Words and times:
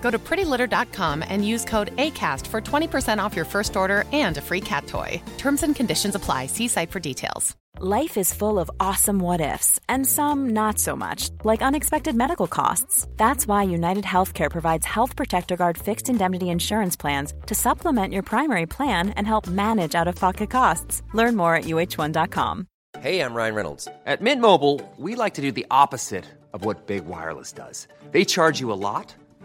Go 0.00 0.10
to 0.10 0.18
prettylitter.com 0.18 1.22
and 1.28 1.46
use 1.46 1.64
code 1.64 1.94
ACAST 1.96 2.46
for 2.46 2.60
20% 2.60 3.22
off 3.22 3.36
your 3.36 3.44
first 3.44 3.76
order 3.76 4.04
and 4.12 4.36
a 4.38 4.40
free 4.40 4.60
cat 4.60 4.86
toy. 4.86 5.22
Terms 5.38 5.62
and 5.62 5.76
conditions 5.76 6.14
apply. 6.16 6.46
See 6.46 6.68
site 6.68 6.90
for 6.90 7.00
details. 7.00 7.56
Life 7.82 8.18
is 8.18 8.34
full 8.34 8.58
of 8.58 8.70
awesome 8.78 9.20
what 9.20 9.40
ifs, 9.40 9.80
and 9.88 10.06
some 10.06 10.50
not 10.50 10.78
so 10.78 10.94
much, 10.96 11.30
like 11.44 11.62
unexpected 11.62 12.14
medical 12.14 12.46
costs. 12.46 13.06
That's 13.16 13.46
why 13.46 13.62
United 13.62 14.04
Healthcare 14.04 14.50
provides 14.50 14.84
Health 14.84 15.16
Protector 15.16 15.56
Guard 15.56 15.78
fixed 15.78 16.10
indemnity 16.10 16.50
insurance 16.50 16.94
plans 16.94 17.32
to 17.46 17.54
supplement 17.54 18.12
your 18.12 18.22
primary 18.22 18.66
plan 18.66 19.10
and 19.10 19.26
help 19.26 19.46
manage 19.46 19.94
out 19.94 20.08
of 20.08 20.16
pocket 20.16 20.50
costs. 20.50 21.02
Learn 21.14 21.36
more 21.36 21.54
at 21.54 21.64
uh1.com. 21.64 22.66
Hey, 22.98 23.20
I'm 23.20 23.32
Ryan 23.32 23.54
Reynolds. 23.54 23.88
At 24.04 24.20
Mint 24.20 24.42
Mobile, 24.42 24.80
we 24.98 25.14
like 25.14 25.34
to 25.34 25.40
do 25.40 25.52
the 25.52 25.66
opposite 25.70 26.26
of 26.52 26.64
what 26.64 26.86
Big 26.86 27.06
Wireless 27.06 27.52
does. 27.52 27.88
They 28.10 28.24
charge 28.26 28.60
you 28.60 28.72
a 28.72 28.74
lot, 28.88 29.14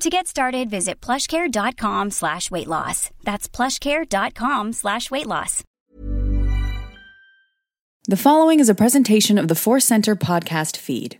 To 0.00 0.10
get 0.10 0.28
started, 0.28 0.70
visit 0.70 1.00
plushcare.com 1.00 2.10
slash 2.10 2.50
weight 2.50 2.68
loss. 2.68 3.10
That's 3.24 3.48
plushcare.com 3.48 4.72
slash 4.72 5.10
weight 5.10 5.26
loss. 5.26 5.64
The 8.04 8.16
following 8.16 8.60
is 8.60 8.68
a 8.68 8.74
presentation 8.74 9.36
of 9.38 9.48
the 9.48 9.54
Force 9.54 9.84
Center 9.84 10.16
podcast 10.16 10.76
feed. 10.76 11.18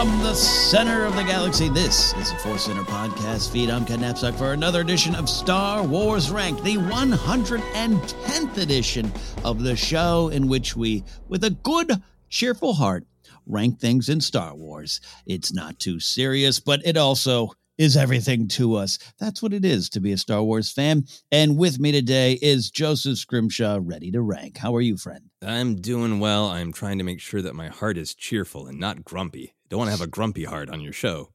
From 0.00 0.18
the 0.20 0.32
center 0.34 1.04
of 1.04 1.14
the 1.14 1.24
galaxy, 1.24 1.68
this 1.68 2.14
is 2.14 2.32
the 2.32 2.38
Force 2.38 2.64
Center 2.64 2.84
podcast 2.84 3.52
feed. 3.52 3.68
I'm 3.68 3.84
Ken 3.84 3.98
Napzok 3.98 4.34
for 4.34 4.54
another 4.54 4.80
edition 4.80 5.14
of 5.14 5.28
Star 5.28 5.82
Wars 5.82 6.30
Ranked, 6.30 6.64
the 6.64 6.76
110th 6.76 8.56
edition 8.56 9.12
of 9.44 9.62
the 9.62 9.76
show 9.76 10.30
in 10.30 10.48
which 10.48 10.74
we, 10.74 11.04
with 11.28 11.44
a 11.44 11.50
good, 11.50 12.02
cheerful 12.30 12.72
heart, 12.72 13.04
rank 13.44 13.78
things 13.78 14.08
in 14.08 14.22
Star 14.22 14.54
Wars. 14.54 15.02
It's 15.26 15.52
not 15.52 15.78
too 15.78 16.00
serious, 16.00 16.60
but 16.60 16.80
it 16.86 16.96
also 16.96 17.50
is 17.76 17.94
everything 17.94 18.48
to 18.48 18.76
us. 18.76 18.98
That's 19.18 19.42
what 19.42 19.52
it 19.52 19.66
is 19.66 19.90
to 19.90 20.00
be 20.00 20.12
a 20.12 20.16
Star 20.16 20.42
Wars 20.42 20.72
fan. 20.72 21.04
And 21.30 21.58
with 21.58 21.78
me 21.78 21.92
today 21.92 22.38
is 22.40 22.70
Joseph 22.70 23.18
Scrimshaw, 23.18 23.80
ready 23.82 24.10
to 24.12 24.22
rank. 24.22 24.56
How 24.56 24.74
are 24.76 24.80
you, 24.80 24.96
friend? 24.96 25.28
I'm 25.42 25.74
doing 25.74 26.20
well. 26.20 26.46
I'm 26.46 26.72
trying 26.72 26.96
to 26.96 27.04
make 27.04 27.20
sure 27.20 27.42
that 27.42 27.54
my 27.54 27.68
heart 27.68 27.98
is 27.98 28.14
cheerful 28.14 28.66
and 28.66 28.80
not 28.80 29.04
grumpy. 29.04 29.52
Don't 29.70 29.78
want 29.78 29.88
to 29.88 29.92
have 29.92 30.00
a 30.00 30.10
grumpy 30.10 30.44
heart 30.44 30.68
on 30.68 30.80
your 30.80 30.92
show. 30.92 31.32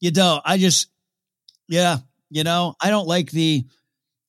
You 0.00 0.12
don't. 0.12 0.40
I 0.44 0.56
just, 0.56 0.88
yeah, 1.68 1.98
you 2.30 2.44
know, 2.44 2.74
I 2.80 2.90
don't 2.90 3.08
like 3.08 3.30
the. 3.30 3.64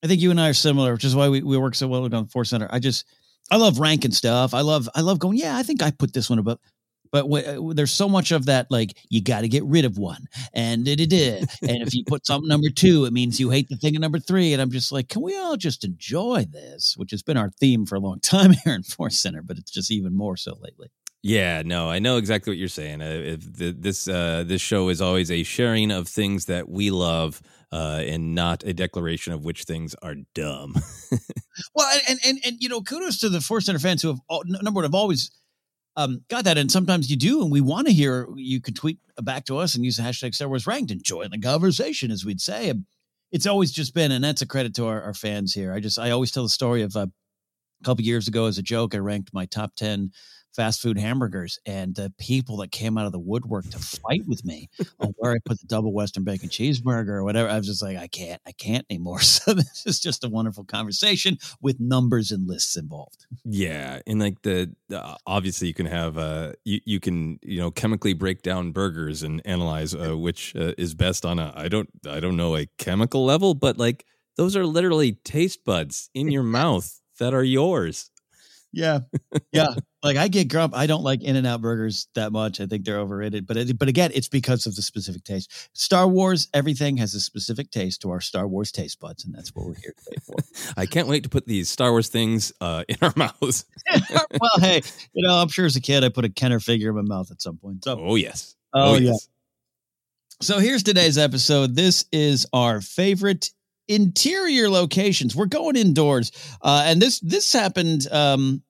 I 0.03 0.07
think 0.07 0.19
you 0.19 0.31
and 0.31 0.41
I 0.41 0.49
are 0.49 0.53
similar, 0.53 0.93
which 0.93 1.05
is 1.05 1.15
why 1.15 1.29
we, 1.29 1.43
we 1.43 1.57
work 1.57 1.75
so 1.75 1.87
well 1.87 2.13
on 2.13 2.27
Force 2.27 2.49
Center. 2.49 2.67
I 2.71 2.79
just, 2.79 3.05
I 3.51 3.57
love 3.57 3.79
ranking 3.79 4.11
stuff. 4.11 4.55
I 4.55 4.61
love, 4.61 4.89
I 4.95 5.01
love 5.01 5.19
going. 5.19 5.37
Yeah, 5.37 5.55
I 5.55 5.61
think 5.61 5.83
I 5.83 5.91
put 5.91 6.11
this 6.11 6.27
one 6.27 6.39
above. 6.39 6.57
But 7.11 7.23
w- 7.23 7.69
uh, 7.69 7.73
there's 7.73 7.91
so 7.91 8.09
much 8.09 8.31
of 8.31 8.45
that, 8.45 8.71
like 8.71 8.97
you 9.09 9.21
got 9.21 9.41
to 9.41 9.47
get 9.49 9.63
rid 9.65 9.85
of 9.85 9.97
one, 9.97 10.27
and 10.53 10.87
it 10.87 11.07
did. 11.07 11.41
and 11.61 11.81
if 11.81 11.93
you 11.93 12.03
put 12.05 12.25
something 12.25 12.47
number 12.47 12.69
two, 12.69 13.05
it 13.05 13.13
means 13.13 13.39
you 13.39 13.49
hate 13.49 13.67
the 13.69 13.75
thing 13.75 13.95
at 13.95 14.01
number 14.01 14.17
three. 14.17 14.53
And 14.53 14.61
I'm 14.61 14.71
just 14.71 14.91
like, 14.91 15.09
can 15.09 15.21
we 15.21 15.37
all 15.37 15.57
just 15.57 15.83
enjoy 15.83 16.45
this? 16.49 16.95
Which 16.97 17.11
has 17.11 17.21
been 17.21 17.37
our 17.37 17.51
theme 17.59 17.85
for 17.85 17.95
a 17.95 17.99
long 17.99 18.19
time 18.21 18.53
here 18.53 18.73
in 18.73 18.81
Force 18.83 19.19
Center, 19.19 19.43
but 19.43 19.57
it's 19.57 19.71
just 19.71 19.91
even 19.91 20.15
more 20.15 20.37
so 20.37 20.57
lately. 20.61 20.89
Yeah, 21.23 21.61
no, 21.63 21.89
I 21.89 21.99
know 21.99 22.17
exactly 22.17 22.51
what 22.51 22.57
you're 22.57 22.67
saying. 22.67 23.01
Uh, 23.01 23.37
the, 23.37 23.75
this 23.77 24.07
uh, 24.07 24.43
this 24.45 24.61
show 24.61 24.89
is 24.89 25.01
always 25.01 25.29
a 25.29 25.43
sharing 25.43 25.91
of 25.91 26.07
things 26.07 26.45
that 26.45 26.67
we 26.67 26.89
love, 26.89 27.41
uh, 27.71 28.01
and 28.03 28.33
not 28.33 28.63
a 28.63 28.73
declaration 28.73 29.31
of 29.31 29.45
which 29.45 29.65
things 29.65 29.93
are 30.01 30.15
dumb. 30.33 30.75
well, 31.75 31.99
and, 32.09 32.19
and 32.25 32.39
and 32.43 32.57
you 32.59 32.69
know, 32.69 32.81
kudos 32.81 33.19
to 33.19 33.29
the 33.29 33.39
Force 33.39 33.67
Center 33.67 33.77
fans 33.77 34.01
who 34.01 34.07
have 34.07 34.19
all, 34.27 34.43
number 34.45 34.79
one 34.79 34.83
have 34.83 34.95
always 34.95 35.29
um, 35.95 36.23
got 36.27 36.45
that, 36.45 36.57
and 36.57 36.71
sometimes 36.71 37.11
you 37.11 37.17
do, 37.17 37.43
and 37.43 37.51
we 37.51 37.61
want 37.61 37.85
to 37.85 37.93
hear. 37.93 38.27
You 38.35 38.59
can 38.59 38.73
tweet 38.73 38.97
back 39.21 39.45
to 39.45 39.57
us 39.57 39.75
and 39.75 39.85
use 39.85 39.97
the 39.97 40.03
hashtag 40.03 40.33
Star 40.33 40.47
Wars 40.47 40.65
Ranked 40.65 40.89
and 40.89 41.03
join 41.03 41.29
the 41.29 41.39
conversation, 41.39 42.09
as 42.09 42.25
we'd 42.25 42.41
say. 42.41 42.73
It's 43.31 43.45
always 43.45 43.71
just 43.71 43.93
been, 43.93 44.11
and 44.11 44.23
that's 44.23 44.41
a 44.41 44.47
credit 44.47 44.73
to 44.75 44.87
our, 44.87 45.03
our 45.03 45.13
fans 45.13 45.53
here. 45.53 45.71
I 45.71 45.81
just 45.81 45.99
I 45.99 46.09
always 46.09 46.31
tell 46.31 46.43
the 46.43 46.49
story 46.49 46.81
of 46.81 46.95
uh, 46.95 47.05
a 47.81 47.83
couple 47.85 48.03
years 48.03 48.27
ago 48.27 48.47
as 48.47 48.57
a 48.57 48.63
joke. 48.63 48.95
I 48.95 48.97
ranked 48.97 49.35
my 49.35 49.45
top 49.45 49.75
ten 49.75 50.13
fast 50.55 50.81
food 50.81 50.97
hamburgers 50.97 51.59
and 51.65 51.95
the 51.95 52.11
people 52.19 52.57
that 52.57 52.71
came 52.71 52.97
out 52.97 53.05
of 53.05 53.11
the 53.11 53.19
woodwork 53.19 53.69
to 53.69 53.79
fight 53.79 54.23
with 54.27 54.43
me 54.43 54.69
on 54.99 55.13
where 55.17 55.33
I 55.33 55.37
put 55.43 55.59
the 55.59 55.67
double 55.67 55.93
Western 55.93 56.23
bacon 56.23 56.49
cheeseburger 56.49 57.09
or 57.09 57.23
whatever. 57.23 57.49
I 57.49 57.57
was 57.57 57.67
just 57.67 57.81
like, 57.81 57.97
I 57.97 58.07
can't, 58.07 58.41
I 58.45 58.51
can't 58.51 58.85
anymore. 58.89 59.19
So 59.41 59.53
this 59.53 59.83
is 59.87 59.99
just 59.99 60.23
a 60.23 60.29
wonderful 60.29 60.65
conversation 60.65 61.37
with 61.61 61.79
numbers 61.79 62.31
and 62.31 62.47
lists 62.47 62.75
involved. 62.75 63.25
Yeah, 63.45 64.01
and 64.05 64.19
like 64.19 64.41
the, 64.43 64.75
the 64.87 65.17
obviously 65.25 65.67
you 65.67 65.73
can 65.73 65.87
have 65.87 66.17
uh 66.17 66.51
you 66.63 66.79
you 66.85 66.99
can 66.99 67.39
you 67.41 67.59
know 67.59 67.71
chemically 67.71 68.13
break 68.13 68.43
down 68.43 68.71
burgers 68.71 69.23
and 69.23 69.41
analyze 69.45 69.95
uh, 69.95 70.15
which 70.15 70.55
uh, 70.55 70.73
is 70.77 70.93
best 70.93 71.25
on 71.25 71.39
a 71.39 71.53
I 71.55 71.69
don't 71.69 71.89
I 72.07 72.19
don't 72.19 72.37
know 72.37 72.55
a 72.55 72.67
chemical 72.77 73.25
level, 73.25 73.55
but 73.55 73.77
like 73.77 74.05
those 74.37 74.55
are 74.55 74.65
literally 74.65 75.13
taste 75.13 75.65
buds 75.65 76.09
in 76.13 76.29
your 76.29 76.43
mouth 76.59 77.01
that 77.19 77.33
are 77.33 77.43
yours. 77.43 78.10
Yeah, 78.73 78.99
yeah. 79.51 79.67
Like 80.03 80.17
I 80.17 80.27
get 80.29 80.47
grump. 80.47 80.75
I 80.75 80.87
don't 80.87 81.03
like 81.03 81.21
In 81.21 81.35
and 81.35 81.45
Out 81.45 81.61
burgers 81.61 82.07
that 82.15 82.31
much. 82.31 82.59
I 82.59 82.65
think 82.65 82.85
they're 82.85 82.99
overrated. 82.99 83.45
But 83.45 83.57
it, 83.57 83.77
but 83.77 83.87
again, 83.87 84.11
it's 84.13 84.29
because 84.29 84.65
of 84.65 84.75
the 84.75 84.81
specific 84.81 85.23
taste. 85.23 85.69
Star 85.73 86.07
Wars, 86.07 86.47
everything 86.53 86.97
has 86.97 87.13
a 87.13 87.19
specific 87.19 87.69
taste 87.69 88.01
to 88.01 88.11
our 88.11 88.21
Star 88.21 88.47
Wars 88.47 88.71
taste 88.71 88.99
buds, 88.99 89.25
and 89.25 89.33
that's 89.35 89.53
what 89.53 89.65
we're 89.65 89.75
here 89.75 89.93
today 89.97 90.17
for. 90.25 90.35
I 90.77 90.85
can't 90.85 91.07
wait 91.07 91.23
to 91.23 91.29
put 91.29 91.45
these 91.45 91.69
Star 91.69 91.91
Wars 91.91 92.07
things 92.07 92.53
uh, 92.61 92.83
in 92.87 92.97
our 93.01 93.13
mouths. 93.15 93.65
well, 94.09 94.59
hey, 94.59 94.81
you 95.13 95.27
know, 95.27 95.35
I'm 95.35 95.49
sure 95.49 95.65
as 95.65 95.75
a 95.75 95.81
kid 95.81 96.03
I 96.03 96.09
put 96.09 96.25
a 96.25 96.29
Kenner 96.29 96.59
figure 96.59 96.89
in 96.89 96.95
my 96.95 97.01
mouth 97.01 97.29
at 97.29 97.41
some 97.41 97.57
point. 97.57 97.83
So, 97.83 97.99
oh 97.99 98.15
yes, 98.15 98.55
oh, 98.73 98.93
oh 98.93 98.97
yeah. 98.97 99.13
So 100.41 100.57
here's 100.57 100.81
today's 100.81 101.19
episode. 101.19 101.75
This 101.75 102.05
is 102.11 102.47
our 102.51 102.81
favorite 102.81 103.51
interior 103.87 104.69
locations. 104.69 105.35
We're 105.35 105.45
going 105.45 105.75
indoors, 105.75 106.31
uh, 106.61 106.83
and 106.85 107.01
this 107.01 107.19
this 107.19 107.51
happened. 107.51 108.07
Um, 108.11 108.63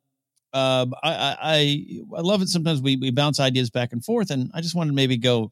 uh, 0.53 0.85
I, 1.03 1.37
I 1.41 2.17
I 2.17 2.21
love 2.21 2.41
it. 2.41 2.49
Sometimes 2.49 2.81
we 2.81 2.97
we 2.97 3.11
bounce 3.11 3.39
ideas 3.39 3.69
back 3.69 3.93
and 3.93 4.03
forth, 4.03 4.31
and 4.31 4.51
I 4.53 4.61
just 4.61 4.75
wanted 4.75 4.91
to 4.91 4.95
maybe 4.95 5.17
go 5.17 5.51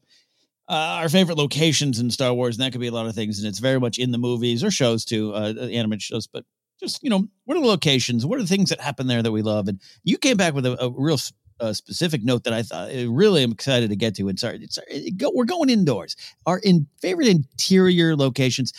uh, 0.68 1.00
our 1.00 1.08
favorite 1.08 1.38
locations 1.38 1.98
in 1.98 2.10
Star 2.10 2.34
Wars, 2.34 2.56
and 2.56 2.64
that 2.64 2.72
could 2.72 2.80
be 2.80 2.88
a 2.88 2.92
lot 2.92 3.06
of 3.06 3.14
things, 3.14 3.38
and 3.38 3.48
it's 3.48 3.58
very 3.58 3.80
much 3.80 3.98
in 3.98 4.10
the 4.10 4.18
movies 4.18 4.62
or 4.62 4.70
shows 4.70 5.04
too, 5.04 5.32
uh, 5.34 5.54
animated 5.70 6.02
shows, 6.02 6.26
but. 6.26 6.44
Just 6.82 7.02
you 7.02 7.10
know, 7.10 7.28
what 7.44 7.58
are 7.58 7.60
the 7.60 7.66
locations? 7.66 8.24
What 8.24 8.38
are 8.38 8.42
the 8.42 8.48
things 8.48 8.70
that 8.70 8.80
happen 8.80 9.06
there 9.06 9.22
that 9.22 9.32
we 9.32 9.42
love? 9.42 9.68
And 9.68 9.82
you 10.02 10.16
came 10.16 10.38
back 10.38 10.54
with 10.54 10.64
a, 10.64 10.82
a 10.82 10.88
real 10.88 11.18
a 11.60 11.74
specific 11.74 12.24
note 12.24 12.44
that 12.44 12.52
I 12.52 12.62
thought 12.62 12.90
really 13.08 13.42
am 13.42 13.52
excited 13.52 13.90
to 13.90 13.96
get 13.96 14.16
to. 14.16 14.28
And 14.28 14.38
sorry, 14.38 14.66
sorry 14.70 15.10
go, 15.16 15.30
we're 15.34 15.44
going 15.44 15.68
indoors. 15.68 16.16
Our 16.46 16.58
in 16.58 16.86
favorite 17.00 17.28
interior 17.28 18.16
locations 18.16 18.72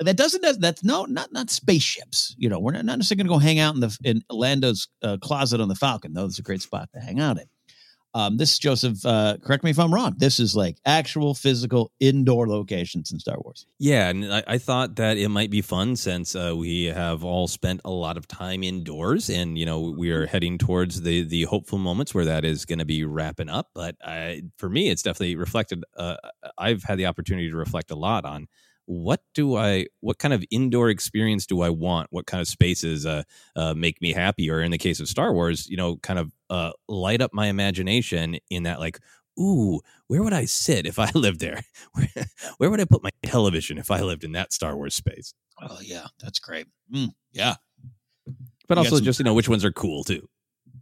that 0.00 0.16
doesn't 0.16 0.60
that's 0.60 0.82
no 0.82 1.04
not 1.04 1.32
not 1.32 1.50
spaceships 1.50 2.34
you 2.38 2.48
know 2.48 2.58
we're 2.58 2.72
not, 2.72 2.84
not 2.84 2.98
necessarily 2.98 3.24
going 3.24 3.40
to 3.40 3.44
go 3.44 3.46
hang 3.46 3.58
out 3.58 3.74
in 3.74 3.80
the 3.80 3.96
in 4.04 4.22
lando's 4.30 4.88
uh, 5.02 5.16
closet 5.20 5.60
on 5.60 5.68
the 5.68 5.74
falcon 5.74 6.12
though 6.14 6.24
it's 6.24 6.38
a 6.38 6.42
great 6.42 6.62
spot 6.62 6.88
to 6.92 7.00
hang 7.00 7.20
out 7.20 7.38
in. 7.38 7.44
Um, 8.16 8.36
this 8.36 8.52
is 8.52 8.58
joseph 8.58 9.04
uh, 9.04 9.36
correct 9.44 9.64
me 9.64 9.70
if 9.70 9.78
i'm 9.78 9.92
wrong 9.92 10.14
this 10.16 10.38
is 10.38 10.54
like 10.54 10.76
actual 10.84 11.34
physical 11.34 11.90
indoor 11.98 12.48
locations 12.48 13.10
in 13.12 13.18
star 13.18 13.36
wars. 13.40 13.66
Yeah 13.78 14.08
and 14.08 14.32
i, 14.32 14.42
I 14.46 14.58
thought 14.58 14.96
that 14.96 15.16
it 15.16 15.28
might 15.28 15.50
be 15.50 15.62
fun 15.62 15.96
since 15.96 16.36
uh, 16.36 16.54
we 16.56 16.84
have 16.84 17.24
all 17.24 17.48
spent 17.48 17.80
a 17.84 17.90
lot 17.90 18.16
of 18.16 18.28
time 18.28 18.62
indoors 18.62 19.28
and 19.30 19.58
you 19.58 19.66
know 19.66 19.94
we 19.96 20.10
are 20.10 20.26
heading 20.26 20.58
towards 20.58 21.02
the 21.02 21.24
the 21.24 21.44
hopeful 21.44 21.78
moments 21.78 22.14
where 22.14 22.24
that 22.24 22.44
is 22.44 22.64
going 22.64 22.78
to 22.80 22.84
be 22.84 23.04
wrapping 23.04 23.48
up 23.48 23.70
but 23.74 23.96
I, 24.04 24.42
for 24.58 24.68
me 24.68 24.90
it's 24.90 25.02
definitely 25.02 25.36
reflected 25.36 25.84
uh, 25.96 26.16
i've 26.56 26.84
had 26.84 26.98
the 26.98 27.06
opportunity 27.06 27.50
to 27.50 27.56
reflect 27.56 27.90
a 27.90 27.96
lot 27.96 28.24
on 28.24 28.46
what 28.86 29.20
do 29.34 29.56
I, 29.56 29.86
what 30.00 30.18
kind 30.18 30.34
of 30.34 30.44
indoor 30.50 30.90
experience 30.90 31.46
do 31.46 31.62
I 31.62 31.70
want? 31.70 32.08
What 32.10 32.26
kind 32.26 32.40
of 32.40 32.48
spaces 32.48 33.06
uh, 33.06 33.22
uh, 33.56 33.74
make 33.74 34.00
me 34.02 34.12
happy? 34.12 34.50
Or 34.50 34.60
in 34.60 34.70
the 34.70 34.78
case 34.78 35.00
of 35.00 35.08
Star 35.08 35.32
Wars, 35.32 35.68
you 35.68 35.76
know, 35.76 35.96
kind 35.98 36.18
of 36.18 36.32
uh, 36.50 36.72
light 36.88 37.20
up 37.20 37.32
my 37.32 37.46
imagination 37.46 38.36
in 38.50 38.64
that, 38.64 38.80
like, 38.80 38.98
ooh, 39.38 39.80
where 40.06 40.22
would 40.22 40.32
I 40.32 40.44
sit 40.44 40.86
if 40.86 40.98
I 40.98 41.10
lived 41.14 41.40
there? 41.40 41.62
Where, 41.92 42.26
where 42.58 42.70
would 42.70 42.80
I 42.80 42.84
put 42.84 43.02
my 43.02 43.10
television 43.22 43.78
if 43.78 43.90
I 43.90 44.00
lived 44.00 44.24
in 44.24 44.32
that 44.32 44.52
Star 44.52 44.76
Wars 44.76 44.94
space? 44.94 45.34
Oh, 45.62 45.78
yeah, 45.82 46.06
that's 46.20 46.38
great. 46.38 46.66
Mm, 46.92 47.12
yeah. 47.32 47.56
But 48.68 48.78
you 48.78 48.84
also 48.84 48.96
some, 48.96 49.04
just, 49.04 49.18
you 49.18 49.24
know, 49.24 49.34
which 49.34 49.48
ones 49.48 49.64
are 49.64 49.72
cool 49.72 50.04
too. 50.04 50.28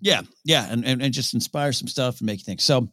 Yeah. 0.00 0.22
Yeah. 0.44 0.66
And, 0.70 0.84
and, 0.84 1.02
and 1.02 1.14
just 1.14 1.34
inspire 1.34 1.72
some 1.72 1.88
stuff 1.88 2.20
and 2.20 2.26
make 2.26 2.40
you 2.40 2.44
think. 2.44 2.60
So, 2.60 2.88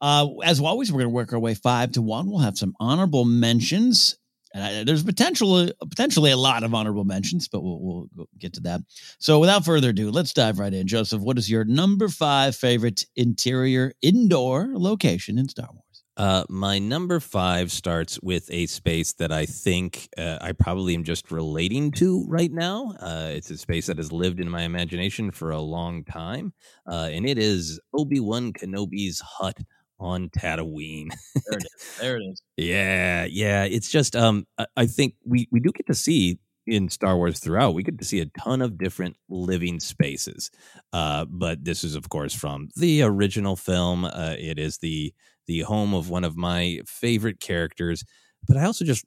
uh, 0.00 0.26
as 0.44 0.60
always, 0.60 0.90
we're 0.90 1.00
going 1.00 1.10
to 1.10 1.14
work 1.14 1.32
our 1.32 1.38
way 1.38 1.54
five 1.54 1.92
to 1.92 2.02
one. 2.02 2.30
We'll 2.30 2.40
have 2.40 2.56
some 2.56 2.74
honorable 2.80 3.24
mentions 3.24 4.16
and 4.16 4.19
I, 4.54 4.84
there's 4.84 5.02
potential, 5.02 5.68
potentially 5.88 6.30
a 6.30 6.36
lot 6.36 6.62
of 6.62 6.74
honorable 6.74 7.04
mentions, 7.04 7.48
but 7.48 7.62
we'll, 7.62 8.08
we'll 8.14 8.28
get 8.38 8.54
to 8.54 8.60
that. 8.62 8.80
So, 9.18 9.38
without 9.38 9.64
further 9.64 9.90
ado, 9.90 10.10
let's 10.10 10.32
dive 10.32 10.58
right 10.58 10.72
in. 10.72 10.86
Joseph, 10.86 11.22
what 11.22 11.38
is 11.38 11.50
your 11.50 11.64
number 11.64 12.08
five 12.08 12.56
favorite 12.56 13.06
interior 13.16 13.92
indoor 14.02 14.70
location 14.74 15.38
in 15.38 15.48
Star 15.48 15.68
Wars? 15.72 15.84
Uh, 16.16 16.44
my 16.50 16.78
number 16.78 17.18
five 17.18 17.72
starts 17.72 18.20
with 18.20 18.50
a 18.50 18.66
space 18.66 19.14
that 19.14 19.32
I 19.32 19.46
think 19.46 20.08
uh, 20.18 20.36
I 20.40 20.52
probably 20.52 20.94
am 20.94 21.04
just 21.04 21.30
relating 21.30 21.92
to 21.92 22.26
right 22.28 22.52
now. 22.52 22.94
Uh, 23.00 23.30
it's 23.30 23.50
a 23.50 23.56
space 23.56 23.86
that 23.86 23.96
has 23.96 24.12
lived 24.12 24.38
in 24.38 24.50
my 24.50 24.62
imagination 24.62 25.30
for 25.30 25.50
a 25.50 25.60
long 25.60 26.04
time, 26.04 26.52
uh, 26.86 27.08
and 27.10 27.26
it 27.26 27.38
is 27.38 27.80
Obi 27.94 28.20
Wan 28.20 28.52
Kenobi's 28.52 29.20
hut 29.20 29.56
on 30.00 30.28
Tatooine. 30.30 31.10
there 31.46 31.58
it 31.58 31.64
is. 31.64 31.98
There 32.00 32.16
it 32.16 32.22
is. 32.22 32.42
yeah, 32.56 33.24
yeah. 33.26 33.64
It's 33.64 33.90
just 33.90 34.16
um 34.16 34.46
I 34.76 34.86
think 34.86 35.14
we 35.24 35.48
we 35.52 35.60
do 35.60 35.70
get 35.72 35.86
to 35.86 35.94
see 35.94 36.38
in 36.66 36.88
Star 36.88 37.16
Wars 37.16 37.40
throughout, 37.40 37.74
we 37.74 37.82
get 37.82 37.98
to 37.98 38.04
see 38.04 38.20
a 38.20 38.26
ton 38.38 38.62
of 38.62 38.78
different 38.78 39.16
living 39.28 39.80
spaces. 39.80 40.50
Uh, 40.92 41.24
but 41.28 41.64
this 41.64 41.82
is, 41.84 41.94
of 41.94 42.08
course, 42.08 42.34
from 42.34 42.68
the 42.76 43.02
original 43.02 43.56
film. 43.56 44.04
Uh, 44.04 44.36
it 44.38 44.58
is 44.58 44.78
the 44.78 45.12
the 45.46 45.60
home 45.60 45.94
of 45.94 46.08
one 46.08 46.22
of 46.22 46.36
my 46.36 46.80
favorite 46.86 47.40
characters. 47.40 48.04
But 48.46 48.56
I 48.56 48.64
also 48.64 48.84
just 48.84 49.04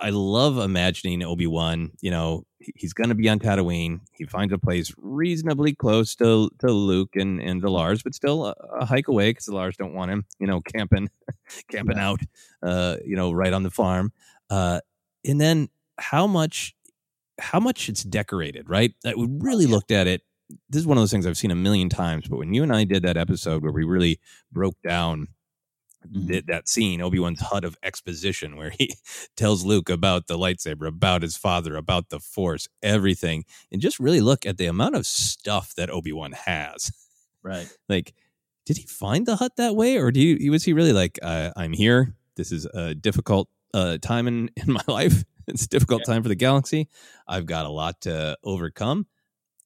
I 0.00 0.10
love 0.10 0.58
imagining 0.58 1.22
Obi 1.22 1.46
Wan. 1.46 1.92
You 2.00 2.10
know, 2.10 2.46
he's 2.58 2.92
going 2.92 3.08
to 3.08 3.14
be 3.14 3.28
on 3.28 3.38
Tatooine. 3.38 4.00
He 4.12 4.24
finds 4.24 4.52
a 4.52 4.58
place 4.58 4.92
reasonably 4.96 5.74
close 5.74 6.14
to 6.16 6.50
to 6.60 6.70
Luke 6.70 7.16
and 7.16 7.40
and 7.40 7.62
the 7.62 7.70
Lars, 7.70 8.02
but 8.02 8.14
still 8.14 8.46
a, 8.46 8.54
a 8.80 8.84
hike 8.84 9.08
away 9.08 9.30
because 9.30 9.46
the 9.46 9.54
Lars 9.54 9.76
don't 9.76 9.94
want 9.94 10.10
him. 10.10 10.24
You 10.38 10.46
know, 10.46 10.60
camping, 10.60 11.10
camping 11.70 11.96
yeah. 11.96 12.08
out. 12.08 12.20
Uh, 12.62 12.96
you 13.04 13.16
know, 13.16 13.32
right 13.32 13.52
on 13.52 13.62
the 13.62 13.70
farm. 13.70 14.12
Uh, 14.50 14.80
and 15.24 15.40
then 15.40 15.68
how 15.98 16.26
much, 16.26 16.74
how 17.38 17.60
much 17.60 17.88
it's 17.88 18.02
decorated. 18.02 18.68
Right. 18.68 18.94
I 19.04 19.14
really 19.16 19.66
looked 19.66 19.90
at 19.90 20.06
it. 20.06 20.22
This 20.68 20.80
is 20.80 20.86
one 20.86 20.98
of 20.98 21.02
those 21.02 21.10
things 21.10 21.26
I've 21.26 21.38
seen 21.38 21.50
a 21.50 21.56
million 21.56 21.88
times. 21.88 22.28
But 22.28 22.38
when 22.38 22.52
you 22.52 22.62
and 22.62 22.74
I 22.74 22.84
did 22.84 23.02
that 23.04 23.16
episode 23.16 23.62
where 23.62 23.72
we 23.72 23.84
really 23.84 24.20
broke 24.52 24.76
down 24.82 25.28
mm-hmm. 26.10 26.46
that 26.46 26.68
scene, 26.68 27.00
Obi 27.00 27.18
Wan's 27.18 27.40
hut 27.40 27.64
of 27.64 27.76
exposition, 27.82 28.56
where 28.56 28.70
he 28.70 28.94
tells 29.36 29.64
Luke 29.64 29.88
about 29.88 30.26
the 30.26 30.38
lightsaber, 30.38 30.86
about 30.86 31.22
his 31.22 31.36
father, 31.36 31.76
about 31.76 32.10
the 32.10 32.20
Force, 32.20 32.68
everything, 32.82 33.44
and 33.72 33.80
just 33.80 33.98
really 33.98 34.20
look 34.20 34.46
at 34.46 34.58
the 34.58 34.66
amount 34.66 34.96
of 34.96 35.06
stuff 35.06 35.74
that 35.76 35.90
Obi 35.90 36.12
Wan 36.12 36.32
has. 36.32 36.92
Right. 37.42 37.68
like, 37.88 38.14
did 38.66 38.78
he 38.78 38.86
find 38.86 39.26
the 39.26 39.36
hut 39.36 39.56
that 39.56 39.76
way, 39.76 39.98
or 39.98 40.10
do 40.10 40.20
you, 40.20 40.50
was 40.50 40.64
he 40.64 40.72
really 40.72 40.92
like, 40.92 41.18
uh, 41.22 41.50
I'm 41.56 41.72
here? 41.72 42.14
This 42.36 42.50
is 42.50 42.64
a 42.66 42.94
difficult 42.94 43.48
uh, 43.74 43.98
time 43.98 44.26
in 44.26 44.50
in 44.56 44.72
my 44.72 44.82
life. 44.88 45.24
It's 45.46 45.64
a 45.64 45.68
difficult 45.68 46.02
yeah. 46.06 46.14
time 46.14 46.22
for 46.22 46.30
the 46.30 46.34
galaxy. 46.34 46.88
I've 47.28 47.44
got 47.44 47.66
a 47.66 47.70
lot 47.70 48.00
to 48.02 48.38
overcome. 48.42 49.06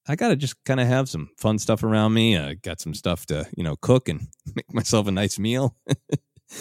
I 0.09 0.17
got 0.17 0.29
to 0.29 0.37
just 0.37 0.57
kind 0.65 0.81
of 0.81 0.89
have 0.89 1.09
some 1.09 1.29
fun 1.37 1.59
stuff 1.59 1.83
around 1.83 2.15
me. 2.15 2.37
I 2.37 2.53
uh, 2.53 2.55
got 2.63 2.81
some 2.81 2.95
stuff 2.95 3.27
to, 3.27 3.47
you 3.57 3.63
know, 3.63 3.77
cook 3.77 4.09
and 4.09 4.29
make 4.57 4.73
myself 4.73 5.07
a 5.07 5.13
nice 5.13 5.39
meal. 5.39 5.77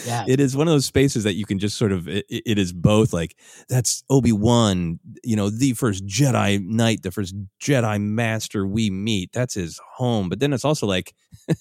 Yeah. 0.06 0.24
It 0.28 0.40
is 0.40 0.56
one 0.56 0.68
of 0.68 0.72
those 0.72 0.86
spaces 0.86 1.24
that 1.24 1.34
you 1.34 1.46
can 1.46 1.58
just 1.58 1.78
sort 1.78 1.92
of, 1.92 2.08
it, 2.08 2.26
it 2.28 2.58
is 2.58 2.72
both 2.72 3.12
like, 3.12 3.36
that's 3.68 4.04
Obi 4.10 4.32
Wan, 4.32 5.00
you 5.24 5.36
know, 5.36 5.50
the 5.50 5.72
first 5.72 6.06
Jedi 6.06 6.64
Knight, 6.64 7.02
the 7.02 7.10
first 7.10 7.34
Jedi 7.60 8.00
Master 8.00 8.66
we 8.66 8.90
meet. 8.90 9.32
That's 9.32 9.54
his 9.54 9.80
home. 9.96 10.28
But 10.28 10.40
then 10.40 10.52
it's 10.52 10.64
also 10.64 10.86
like 10.86 11.14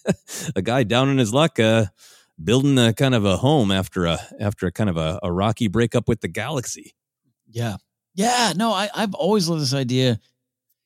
a 0.55 0.61
guy 0.61 0.83
down 0.83 1.09
in 1.09 1.17
his 1.17 1.33
luck, 1.33 1.59
uh, 1.59 1.85
building 2.43 2.77
a 2.77 2.93
kind 2.93 3.15
of 3.15 3.25
a 3.25 3.37
home 3.37 3.71
after 3.71 4.05
a 4.05 4.19
after 4.39 4.67
a 4.67 4.71
kind 4.71 4.89
of 4.89 4.97
a, 4.97 5.19
a 5.23 5.31
rocky 5.31 5.67
breakup 5.67 6.07
with 6.07 6.21
the 6.21 6.27
galaxy. 6.27 6.93
Yeah, 7.49 7.77
yeah. 8.15 8.53
No, 8.55 8.71
I 8.71 8.89
I've 8.93 9.13
always 9.13 9.49
loved 9.49 9.61
this 9.61 9.73
idea. 9.73 10.19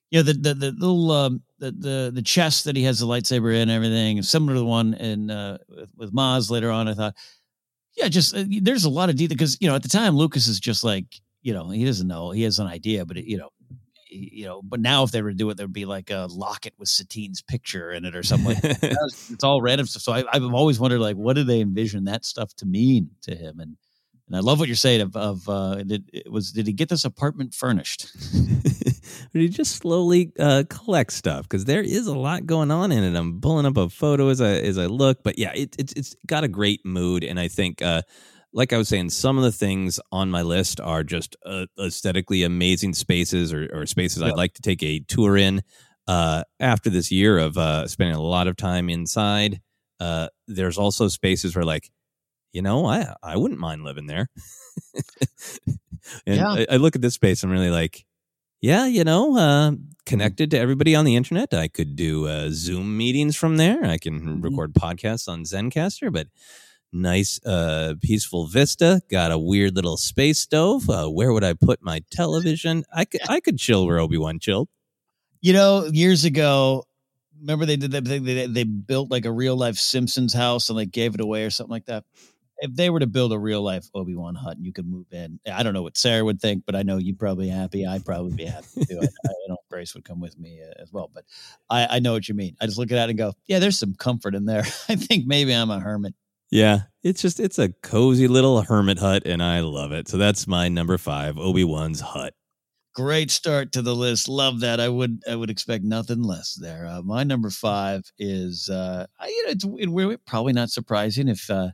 Yeah, 0.10 0.24
the 0.24 0.34
the, 0.34 0.54
the 0.54 0.72
little 0.72 1.12
um, 1.12 1.42
the 1.60 1.72
the 1.72 2.12
the 2.14 2.22
chest 2.22 2.66
that 2.66 2.76
he 2.76 2.84
has 2.84 3.00
the 3.00 3.06
lightsaber 3.06 3.54
in, 3.54 3.64
and 3.64 3.72
everything 3.72 4.22
similar 4.24 4.54
to 4.54 4.60
the 4.60 4.66
one 4.66 4.94
in 4.94 5.30
uh, 5.32 5.58
with, 5.70 5.92
with 5.96 6.14
Maz 6.14 6.50
later 6.50 6.72
on. 6.72 6.88
I 6.88 6.94
thought, 6.94 7.16
yeah, 7.96 8.08
just 8.08 8.36
uh, 8.36 8.44
there's 8.62 8.86
a 8.86 8.90
lot 8.90 9.10
of 9.10 9.16
detail 9.16 9.36
because 9.36 9.58
you 9.60 9.68
know 9.68 9.76
at 9.76 9.84
the 9.84 9.90
time 9.90 10.16
Lucas 10.16 10.48
is 10.48 10.60
just 10.60 10.84
like 10.84 11.06
you 11.42 11.54
know 11.54 11.70
he 11.70 11.86
doesn't 11.86 12.08
know 12.08 12.32
he 12.32 12.44
has 12.44 12.60
an 12.60 12.68
idea, 12.68 13.06
but 13.06 13.18
it, 13.18 13.26
you 13.26 13.38
know 13.38 13.50
you 14.12 14.46
know, 14.46 14.62
but 14.62 14.80
now 14.80 15.04
if 15.04 15.12
they 15.12 15.22
were 15.22 15.32
to 15.32 15.36
do 15.36 15.50
it, 15.50 15.58
there'd 15.58 15.72
be 15.72 15.86
like 15.86 16.10
a 16.10 16.28
locket 16.30 16.74
with 16.78 16.90
Satine's 16.90 17.42
picture 17.42 17.92
in 17.92 18.04
it 18.06 18.16
or 18.16 18.24
something. 18.24 18.56
Like 18.56 18.60
it's 18.84 19.44
all 19.44 19.62
random 19.62 19.88
stuff. 19.88 20.02
So 20.02 20.12
I, 20.12 20.26
have 20.34 20.54
always 20.54 20.80
wondered, 20.80 21.00
like, 21.00 21.16
what 21.16 21.36
do 21.36 21.44
they 21.44 21.62
envision 21.62 22.04
that 22.06 22.26
stuff 22.26 22.54
to 22.56 22.66
mean 22.66 23.12
to 23.24 23.36
him? 23.36 23.60
And 23.60 23.78
and 24.32 24.38
I 24.38 24.40
love 24.40 24.60
what 24.60 24.70
you're 24.70 24.78
saying 24.78 25.02
of, 25.02 25.16
of 25.18 25.50
uh, 25.50 25.84
did 25.84 26.10
it 26.14 26.32
was 26.32 26.54
did 26.54 26.66
he 26.66 26.72
get 26.72 26.88
this 26.88 27.04
apartment 27.04 27.54
furnished? 27.54 28.08
did 28.32 29.12
he 29.34 29.50
just 29.50 29.76
slowly 29.76 30.32
uh, 30.40 30.64
collect 30.70 31.12
stuff? 31.12 31.44
Because 31.44 31.66
there 31.66 31.82
is 31.82 32.08
a 32.08 32.18
lot 32.18 32.46
going 32.46 32.72
on 32.72 32.94
in 32.94 33.04
it. 33.04 33.18
I'm 33.18 33.42
pulling 33.42 33.66
up 33.66 33.76
a 33.76 33.90
photo 33.90 34.30
as 34.30 34.40
I 34.40 34.52
as 34.52 34.78
I 34.78 34.86
look, 34.86 35.22
but 35.22 35.38
yeah, 35.38 35.52
it, 35.54 35.76
it's 35.78 35.92
it's 35.94 36.16
got 36.26 36.46
a 36.46 36.48
great 36.48 36.86
mood, 36.86 37.24
and 37.26 37.40
I 37.40 37.50
think. 37.50 37.82
Uh, 37.82 38.04
like 38.54 38.74
I 38.74 38.78
was 38.78 38.90
saying, 38.90 39.12
some 39.12 39.38
of 39.38 39.46
the 39.46 39.52
things 39.54 39.98
on 40.12 40.30
my 40.30 40.42
list 40.42 40.82
are 40.82 41.06
just 41.06 41.38
uh, 41.46 41.68
aesthetically 41.80 42.44
amazing 42.44 42.94
spaces 42.94 43.54
or, 43.54 43.70
or 43.72 43.86
spaces 43.86 44.22
I'd 44.22 44.36
like 44.36 44.56
to 44.56 44.62
take 44.62 44.84
a 44.84 45.00
tour 45.00 45.38
in. 45.38 45.62
Uh, 46.06 46.44
after 46.60 46.90
this 46.90 47.14
year 47.14 47.38
of 47.38 47.58
uh, 47.58 47.88
spending 47.88 48.18
a 48.18 48.22
lot 48.22 48.50
of 48.50 48.58
time 48.58 48.90
inside, 48.90 49.62
uh, 50.02 50.28
there's 50.50 50.78
also 50.78 51.08
spaces 51.08 51.56
where 51.56 51.64
like 51.64 51.90
you 52.54 52.62
know, 52.62 52.86
I 52.86 53.14
I 53.24 53.38
wouldn't 53.38 53.60
mind 53.60 53.84
living 53.84 54.08
there. 54.08 54.30
and 56.26 56.38
yeah. 56.38 56.50
I, 56.52 56.66
I, 56.72 56.76
look 56.78 56.96
at 56.96 57.02
this 57.02 57.14
space, 57.14 57.44
I'm 57.44 57.52
really 57.52 57.70
like, 57.70 58.06
Yeah, 58.62 58.86
you 58.86 59.04
know, 59.04 59.38
uh, 59.38 59.72
connected 60.06 60.52
to 60.52 60.60
everybody 60.60 60.96
on 60.96 61.06
the 61.06 61.16
internet. 61.16 61.54
I 61.54 61.68
could 61.68 61.96
do 61.96 62.28
uh, 62.28 62.50
Zoom 62.52 62.98
meetings 62.98 63.36
from 63.36 63.58
there. 63.58 63.84
I 63.84 63.98
can 63.98 64.20
Mm-hmm. 64.22 64.42
record 64.42 64.74
podcasts 64.74 65.28
on 65.28 65.44
Zencastr, 65.44 66.12
but 66.12 66.28
nice, 66.94 67.40
uh, 67.46 67.96
peaceful 68.02 68.48
vista. 68.48 69.02
Got 69.10 69.32
a 69.32 69.38
weird 69.38 69.76
little 69.76 69.98
space 69.98 70.40
stove. 70.40 70.90
Uh, 70.90 71.08
where 71.08 71.32
would 71.34 71.44
I 71.44 71.54
put 71.54 71.82
my 71.82 72.02
television? 72.12 72.84
I 72.94 73.06
could, 73.06 73.22
I 73.30 73.40
could 73.40 73.58
chill 73.58 73.86
where 73.86 74.00
Obi 74.00 74.18
Wan 74.18 74.40
chilled. 74.40 74.70
You 75.42 75.54
know, 75.54 75.86
years 75.92 76.24
ago, 76.26 76.86
remember 77.40 77.66
they 77.66 77.78
did 77.78 77.92
that 77.92 78.06
thing? 78.06 78.24
They, 78.24 78.46
they 78.46 78.64
built 78.64 79.10
like 79.10 79.26
a 79.26 79.32
real 79.32 79.56
life 79.56 79.78
Simpsons 79.78 80.34
house 80.34 80.70
and 80.70 80.78
like 80.78 80.92
gave 80.92 81.16
it 81.16 81.22
away 81.22 81.44
or 81.44 81.50
something 81.50 81.72
like 81.72 81.86
that. 81.86 82.04
If 82.62 82.76
they 82.76 82.90
were 82.90 83.00
to 83.00 83.08
build 83.08 83.34
a 83.34 83.40
real 83.40 83.62
life 83.62 83.88
Obi 83.94 84.16
Wan 84.16 84.36
hut 84.36 84.56
and 84.56 84.66
you 84.66 84.72
could 84.72 84.88
move 84.88 85.08
in, 85.12 85.40
I 85.52 85.64
don't 85.64 85.74
know 85.74 85.82
what 85.82 85.98
Sarah 85.98 86.24
would 86.24 86.40
think, 86.40 86.64
but 86.66 86.76
I 86.76 86.84
know 86.84 86.98
you'd 86.98 87.20
probably 87.20 87.48
be 87.48 87.52
happy. 87.52 87.86
I'd 87.86 88.06
probably 88.06 88.34
be 88.34 88.46
happy 88.46 88.86
too. 88.86 89.00
I, 89.02 89.06
I 89.28 89.34
know 89.50 89.58
Grace 89.70 89.96
would 89.96 90.06
come 90.06 90.20
with 90.20 90.38
me 90.38 90.62
uh, 90.62 90.82
as 90.82 90.94
well, 90.94 91.10
but 91.14 91.26
I, 91.70 91.98
I 91.98 92.00
know 92.00 92.14
what 92.14 92.30
you 92.30 92.36
mean. 92.36 92.56
I 92.62 92.68
just 92.68 92.78
look 92.78 92.92
at 92.92 92.96
that 92.96 93.10
and 93.10 93.18
go, 93.18 93.34
yeah, 93.48 93.60
there's 93.60 93.80
some 93.80 93.96
comfort 93.96 94.36
in 94.36 94.46
there. 94.46 94.62
I 94.90 94.96
think 94.96 95.26
maybe 95.26 95.54
I'm 95.54 95.72
a 95.72 95.80
hermit. 95.80 96.14
Yeah, 96.52 96.82
it's 97.02 97.22
just 97.22 97.40
it's 97.40 97.58
a 97.58 97.70
cozy 97.82 98.28
little 98.28 98.62
hermit 98.62 99.00
hut, 99.00 99.24
and 99.26 99.42
I 99.42 99.62
love 99.62 99.94
it. 99.94 100.10
So 100.10 100.18
that's 100.18 100.48
my 100.48 100.68
number 100.68 100.98
five, 100.98 101.38
Obi 101.38 101.64
Wan's 101.64 102.02
hut. 102.02 102.34
Great 102.94 103.32
start 103.32 103.72
to 103.72 103.82
the 103.82 103.96
list. 103.96 104.28
Love 104.28 104.60
that. 104.60 104.82
I 104.82 104.90
would 104.90 105.22
I 105.30 105.36
would 105.36 105.50
expect 105.50 105.86
nothing 105.86 106.24
less 106.24 106.56
there. 106.56 106.86
Uh, 106.86 107.02
my 107.02 107.24
number 107.24 107.50
five 107.50 108.04
is 108.20 108.70
uh, 108.70 109.06
I, 109.18 109.28
you 109.28 109.46
know 109.46 109.52
it's 109.52 109.66
it, 109.80 109.90
we're 109.90 110.18
probably 110.18 110.52
not 110.52 110.70
surprising 110.70 111.30
if 111.30 111.50
uh, 111.50 111.70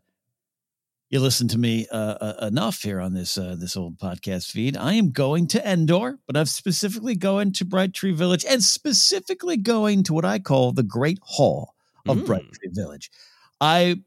you 1.09 1.19
listen 1.19 1.47
to 1.49 1.57
me 1.57 1.87
uh, 1.91 1.95
uh, 1.95 2.47
enough 2.47 2.81
here 2.81 2.99
on 2.99 3.13
this 3.13 3.37
uh, 3.37 3.55
this 3.57 3.77
old 3.77 3.97
podcast 3.97 4.51
feed. 4.51 4.75
I 4.75 4.93
am 4.93 5.11
going 5.11 5.47
to 5.47 5.69
Endor, 5.69 6.19
but 6.27 6.35
I'm 6.35 6.45
specifically 6.45 7.15
going 7.15 7.53
to 7.53 7.65
Bright 7.65 7.93
Tree 7.93 8.11
Village 8.11 8.45
and 8.47 8.63
specifically 8.63 9.57
going 9.57 10.03
to 10.03 10.13
what 10.13 10.25
I 10.25 10.39
call 10.39 10.73
the 10.73 10.83
Great 10.83 11.19
Hall 11.21 11.73
of 12.07 12.17
Mm. 12.17 12.25
Bright 12.25 12.51
Tree 12.53 12.71
Village. 12.71 13.09
I 13.61 14.01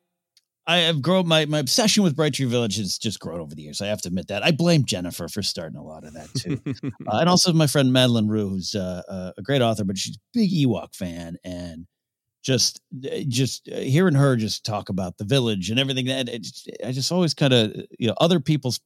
I 0.67 0.79
have 0.79 1.01
grown 1.03 1.27
my 1.27 1.47
my 1.47 1.59
obsession 1.59 2.03
with 2.03 2.15
Bright 2.15 2.35
Tree 2.35 2.47
Village 2.47 2.77
has 2.77 2.99
just 2.99 3.19
grown 3.19 3.41
over 3.41 3.55
the 3.55 3.63
years. 3.63 3.81
I 3.81 3.87
have 3.87 4.03
to 4.03 4.09
admit 4.09 4.29
that. 4.29 4.45
I 4.45 4.51
blame 4.51 4.85
Jennifer 4.85 5.27
for 5.29 5.43
starting 5.43 5.79
a 5.79 5.83
lot 5.83 6.05
of 6.05 6.13
that 6.15 6.29
too, 6.35 6.61
uh, 7.07 7.19
and 7.19 7.29
also 7.29 7.53
my 7.53 7.67
friend 7.67 7.93
Madeleine 7.93 8.29
Roux, 8.29 8.51
who's 8.51 8.75
uh, 8.75 9.03
uh, 9.09 9.33
a 9.39 9.43
great 9.43 9.63
author, 9.63 9.85
but 9.85 9.97
she's 9.99 10.17
a 10.17 10.21
big 10.35 10.51
Ewok 10.51 10.95
fan, 10.95 11.37
and 11.45 11.87
just 12.43 12.81
just 13.29 13.69
uh, 13.69 13.77
hearing 13.77 14.15
her 14.15 14.37
just 14.37 14.65
talk 14.65 14.89
about 14.89 15.19
the 15.19 15.25
village 15.25 15.71
and 15.71 15.79
everything 15.79 16.07
that 16.07 16.29
it, 16.29 16.47
I 16.85 16.93
just 16.93 17.13
always 17.13 17.35
kind 17.35 17.53
of 17.53 17.73
you 17.99 18.09
know 18.09 18.15
other 18.21 18.41
people's 18.41 18.81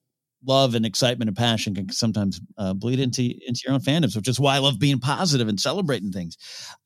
love 0.47 0.75
and 0.75 0.85
excitement 0.85 1.29
and 1.29 1.37
passion 1.37 1.75
can 1.75 1.91
sometimes 1.91 2.41
uh, 2.59 2.75
bleed 2.75 3.01
into 3.01 3.23
into 3.47 3.63
your 3.65 3.75
own 3.75 3.81
fandoms, 3.81 4.15
which 4.17 4.29
is 4.29 4.39
why 4.41 4.57
I 4.57 4.59
love 4.59 4.79
being 4.79 4.99
positive 4.99 5.49
and 5.49 5.59
celebrating 5.59 6.13
things. 6.13 6.37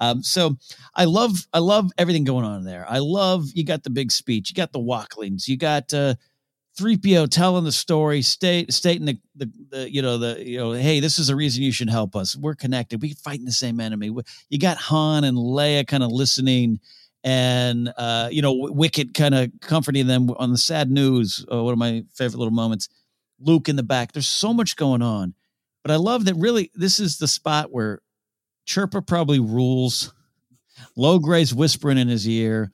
Um, 0.01 0.23
so 0.23 0.57
I 0.95 1.05
love 1.07 1.47
I 1.53 1.59
love 1.59 1.91
everything 1.99 2.25
going 2.25 2.45
on 2.45 2.65
there. 2.65 2.87
I 2.89 2.99
love 2.99 3.47
you 3.55 3.65
got 3.65 3.83
the 3.83 3.91
big 3.91 4.13
speech, 4.13 4.51
you 4.51 4.55
got 4.55 4.73
the 4.73 4.79
woklings, 4.81 5.49
you 5.49 5.57
got 5.57 5.93
uh, 5.93 6.15
3PO 6.79 7.29
telling 7.31 7.65
the 7.65 7.73
story, 7.73 8.23
state 8.23 8.73
stating 8.73 9.07
the, 9.07 9.19
the 9.35 9.51
the 9.71 9.93
you 9.93 10.01
know 10.01 10.17
the 10.17 10.43
you 10.47 10.59
know 10.59 10.73
hey 10.73 11.01
this 11.01 11.19
is 11.19 11.27
the 11.27 11.37
reason 11.37 11.63
you 11.63 11.73
should 11.73 11.91
help 11.91 12.15
us. 12.15 12.37
We're 12.37 12.55
connected. 12.55 13.03
We're 13.03 13.15
fighting 13.15 13.45
the 13.45 13.53
same 13.53 13.81
enemy. 13.81 14.15
You 14.49 14.59
got 14.59 14.77
Han 14.79 15.25
and 15.25 15.37
Leia 15.37 15.87
kind 15.87 16.03
of 16.03 16.13
listening 16.13 16.81
and 17.25 17.93
uh, 17.97 18.29
you 18.31 18.43
know 18.43 18.53
Wicket 18.55 19.15
kind 19.15 19.35
of 19.35 19.51
comforting 19.61 20.07
them 20.07 20.31
on 20.31 20.53
the 20.53 20.59
sad 20.59 20.91
news. 20.91 21.45
Uh, 21.51 21.63
one 21.63 21.73
of 21.73 21.79
my 21.79 22.05
favorite 22.15 22.39
little 22.39 22.53
moments. 22.53 22.89
Luke 23.41 23.69
in 23.69 23.77
the 23.77 23.83
back. 23.83 24.13
There's 24.13 24.29
so 24.29 24.53
much 24.53 24.77
going 24.77 25.03
on, 25.03 25.35
but 25.83 25.91
I 25.91 25.97
love 25.97 26.25
that. 26.27 26.35
Really, 26.35 26.71
this 26.75 27.01
is 27.01 27.19
the 27.19 27.29
spot 27.29 27.73
where 27.73 28.01
Chirpa 28.67 29.07
probably 29.07 29.41
rules. 29.41 30.13
Logray's 30.97 31.53
whispering 31.53 31.99
in 31.99 32.09
his 32.09 32.29
ear. 32.29 32.73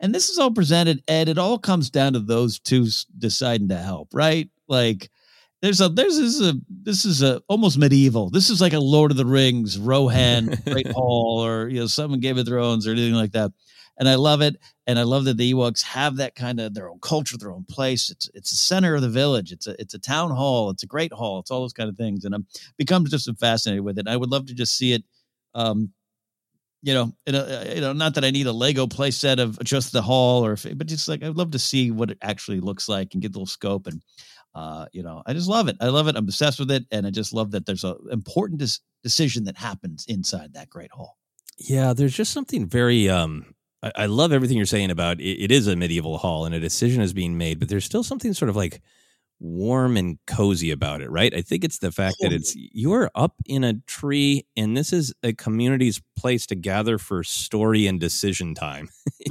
And 0.00 0.14
this 0.14 0.28
is 0.28 0.38
all 0.38 0.50
presented, 0.50 1.02
Ed. 1.08 1.28
It 1.28 1.38
all 1.38 1.58
comes 1.58 1.90
down 1.90 2.14
to 2.14 2.20
those 2.20 2.58
two 2.58 2.86
deciding 3.16 3.68
to 3.68 3.78
help, 3.78 4.08
right? 4.12 4.48
Like 4.68 5.10
there's 5.62 5.80
a 5.80 5.88
there's 5.88 6.18
this 6.18 6.34
is 6.34 6.42
a 6.42 6.54
this 6.68 7.04
is 7.04 7.22
a 7.22 7.42
almost 7.48 7.78
medieval. 7.78 8.28
This 8.28 8.50
is 8.50 8.60
like 8.60 8.72
a 8.72 8.80
Lord 8.80 9.10
of 9.10 9.16
the 9.16 9.24
Rings, 9.24 9.78
Rohan, 9.78 10.58
Great 10.66 10.88
Hall, 10.92 11.44
or 11.44 11.68
you 11.68 11.80
know, 11.80 11.86
someone 11.86 12.20
Game 12.20 12.36
of 12.36 12.46
Thrones 12.46 12.86
or 12.86 12.90
anything 12.92 13.14
like 13.14 13.32
that. 13.32 13.52
And 13.96 14.08
I 14.08 14.16
love 14.16 14.42
it. 14.42 14.56
And 14.86 14.98
I 14.98 15.04
love 15.04 15.24
that 15.24 15.36
the 15.36 15.54
Ewoks 15.54 15.82
have 15.84 16.16
that 16.16 16.34
kind 16.34 16.60
of 16.60 16.74
their 16.74 16.90
own 16.90 16.98
culture, 17.00 17.38
their 17.38 17.52
own 17.52 17.64
place. 17.64 18.10
It's 18.10 18.28
it's 18.34 18.50
the 18.50 18.56
center 18.56 18.94
of 18.94 19.02
the 19.02 19.08
village. 19.08 19.52
It's 19.52 19.66
a 19.66 19.80
it's 19.80 19.94
a 19.94 19.98
town 19.98 20.30
hall. 20.32 20.70
It's 20.70 20.82
a 20.82 20.86
great 20.86 21.12
hall. 21.12 21.38
It's 21.38 21.50
all 21.50 21.60
those 21.60 21.72
kind 21.72 21.88
of 21.88 21.96
things. 21.96 22.24
And 22.24 22.34
I'm 22.34 22.46
become 22.76 23.06
just 23.06 23.30
fascinated 23.38 23.84
with 23.84 23.98
it. 23.98 24.08
I 24.08 24.16
would 24.16 24.30
love 24.30 24.46
to 24.46 24.54
just 24.54 24.76
see 24.76 24.92
it 24.92 25.04
um, 25.54 25.92
you 26.84 26.92
know, 26.92 27.12
you 27.26 27.80
know, 27.80 27.94
not 27.94 28.14
that 28.14 28.26
I 28.26 28.30
need 28.30 28.46
a 28.46 28.52
Lego 28.52 28.86
play 28.86 29.10
set 29.10 29.40
of 29.40 29.58
just 29.64 29.92
the 29.92 30.02
hall 30.02 30.44
or, 30.44 30.52
if, 30.52 30.66
but 30.76 30.86
just 30.86 31.08
like 31.08 31.22
I'd 31.22 31.34
love 31.34 31.52
to 31.52 31.58
see 31.58 31.90
what 31.90 32.10
it 32.10 32.18
actually 32.20 32.60
looks 32.60 32.90
like 32.90 33.14
and 33.14 33.22
get 33.22 33.30
a 33.30 33.32
little 33.32 33.46
scope. 33.46 33.86
And, 33.86 34.02
uh, 34.54 34.84
you 34.92 35.02
know, 35.02 35.22
I 35.24 35.32
just 35.32 35.48
love 35.48 35.68
it. 35.68 35.76
I 35.80 35.88
love 35.88 36.08
it. 36.08 36.16
I'm 36.16 36.24
obsessed 36.24 36.58
with 36.58 36.70
it, 36.70 36.84
and 36.90 37.06
I 37.06 37.10
just 37.10 37.32
love 37.32 37.52
that 37.52 37.64
there's 37.64 37.84
a 37.84 37.96
important 38.12 38.62
decision 39.02 39.44
that 39.44 39.56
happens 39.56 40.04
inside 40.08 40.52
that 40.52 40.68
great 40.68 40.90
hall. 40.90 41.16
Yeah, 41.56 41.94
there's 41.94 42.14
just 42.14 42.32
something 42.32 42.66
very. 42.66 43.08
um 43.08 43.54
I, 43.82 43.92
I 43.96 44.06
love 44.06 44.32
everything 44.32 44.58
you're 44.58 44.66
saying 44.66 44.90
about 44.90 45.20
it, 45.20 45.24
it 45.44 45.50
is 45.50 45.66
a 45.66 45.76
medieval 45.76 46.18
hall 46.18 46.44
and 46.44 46.54
a 46.54 46.60
decision 46.60 47.02
is 47.02 47.14
being 47.14 47.38
made, 47.38 47.58
but 47.58 47.70
there's 47.70 47.86
still 47.86 48.04
something 48.04 48.34
sort 48.34 48.50
of 48.50 48.56
like 48.56 48.82
warm 49.40 49.96
and 49.96 50.18
cozy 50.26 50.70
about 50.70 51.00
it, 51.00 51.10
right? 51.10 51.34
I 51.34 51.42
think 51.42 51.64
it's 51.64 51.78
the 51.78 51.92
fact 51.92 52.16
that 52.20 52.32
it's 52.32 52.54
you're 52.56 53.10
up 53.14 53.34
in 53.46 53.64
a 53.64 53.74
tree 53.86 54.46
and 54.56 54.76
this 54.76 54.92
is 54.92 55.12
a 55.22 55.32
community's 55.32 56.00
place 56.16 56.46
to 56.46 56.54
gather 56.54 56.98
for 56.98 57.22
story 57.22 57.86
and 57.86 58.00
decision 58.00 58.54
time. 58.54 58.88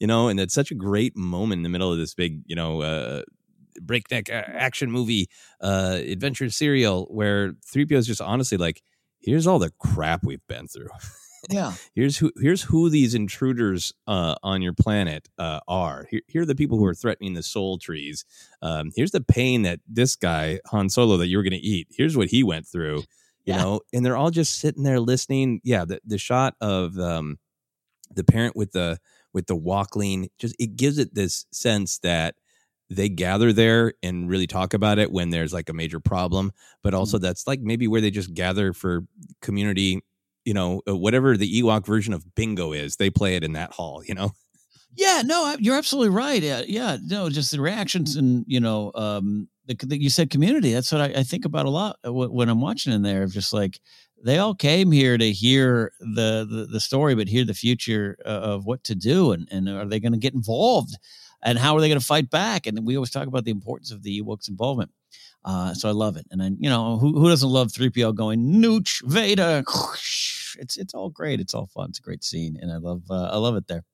you 0.00 0.06
know, 0.06 0.28
and 0.28 0.40
it's 0.40 0.54
such 0.54 0.70
a 0.70 0.74
great 0.74 1.16
moment 1.16 1.60
in 1.60 1.62
the 1.62 1.68
middle 1.68 1.92
of 1.92 1.98
this 1.98 2.14
big, 2.14 2.42
you 2.46 2.56
know, 2.56 2.82
uh 2.82 3.22
breakneck 3.82 4.30
action 4.30 4.90
movie 4.90 5.28
uh 5.60 5.98
adventure 6.02 6.48
serial 6.48 7.04
where 7.10 7.52
3PO 7.74 7.92
is 7.92 8.06
just 8.06 8.22
honestly 8.22 8.56
like 8.56 8.82
here's 9.20 9.46
all 9.46 9.58
the 9.58 9.70
crap 9.78 10.24
we've 10.24 10.46
been 10.48 10.66
through. 10.66 10.88
Yeah. 11.50 11.74
here's 11.94 12.16
who 12.18 12.32
here's 12.36 12.62
who 12.62 12.90
these 12.90 13.14
intruders 13.14 13.92
uh, 14.06 14.36
on 14.42 14.62
your 14.62 14.72
planet 14.72 15.28
uh, 15.38 15.60
are. 15.68 16.06
Here, 16.10 16.22
here 16.26 16.42
are 16.42 16.46
the 16.46 16.54
people 16.54 16.78
who 16.78 16.86
are 16.86 16.94
threatening 16.94 17.34
the 17.34 17.42
soul 17.42 17.78
trees. 17.78 18.24
Um, 18.62 18.90
here's 18.96 19.10
the 19.12 19.20
pain 19.20 19.62
that 19.62 19.80
this 19.88 20.16
guy 20.16 20.60
Han 20.66 20.88
Solo 20.90 21.16
that 21.18 21.26
you 21.28 21.36
were 21.36 21.42
going 21.42 21.52
to 21.52 21.58
eat. 21.58 21.88
Here's 21.90 22.16
what 22.16 22.28
he 22.28 22.42
went 22.42 22.66
through. 22.66 22.98
You 23.44 23.54
Yeah. 23.54 23.56
know, 23.58 23.80
and 23.92 24.04
they're 24.04 24.16
all 24.16 24.30
just 24.30 24.58
sitting 24.58 24.82
there 24.82 25.00
listening. 25.00 25.60
Yeah, 25.64 25.84
the 25.84 26.00
the 26.04 26.18
shot 26.18 26.54
of 26.60 26.98
um, 26.98 27.38
the 28.14 28.24
parent 28.24 28.56
with 28.56 28.72
the 28.72 28.98
with 29.32 29.46
the 29.46 29.56
wokling 29.56 30.28
just 30.38 30.54
it 30.58 30.76
gives 30.76 30.98
it 30.98 31.14
this 31.14 31.46
sense 31.52 31.98
that 31.98 32.34
they 32.88 33.08
gather 33.08 33.52
there 33.52 33.94
and 34.02 34.30
really 34.30 34.46
talk 34.46 34.72
about 34.72 34.98
it 34.98 35.10
when 35.10 35.30
there's 35.30 35.52
like 35.52 35.68
a 35.68 35.72
major 35.74 35.98
problem 36.00 36.52
but 36.82 36.94
also 36.94 37.18
that's 37.18 37.46
like 37.46 37.60
maybe 37.60 37.88
where 37.88 38.00
they 38.00 38.10
just 38.12 38.32
gather 38.32 38.72
for 38.72 39.02
community 39.42 40.00
you 40.46 40.54
know 40.54 40.80
uh, 40.88 40.96
whatever 40.96 41.36
the 41.36 41.60
ewok 41.60 41.84
version 41.84 42.14
of 42.14 42.34
bingo 42.34 42.72
is 42.72 42.96
they 42.96 43.10
play 43.10 43.36
it 43.36 43.44
in 43.44 43.52
that 43.52 43.72
hall 43.72 44.02
you 44.04 44.14
know 44.14 44.32
Yeah, 44.96 45.22
no, 45.24 45.54
you're 45.58 45.76
absolutely 45.76 46.08
right. 46.08 46.42
Yeah, 46.42 46.62
yeah, 46.66 46.96
no, 47.02 47.28
just 47.28 47.50
the 47.50 47.60
reactions 47.60 48.16
and 48.16 48.44
you 48.48 48.60
know, 48.60 48.92
um, 48.94 49.48
you 49.90 50.08
said 50.08 50.30
community. 50.30 50.72
That's 50.72 50.90
what 50.90 51.02
I, 51.02 51.20
I 51.20 51.22
think 51.22 51.44
about 51.44 51.66
a 51.66 51.70
lot 51.70 51.98
uh, 52.06 52.12
when 52.12 52.48
I'm 52.48 52.62
watching 52.62 52.92
in 52.94 53.02
there. 53.02 53.26
Just 53.26 53.52
like 53.52 53.80
they 54.24 54.38
all 54.38 54.54
came 54.54 54.90
here 54.90 55.18
to 55.18 55.32
hear 55.32 55.92
the 56.00 56.46
the, 56.48 56.66
the 56.70 56.80
story, 56.80 57.14
but 57.14 57.28
hear 57.28 57.44
the 57.44 57.52
future 57.54 58.16
uh, 58.24 58.28
of 58.28 58.64
what 58.64 58.84
to 58.84 58.94
do, 58.94 59.32
and 59.32 59.46
and 59.50 59.68
are 59.68 59.84
they 59.84 60.00
going 60.00 60.12
to 60.12 60.18
get 60.18 60.34
involved, 60.34 60.96
and 61.42 61.58
how 61.58 61.76
are 61.76 61.80
they 61.80 61.88
going 61.88 62.00
to 62.00 62.06
fight 62.06 62.30
back? 62.30 62.66
And 62.66 62.86
we 62.86 62.96
always 62.96 63.10
talk 63.10 63.26
about 63.26 63.44
the 63.44 63.50
importance 63.50 63.90
of 63.90 64.02
the 64.02 64.22
Ewoks' 64.22 64.48
involvement. 64.48 64.90
Uh, 65.46 65.72
so 65.74 65.88
I 65.88 65.92
love 65.92 66.16
it, 66.16 66.26
and 66.32 66.40
then 66.40 66.56
you 66.60 66.68
know 66.68 66.98
who 66.98 67.18
who 67.20 67.28
doesn't 67.28 67.48
love 67.48 67.72
three 67.72 67.90
PO 67.90 68.12
going 68.12 68.40
Nooch 68.62 69.02
Vader? 69.08 69.64
It's 70.58 70.76
it's 70.78 70.94
all 70.94 71.10
great. 71.10 71.38
It's 71.40 71.52
all 71.54 71.66
fun. 71.66 71.90
It's 71.90 71.98
a 71.98 72.02
great 72.02 72.24
scene, 72.24 72.56
and 72.60 72.72
I 72.72 72.78
love 72.78 73.02
uh, 73.10 73.28
I 73.32 73.36
love 73.36 73.56
it 73.56 73.66
there. 73.68 73.84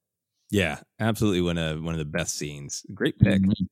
yeah 0.50 0.80
absolutely 1.00 1.42
one 1.42 1.59
of 1.59 1.82
one 1.82 1.94
of 1.94 1.99
the 1.99 2.04
best 2.18 2.37
scenes 2.37 2.85
great 2.94 3.18
pick 3.18 3.42
Mhm. 3.42 3.68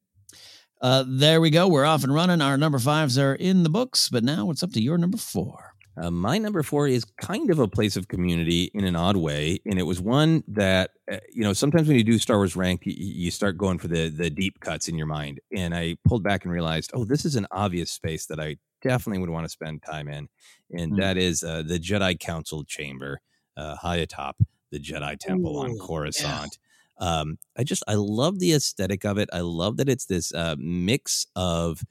Uh, 0.82 1.04
there 1.06 1.40
we 1.40 1.50
go. 1.50 1.68
We're 1.68 1.84
off 1.84 2.04
and 2.04 2.14
running. 2.14 2.40
Our 2.40 2.56
number 2.56 2.78
fives 2.78 3.18
are 3.18 3.34
in 3.34 3.64
the 3.64 3.68
books, 3.70 4.08
but 4.08 4.24
now 4.24 4.50
it's 4.50 4.62
up 4.62 4.72
to 4.72 4.82
your 4.82 4.98
number 4.98 5.18
four. 5.18 5.69
Uh, 6.00 6.10
my 6.10 6.38
number 6.38 6.62
four 6.62 6.88
is 6.88 7.04
kind 7.20 7.50
of 7.50 7.58
a 7.58 7.68
place 7.68 7.96
of 7.96 8.08
community 8.08 8.70
in 8.72 8.84
an 8.84 8.96
odd 8.96 9.16
way, 9.16 9.58
and 9.66 9.78
it 9.78 9.82
was 9.82 10.00
one 10.00 10.42
that 10.48 10.92
uh, 11.12 11.18
you 11.32 11.42
know 11.42 11.52
sometimes 11.52 11.88
when 11.88 11.96
you 11.96 12.04
do 12.04 12.18
Star 12.18 12.38
Wars 12.38 12.56
ranked, 12.56 12.86
you, 12.86 12.94
you 12.96 13.30
start 13.30 13.58
going 13.58 13.78
for 13.78 13.88
the 13.88 14.08
the 14.08 14.30
deep 14.30 14.60
cuts 14.60 14.88
in 14.88 14.96
your 14.96 15.06
mind. 15.06 15.40
And 15.54 15.74
I 15.74 15.96
pulled 16.04 16.22
back 16.22 16.44
and 16.44 16.52
realized, 16.52 16.90
oh, 16.94 17.04
this 17.04 17.24
is 17.24 17.36
an 17.36 17.46
obvious 17.50 17.90
space 17.90 18.26
that 18.26 18.40
I 18.40 18.56
definitely 18.80 19.20
would 19.20 19.30
want 19.30 19.44
to 19.44 19.50
spend 19.50 19.82
time 19.82 20.08
in, 20.08 20.28
and 20.70 20.92
Mm. 20.92 20.96
that 21.00 21.16
is 21.18 21.42
uh, 21.42 21.62
the 21.62 21.78
Jedi 21.78 22.18
Council 22.18 22.64
chamber 22.64 23.20
uh, 23.56 23.76
high 23.76 23.96
atop 23.96 24.36
the 24.70 24.80
Jedi 24.80 25.18
Temple 25.18 25.58
on 25.58 25.72
Ooh, 25.72 25.78
Coruscant. 25.78 26.58
Um, 26.98 27.38
I 27.58 27.64
just 27.64 27.82
I 27.88 27.94
love 27.94 28.38
the 28.38 28.52
aesthetic 28.54 29.04
of 29.04 29.18
it. 29.18 29.28
I 29.32 29.40
love 29.40 29.76
that 29.78 29.88
it's 29.88 30.06
this 30.06 30.32
uh, 30.32 30.56
mix 30.58 31.26
of 31.36 31.82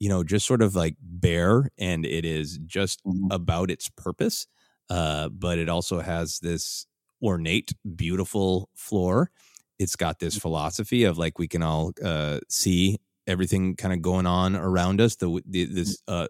you 0.00 0.08
know, 0.08 0.24
just 0.24 0.46
sort 0.46 0.62
of 0.62 0.76
like 0.76 0.96
bare 1.00 1.70
and 1.78 2.06
it 2.06 2.24
is 2.26 2.58
just 2.66 3.02
Mhm. 3.06 3.28
about 3.32 3.70
its 3.70 3.88
purpose. 3.90 4.46
Uh, 4.90 5.28
but 5.30 5.58
it 5.58 5.68
also 5.70 6.00
has 6.00 6.40
this 6.40 6.86
ornate, 7.22 7.72
beautiful 7.96 8.70
floor. 8.74 9.30
It's 9.78 9.96
got 9.96 10.18
this 10.20 10.36
philosophy 10.38 11.04
of 11.04 11.18
like 11.18 11.38
we 11.38 11.48
can 11.48 11.62
all 11.62 11.92
uh, 12.04 12.40
see 12.48 12.98
everything 13.26 13.76
kind 13.76 13.94
of 13.94 14.02
going 14.02 14.26
on 14.26 14.56
around 14.56 15.00
us. 15.00 15.16
The, 15.16 15.42
the 15.46 15.66
this 15.66 16.02
uh, 16.08 16.28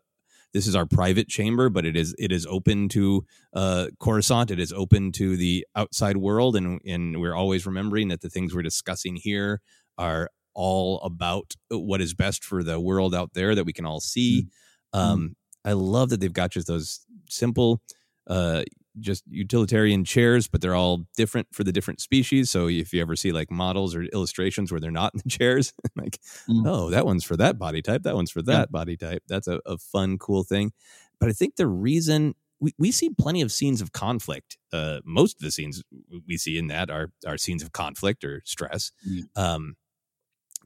this 0.53 0.67
is 0.67 0.75
our 0.75 0.87
private 0.87 1.29
chamber, 1.29 1.69
but 1.69 1.87
it 1.87 1.97
is 1.97 2.15
it 2.19 2.33
is 2.33 2.47
open 2.47 2.89
to 2.91 3.25
uh, 3.55 3.89
Coruscant. 4.00 4.50
It 4.50 4.61
is 4.61 4.73
open 4.73 5.12
to 5.12 5.37
the 5.37 5.67
outside 5.77 6.17
world, 6.17 6.57
and 6.57 6.81
and 6.87 7.21
we're 7.21 7.35
always 7.35 7.67
remembering 7.67 8.09
that 8.09 8.21
the 8.21 8.31
things 8.31 8.55
we're 8.55 8.62
discussing 8.62 9.17
here 9.17 9.61
are 9.99 10.31
all 10.54 11.00
about 11.00 11.54
what 11.71 12.00
is 12.00 12.14
best 12.14 12.45
for 12.45 12.62
the 12.62 12.80
world 12.80 13.14
out 13.14 13.35
there 13.35 13.54
that 13.54 13.64
we 13.64 13.73
can 13.73 13.87
all 13.87 14.00
see. 14.00 14.49
Um, 14.92 15.37
I 15.64 15.73
love 15.73 16.09
that 16.11 16.21
they've 16.21 16.33
got 16.33 16.50
just 16.50 16.66
those 16.66 17.00
simple, 17.28 17.80
uh, 18.26 18.64
just 18.99 19.23
utilitarian 19.30 20.04
chairs, 20.04 20.49
but 20.49 20.61
they're 20.61 20.75
all 20.75 21.07
different 21.16 21.47
for 21.52 21.62
the 21.62 21.71
different 21.73 22.00
species. 22.00 22.50
So 22.50 22.69
if 22.69 22.92
you 22.92 23.00
ever 23.00 23.14
see 23.14 23.30
like 23.30 23.50
models 23.50 23.95
or 23.95 24.02
illustrations 24.02 24.73
where 24.73 24.80
they're 24.80 24.90
not 24.90 25.14
in 25.14 25.21
the 25.25 25.30
chairs, 25.38 25.73
like, 25.97 26.19
Mm. 26.49 26.64
oh, 26.66 26.90
that 26.90 27.07
one's 27.07 27.23
for 27.25 27.37
that 27.37 27.59
body 27.59 27.83
type, 27.83 28.02
that 28.02 28.14
one's 28.16 28.30
for 28.33 28.42
that 28.42 28.73
body 28.73 28.97
type. 28.97 29.23
That's 29.28 29.47
a, 29.47 29.61
a 29.64 29.78
fun, 29.78 30.19
cool 30.19 30.42
thing. 30.42 30.73
But 31.21 31.28
I 31.28 31.33
think 31.33 31.57
the 31.57 31.69
reason 31.69 32.35
we, 32.59 32.75
we 32.78 32.90
see 32.90 33.09
plenty 33.11 33.40
of 33.42 33.52
scenes 33.52 33.80
of 33.80 33.92
conflict. 33.92 34.59
Uh, 34.73 35.00
most 35.04 35.37
of 35.37 35.42
the 35.42 35.50
scenes 35.50 35.83
we 36.26 36.37
see 36.37 36.59
in 36.59 36.66
that 36.66 36.90
are 36.90 37.11
are 37.26 37.38
scenes 37.38 37.62
of 37.62 37.73
conflict 37.73 38.23
or 38.25 38.42
stress. 38.45 38.90
Mm. 39.09 39.23
Um, 39.37 39.76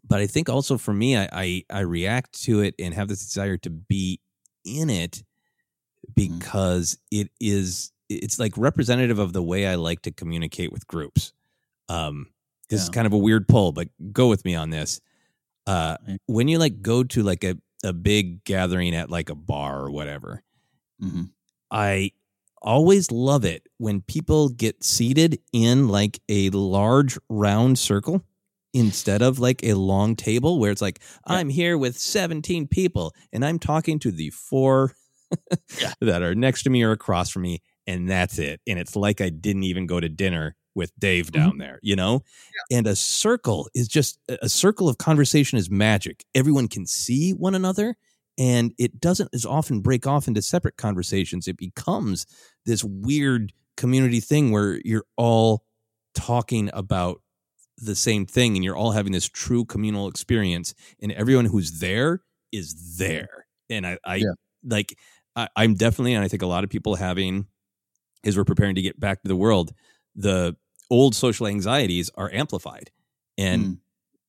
but 0.06 0.20
I 0.20 0.26
think 0.26 0.48
also 0.48 0.78
for 0.78 0.92
me, 0.92 1.16
I, 1.16 1.28
I 1.32 1.64
I 1.70 1.80
react 1.80 2.42
to 2.44 2.60
it 2.60 2.74
and 2.78 2.94
have 2.94 3.08
this 3.08 3.24
desire 3.24 3.56
to 3.58 3.70
be 3.70 4.20
in 4.64 4.90
it 4.90 5.22
because 6.14 6.98
it 7.10 7.30
is 7.40 7.92
it's 8.08 8.38
like 8.38 8.52
representative 8.56 9.18
of 9.18 9.32
the 9.32 9.42
way 9.42 9.66
I 9.66 9.76
like 9.76 10.02
to 10.02 10.12
communicate 10.12 10.72
with 10.72 10.86
groups. 10.86 11.32
Um, 11.88 12.28
this 12.68 12.82
is 12.82 12.88
kind 12.90 13.06
of 13.06 13.12
a 13.12 13.18
weird 13.18 13.46
pull, 13.48 13.72
but 13.72 13.88
go 14.12 14.28
with 14.28 14.44
me 14.44 14.54
on 14.54 14.70
this. 14.70 15.00
Uh, 15.66 15.96
Right. 16.06 16.20
when 16.26 16.48
you 16.48 16.58
like 16.58 16.82
go 16.82 17.04
to 17.04 17.22
like 17.22 17.44
a 17.44 17.56
a 17.82 17.92
big 17.92 18.44
gathering 18.44 18.94
at 18.94 19.10
like 19.10 19.30
a 19.30 19.34
bar 19.34 19.80
or 19.80 19.90
whatever, 19.90 20.42
mm-hmm. 21.02 21.24
I 21.70 22.12
always 22.60 23.10
love 23.10 23.44
it 23.44 23.66
when 23.78 24.00
people 24.00 24.48
get 24.48 24.82
seated 24.82 25.38
in 25.52 25.88
like 25.88 26.20
a 26.28 26.50
large 26.50 27.18
round 27.28 27.78
circle 27.78 28.22
instead 28.74 29.22
of 29.22 29.38
like 29.38 29.62
a 29.62 29.74
long 29.74 30.16
table 30.16 30.58
where 30.58 30.70
it's 30.70 30.82
like 30.82 31.00
I'm 31.26 31.48
here 31.48 31.78
with 31.78 31.96
17 31.96 32.66
people 32.68 33.14
and 33.32 33.44
I'm 33.44 33.58
talking 33.58 33.98
to 34.00 34.10
the 34.10 34.30
four 34.30 34.92
Yeah. 35.80 35.94
that 36.00 36.22
are 36.22 36.34
next 36.34 36.64
to 36.64 36.70
me 36.70 36.82
or 36.82 36.92
across 36.92 37.30
from 37.30 37.42
me 37.42 37.62
and 37.86 38.08
that's 38.08 38.38
it 38.38 38.60
and 38.66 38.78
it's 38.78 38.96
like 38.96 39.20
I 39.20 39.30
didn't 39.30 39.64
even 39.64 39.86
go 39.86 40.00
to 40.00 40.08
dinner 40.08 40.56
with 40.74 40.92
Dave 40.98 41.26
mm-hmm. 41.30 41.42
down 41.42 41.58
there, 41.58 41.78
you 41.82 41.96
know? 41.96 42.22
And 42.70 42.86
a 42.86 42.96
circle 42.96 43.68
is 43.74 43.88
just 43.88 44.18
a 44.28 44.48
circle 44.48 44.88
of 44.88 44.98
conversation 44.98 45.58
is 45.58 45.70
magic. 45.70 46.24
Everyone 46.34 46.68
can 46.68 46.86
see 46.86 47.32
one 47.32 47.54
another 47.54 47.96
and 48.36 48.72
it 48.78 49.00
doesn't 49.00 49.30
as 49.32 49.46
often 49.46 49.80
break 49.80 50.06
off 50.06 50.26
into 50.26 50.42
separate 50.42 50.76
conversations. 50.76 51.46
It 51.46 51.56
becomes 51.56 52.26
this 52.66 52.82
weird 52.82 53.52
community 53.76 54.20
thing 54.20 54.50
where 54.50 54.80
you're 54.84 55.06
all 55.16 55.64
talking 56.14 56.70
about 56.72 57.20
the 57.78 57.94
same 57.96 58.26
thing 58.26 58.56
and 58.56 58.64
you're 58.64 58.76
all 58.76 58.92
having 58.92 59.12
this 59.12 59.28
true 59.28 59.64
communal 59.64 60.08
experience 60.08 60.74
and 61.00 61.12
everyone 61.12 61.44
who's 61.46 61.80
there 61.80 62.22
is 62.52 62.96
there. 62.98 63.46
And 63.70 63.86
I, 63.86 63.98
I 64.04 64.24
Yeah. 64.24 64.34
like 64.62 64.98
I, 65.36 65.48
I'm 65.56 65.74
definitely 65.74 66.14
and 66.14 66.24
I 66.24 66.28
think 66.28 66.42
a 66.42 66.46
lot 66.46 66.64
of 66.64 66.70
people 66.70 66.94
having 66.94 67.46
as 68.24 68.36
we're 68.36 68.44
preparing 68.44 68.74
to 68.74 68.82
get 68.82 68.98
back 68.98 69.22
to 69.22 69.28
the 69.28 69.36
world, 69.36 69.72
the 70.14 70.56
old 70.90 71.14
social 71.14 71.46
anxieties 71.46 72.10
are 72.14 72.30
amplified. 72.32 72.90
And 73.36 73.68
Mm. 73.68 73.80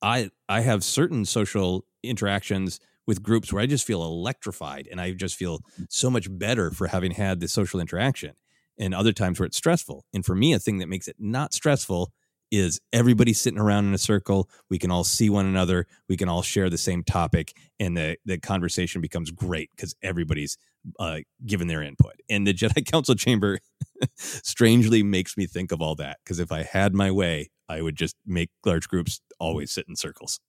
I 0.02 0.32
I 0.50 0.62
have 0.62 0.84
certain 0.84 1.26
social 1.26 1.86
interactions 2.04 2.80
with 3.08 3.24
groups 3.24 3.54
where 3.54 3.62
I 3.62 3.68
just 3.68 3.86
feel 3.86 4.04
electrified 4.04 4.88
and 4.92 5.00
I 5.02 5.14
just 5.14 5.36
feel 5.36 5.64
so 5.90 6.10
much 6.10 6.28
better 6.38 6.72
for 6.72 6.88
having 6.88 7.12
had 7.12 7.40
the 7.40 7.48
social 7.48 7.80
interaction. 7.80 8.36
And 8.80 8.94
other 8.94 9.14
times 9.14 9.40
where 9.40 9.46
it's 9.48 9.58
stressful. 9.58 10.06
And 10.14 10.26
for 10.26 10.36
me, 10.36 10.54
a 10.54 10.60
thing 10.60 10.80
that 10.80 10.90
makes 10.90 11.08
it 11.08 11.16
not 11.20 11.54
stressful 11.54 12.12
is 12.52 12.80
everybody 12.94 13.34
sitting 13.34 13.60
around 13.60 13.86
in 13.86 13.94
a 13.94 13.98
circle. 13.98 14.50
We 14.70 14.80
can 14.80 14.92
all 14.92 15.04
see 15.04 15.30
one 15.30 15.46
another. 15.46 15.88
We 16.08 16.18
can 16.18 16.30
all 16.30 16.42
share 16.42 16.70
the 16.70 16.78
same 16.78 17.04
topic, 17.04 17.54
and 17.80 17.98
the 17.98 18.18
the 18.26 18.38
conversation 18.38 19.02
becomes 19.02 19.32
great 19.32 19.70
because 19.76 19.96
everybody's 20.02 20.58
uh, 21.00 21.20
given 21.46 21.68
their 21.68 21.82
input. 21.82 22.14
And 22.30 22.46
the 22.46 22.54
Jedi 22.54 22.86
Council 22.92 23.16
chamber 23.16 23.60
strangely 24.16 25.04
makes 25.04 25.38
me 25.38 25.48
think 25.48 25.72
of 25.72 25.82
all 25.82 25.96
that 25.96 26.18
because 26.24 26.40
if 26.40 26.52
I 26.52 26.64
had 26.64 26.94
my 26.94 27.12
way, 27.12 27.50
I 27.68 27.82
would 27.82 27.96
just 27.96 28.16
make 28.26 28.50
large 28.66 28.88
groups 28.88 29.22
always 29.40 29.72
sit 29.72 29.86
in 29.88 29.96
circles. 29.96 30.40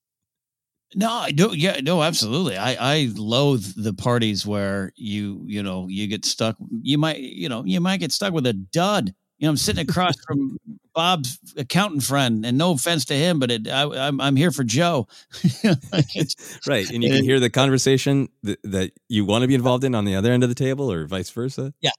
No, 0.94 1.10
I 1.10 1.32
do. 1.32 1.50
Yeah, 1.52 1.80
no, 1.82 2.02
absolutely. 2.02 2.56
I 2.56 2.76
I 2.94 3.12
loathe 3.16 3.66
the 3.76 3.92
parties 3.92 4.46
where 4.46 4.92
you 4.96 5.42
you 5.44 5.62
know 5.62 5.88
you 5.88 6.06
get 6.06 6.24
stuck. 6.24 6.56
You 6.82 6.96
might 6.96 7.18
you 7.18 7.48
know 7.48 7.64
you 7.64 7.80
might 7.80 8.00
get 8.00 8.12
stuck 8.12 8.32
with 8.32 8.46
a 8.46 8.52
dud. 8.52 9.12
You 9.38 9.46
know, 9.46 9.50
I'm 9.50 9.56
sitting 9.56 9.88
across 9.88 10.14
from 10.26 10.58
Bob's 10.94 11.38
accountant 11.56 12.02
friend, 12.04 12.44
and 12.46 12.56
no 12.56 12.72
offense 12.72 13.04
to 13.06 13.14
him, 13.14 13.38
but 13.38 13.50
it, 13.50 13.68
I, 13.68 13.82
I'm 14.06 14.20
I'm 14.20 14.36
here 14.36 14.50
for 14.50 14.64
Joe. 14.64 15.08
Right. 16.66 16.88
And 16.90 17.02
you 17.02 17.10
can 17.10 17.24
hear 17.24 17.38
the 17.40 17.50
conversation 17.50 18.28
that, 18.42 18.58
that 18.64 18.92
you 19.08 19.24
want 19.24 19.42
to 19.42 19.48
be 19.48 19.54
involved 19.54 19.84
in 19.84 19.94
on 19.94 20.04
the 20.04 20.14
other 20.14 20.32
end 20.32 20.42
of 20.42 20.48
the 20.48 20.54
table 20.54 20.90
or 20.90 21.06
vice 21.06 21.30
versa. 21.30 21.72
Yeah, 21.80 21.90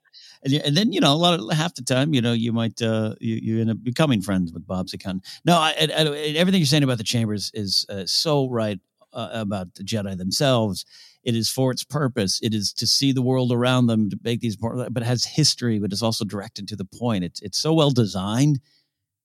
and, 0.43 0.53
and 0.53 0.77
then 0.77 0.91
you 0.93 0.99
know 0.99 1.13
a 1.13 1.15
lot 1.15 1.39
of 1.39 1.51
half 1.53 1.75
the 1.75 1.83
time 1.83 2.13
you 2.13 2.21
know 2.21 2.33
you 2.33 2.51
might 2.53 2.81
uh 2.81 3.15
you, 3.19 3.35
you 3.35 3.61
end 3.61 3.71
up 3.71 3.83
becoming 3.83 4.21
friends 4.21 4.51
with 4.53 4.65
bob's 4.67 4.93
accountant 4.93 5.25
no 5.45 5.55
I, 5.57 5.73
I, 5.79 5.85
I- 6.03 6.33
everything 6.37 6.59
you're 6.59 6.65
saying 6.65 6.83
about 6.83 6.97
the 6.97 7.03
chambers 7.03 7.51
is 7.53 7.85
uh, 7.89 8.03
so 8.05 8.49
right 8.49 8.79
uh, 9.13 9.29
about 9.31 9.73
the 9.75 9.83
jedi 9.83 10.17
themselves 10.17 10.85
it 11.27 11.35
is 11.35 11.47
for 11.57 11.67
its 11.73 11.83
purpose 11.99 12.33
it 12.47 12.53
is 12.59 12.73
to 12.73 12.85
see 12.87 13.11
the 13.13 13.21
world 13.29 13.51
around 13.51 13.87
them 13.87 14.09
to 14.09 14.17
make 14.23 14.39
these 14.41 14.55
but 14.55 15.01
it 15.03 15.03
has 15.13 15.23
history 15.39 15.77
but 15.81 15.91
it's 15.93 16.01
also 16.07 16.25
directed 16.25 16.67
to 16.67 16.75
the 16.75 16.85
point 17.01 17.23
it's 17.23 17.41
it's 17.47 17.59
so 17.65 17.71
well 17.79 17.91
designed 18.03 18.57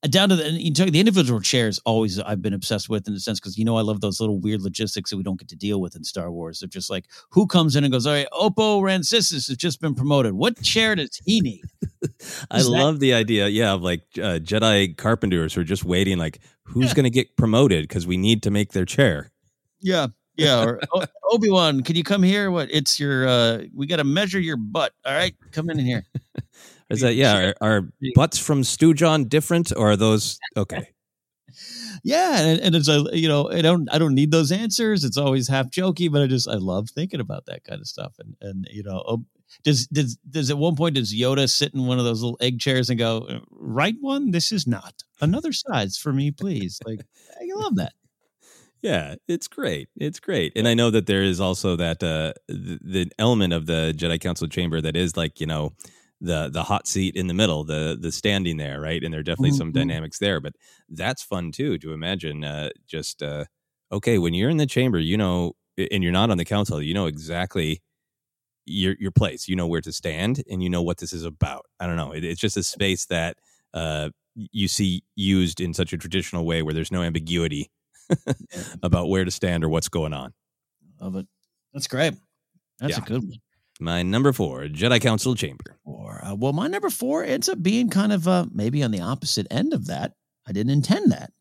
Uh, 0.04 0.08
down 0.16 0.28
to 0.30 0.36
the 0.36 0.50
you 0.66 0.72
talk, 0.74 0.88
the 0.90 0.98
individual 1.06 1.40
chairs 1.40 1.76
always 1.90 2.18
I've 2.30 2.42
been 2.46 2.56
obsessed 2.60 2.88
with 2.92 3.06
in 3.08 3.14
a 3.14 3.20
sense 3.20 3.38
because 3.40 3.56
you 3.60 3.64
know 3.68 3.76
I 3.80 3.84
love 3.90 4.00
those 4.00 4.18
little 4.22 4.40
weird 4.46 4.60
logistics 4.68 5.08
that 5.10 5.16
we 5.20 5.22
don't 5.28 5.38
get 5.42 5.50
to 5.54 5.60
deal 5.66 5.78
with 5.84 5.94
in 5.98 6.02
Star 6.02 6.28
Wars. 6.36 6.58
They're 6.58 6.76
just 6.80 6.90
like 6.90 7.04
who 7.34 7.46
comes 7.46 7.76
in 7.76 7.84
and 7.84 7.92
goes, 7.92 8.04
all 8.06 8.12
right, 8.18 8.26
Oppo 8.46 8.68
Rancisis 8.88 9.46
has 9.48 9.56
just 9.66 9.80
been 9.80 9.94
promoted. 9.94 10.32
What 10.32 10.60
chair 10.72 10.96
does 10.96 11.14
he 11.24 11.40
need? 11.40 11.62
I 12.50 12.58
that- 12.62 12.68
love 12.82 12.98
the 12.98 13.12
idea, 13.14 13.46
yeah, 13.46 13.74
of 13.76 13.82
like 13.90 14.02
uh, 14.18 14.38
Jedi 14.50 14.96
carpenters 14.96 15.54
who 15.54 15.60
are 15.60 15.70
just 15.74 15.84
waiting, 15.84 16.18
like, 16.18 16.40
who's 16.64 16.86
Yeah. 16.88 16.94
going 16.96 17.04
to 17.12 17.16
get 17.20 17.36
promoted 17.36 17.82
because 17.86 18.04
we 18.12 18.16
need 18.16 18.42
to 18.42 18.50
make 18.50 18.72
their 18.72 18.84
chair. 18.96 19.30
Yeah. 19.80 20.08
Yeah. 20.36 20.64
Or 20.64 20.80
"O- 20.94 21.04
Obi 21.32 21.50
Wan, 21.50 21.82
can 21.82 21.96
you 21.96 22.04
come 22.04 22.22
here? 22.22 22.50
What? 22.50 22.70
It's 22.70 22.98
your. 22.98 23.26
uh 23.28 23.62
We 23.74 23.86
got 23.86 23.96
to 23.96 24.04
measure 24.04 24.40
your 24.40 24.56
butt. 24.56 24.92
All 25.04 25.14
right, 25.14 25.34
come 25.52 25.70
in 25.70 25.78
here. 25.78 26.04
Is 26.90 27.00
that, 27.00 27.14
yeah, 27.14 27.52
are, 27.62 27.78
are 27.78 27.88
butts 28.14 28.36
from 28.38 28.60
Stewjon 28.62 29.26
different 29.28 29.72
or 29.74 29.92
are 29.92 29.96
those, 29.96 30.38
okay. 30.56 30.88
Yeah, 32.04 32.40
and, 32.40 32.60
and 32.60 32.74
it's 32.74 32.88
a 32.88 33.04
you 33.12 33.28
know 33.28 33.50
I 33.50 33.60
don't 33.62 33.88
I 33.92 33.98
don't 33.98 34.14
need 34.14 34.30
those 34.30 34.50
answers. 34.50 35.04
It's 35.04 35.18
always 35.18 35.46
half 35.48 35.70
jokey, 35.70 36.10
but 36.10 36.22
I 36.22 36.26
just 36.26 36.48
I 36.48 36.54
love 36.54 36.88
thinking 36.90 37.20
about 37.20 37.46
that 37.46 37.62
kind 37.64 37.80
of 37.80 37.86
stuff. 37.86 38.14
And 38.18 38.34
and 38.40 38.66
you 38.72 38.82
know, 38.82 39.02
oh, 39.06 39.24
does 39.62 39.86
does 39.88 40.16
does 40.28 40.50
at 40.50 40.58
one 40.58 40.74
point 40.76 40.94
does 40.96 41.14
Yoda 41.14 41.48
sit 41.48 41.74
in 41.74 41.86
one 41.86 41.98
of 41.98 42.04
those 42.04 42.22
little 42.22 42.38
egg 42.40 42.58
chairs 42.58 42.88
and 42.90 42.98
go 42.98 43.40
right 43.50 43.94
one? 44.00 44.30
This 44.30 44.50
is 44.50 44.66
not 44.66 44.94
another 45.20 45.52
size 45.52 45.96
for 45.96 46.12
me, 46.12 46.30
please. 46.30 46.80
Like 46.84 47.00
I 47.40 47.44
love 47.54 47.76
that. 47.76 47.92
Yeah, 48.82 49.14
it's 49.28 49.46
great. 49.46 49.88
It's 49.96 50.18
great. 50.18 50.52
And 50.56 50.66
I 50.66 50.74
know 50.74 50.90
that 50.90 51.06
there 51.06 51.22
is 51.22 51.40
also 51.40 51.76
that, 51.76 52.02
uh, 52.02 52.32
the, 52.48 52.78
the 52.82 53.10
element 53.18 53.52
of 53.52 53.66
the 53.66 53.94
Jedi 53.96 54.20
Council 54.20 54.48
chamber 54.48 54.80
that 54.80 54.96
is 54.96 55.16
like, 55.16 55.40
you 55.40 55.46
know, 55.46 55.70
the 56.24 56.48
the 56.48 56.62
hot 56.62 56.86
seat 56.86 57.16
in 57.16 57.26
the 57.26 57.34
middle, 57.34 57.64
the 57.64 57.98
the 58.00 58.12
standing 58.12 58.56
there, 58.56 58.80
right? 58.80 59.02
And 59.02 59.12
there 59.12 59.18
are 59.20 59.24
definitely 59.24 59.50
some 59.52 59.72
Mhm. 59.72 59.72
dynamics 59.72 60.18
there, 60.20 60.38
but 60.40 60.54
that's 60.88 61.20
fun 61.22 61.50
too 61.50 61.78
to 61.78 61.92
imagine. 61.92 62.44
Uh, 62.44 62.70
just 62.86 63.22
uh, 63.24 63.46
okay, 63.90 64.18
when 64.18 64.32
you're 64.32 64.48
in 64.50 64.56
the 64.56 64.66
chamber, 64.66 65.00
you 65.00 65.16
know, 65.16 65.54
and 65.90 66.02
you're 66.04 66.12
not 66.12 66.30
on 66.30 66.38
the 66.38 66.44
council, 66.44 66.80
you 66.80 66.94
know 66.94 67.06
exactly 67.06 67.82
your 68.66 68.96
your 68.98 69.10
place. 69.10 69.48
You 69.48 69.56
know 69.56 69.66
where 69.66 69.80
to 69.80 69.92
stand, 69.92 70.42
and 70.50 70.62
you 70.62 70.70
know 70.70 70.82
what 70.82 70.98
this 70.98 71.12
is 71.12 71.24
about. 71.24 71.66
I 71.80 71.86
don't 71.86 71.96
know. 71.96 72.12
It, 72.12 72.24
it's 72.24 72.40
just 72.40 72.56
a 72.56 72.62
space 72.62 73.06
that 73.06 73.38
uh, 73.74 74.10
you 74.34 74.68
see 74.68 75.02
used 75.16 75.60
in 75.60 75.74
such 75.74 75.92
a 75.92 75.98
traditional 75.98 76.44
way 76.46 76.62
where 76.62 76.74
there's 76.74 76.92
no 76.92 77.02
ambiguity 77.02 77.70
about 78.82 79.08
where 79.08 79.24
to 79.24 79.30
stand 79.30 79.64
or 79.64 79.68
what's 79.68 79.88
going 79.88 80.12
on. 80.12 80.32
Love 81.00 81.16
it. 81.16 81.26
That's 81.72 81.86
great. 81.86 82.14
That's 82.78 82.96
Yeah. 82.96 83.02
a 83.02 83.06
good 83.06 83.22
one. 83.22 83.38
My 83.80 84.02
number 84.02 84.32
four, 84.32 84.62
Jedi 84.64 85.00
Council 85.00 85.34
chamber. 85.34 85.76
Or 85.84 86.24
uh, 86.24 86.34
well, 86.34 86.52
my 86.52 86.68
number 86.68 86.90
four 86.90 87.24
ends 87.24 87.48
up 87.48 87.62
being 87.62 87.88
kind 87.88 88.12
of 88.12 88.28
uh, 88.28 88.46
maybe 88.52 88.82
on 88.82 88.90
the 88.92 89.00
opposite 89.00 89.46
end 89.50 89.72
of 89.72 89.86
that. 89.86 90.12
I 90.46 90.52
didn't 90.52 90.72
intend 90.72 91.10
that. 91.12 91.32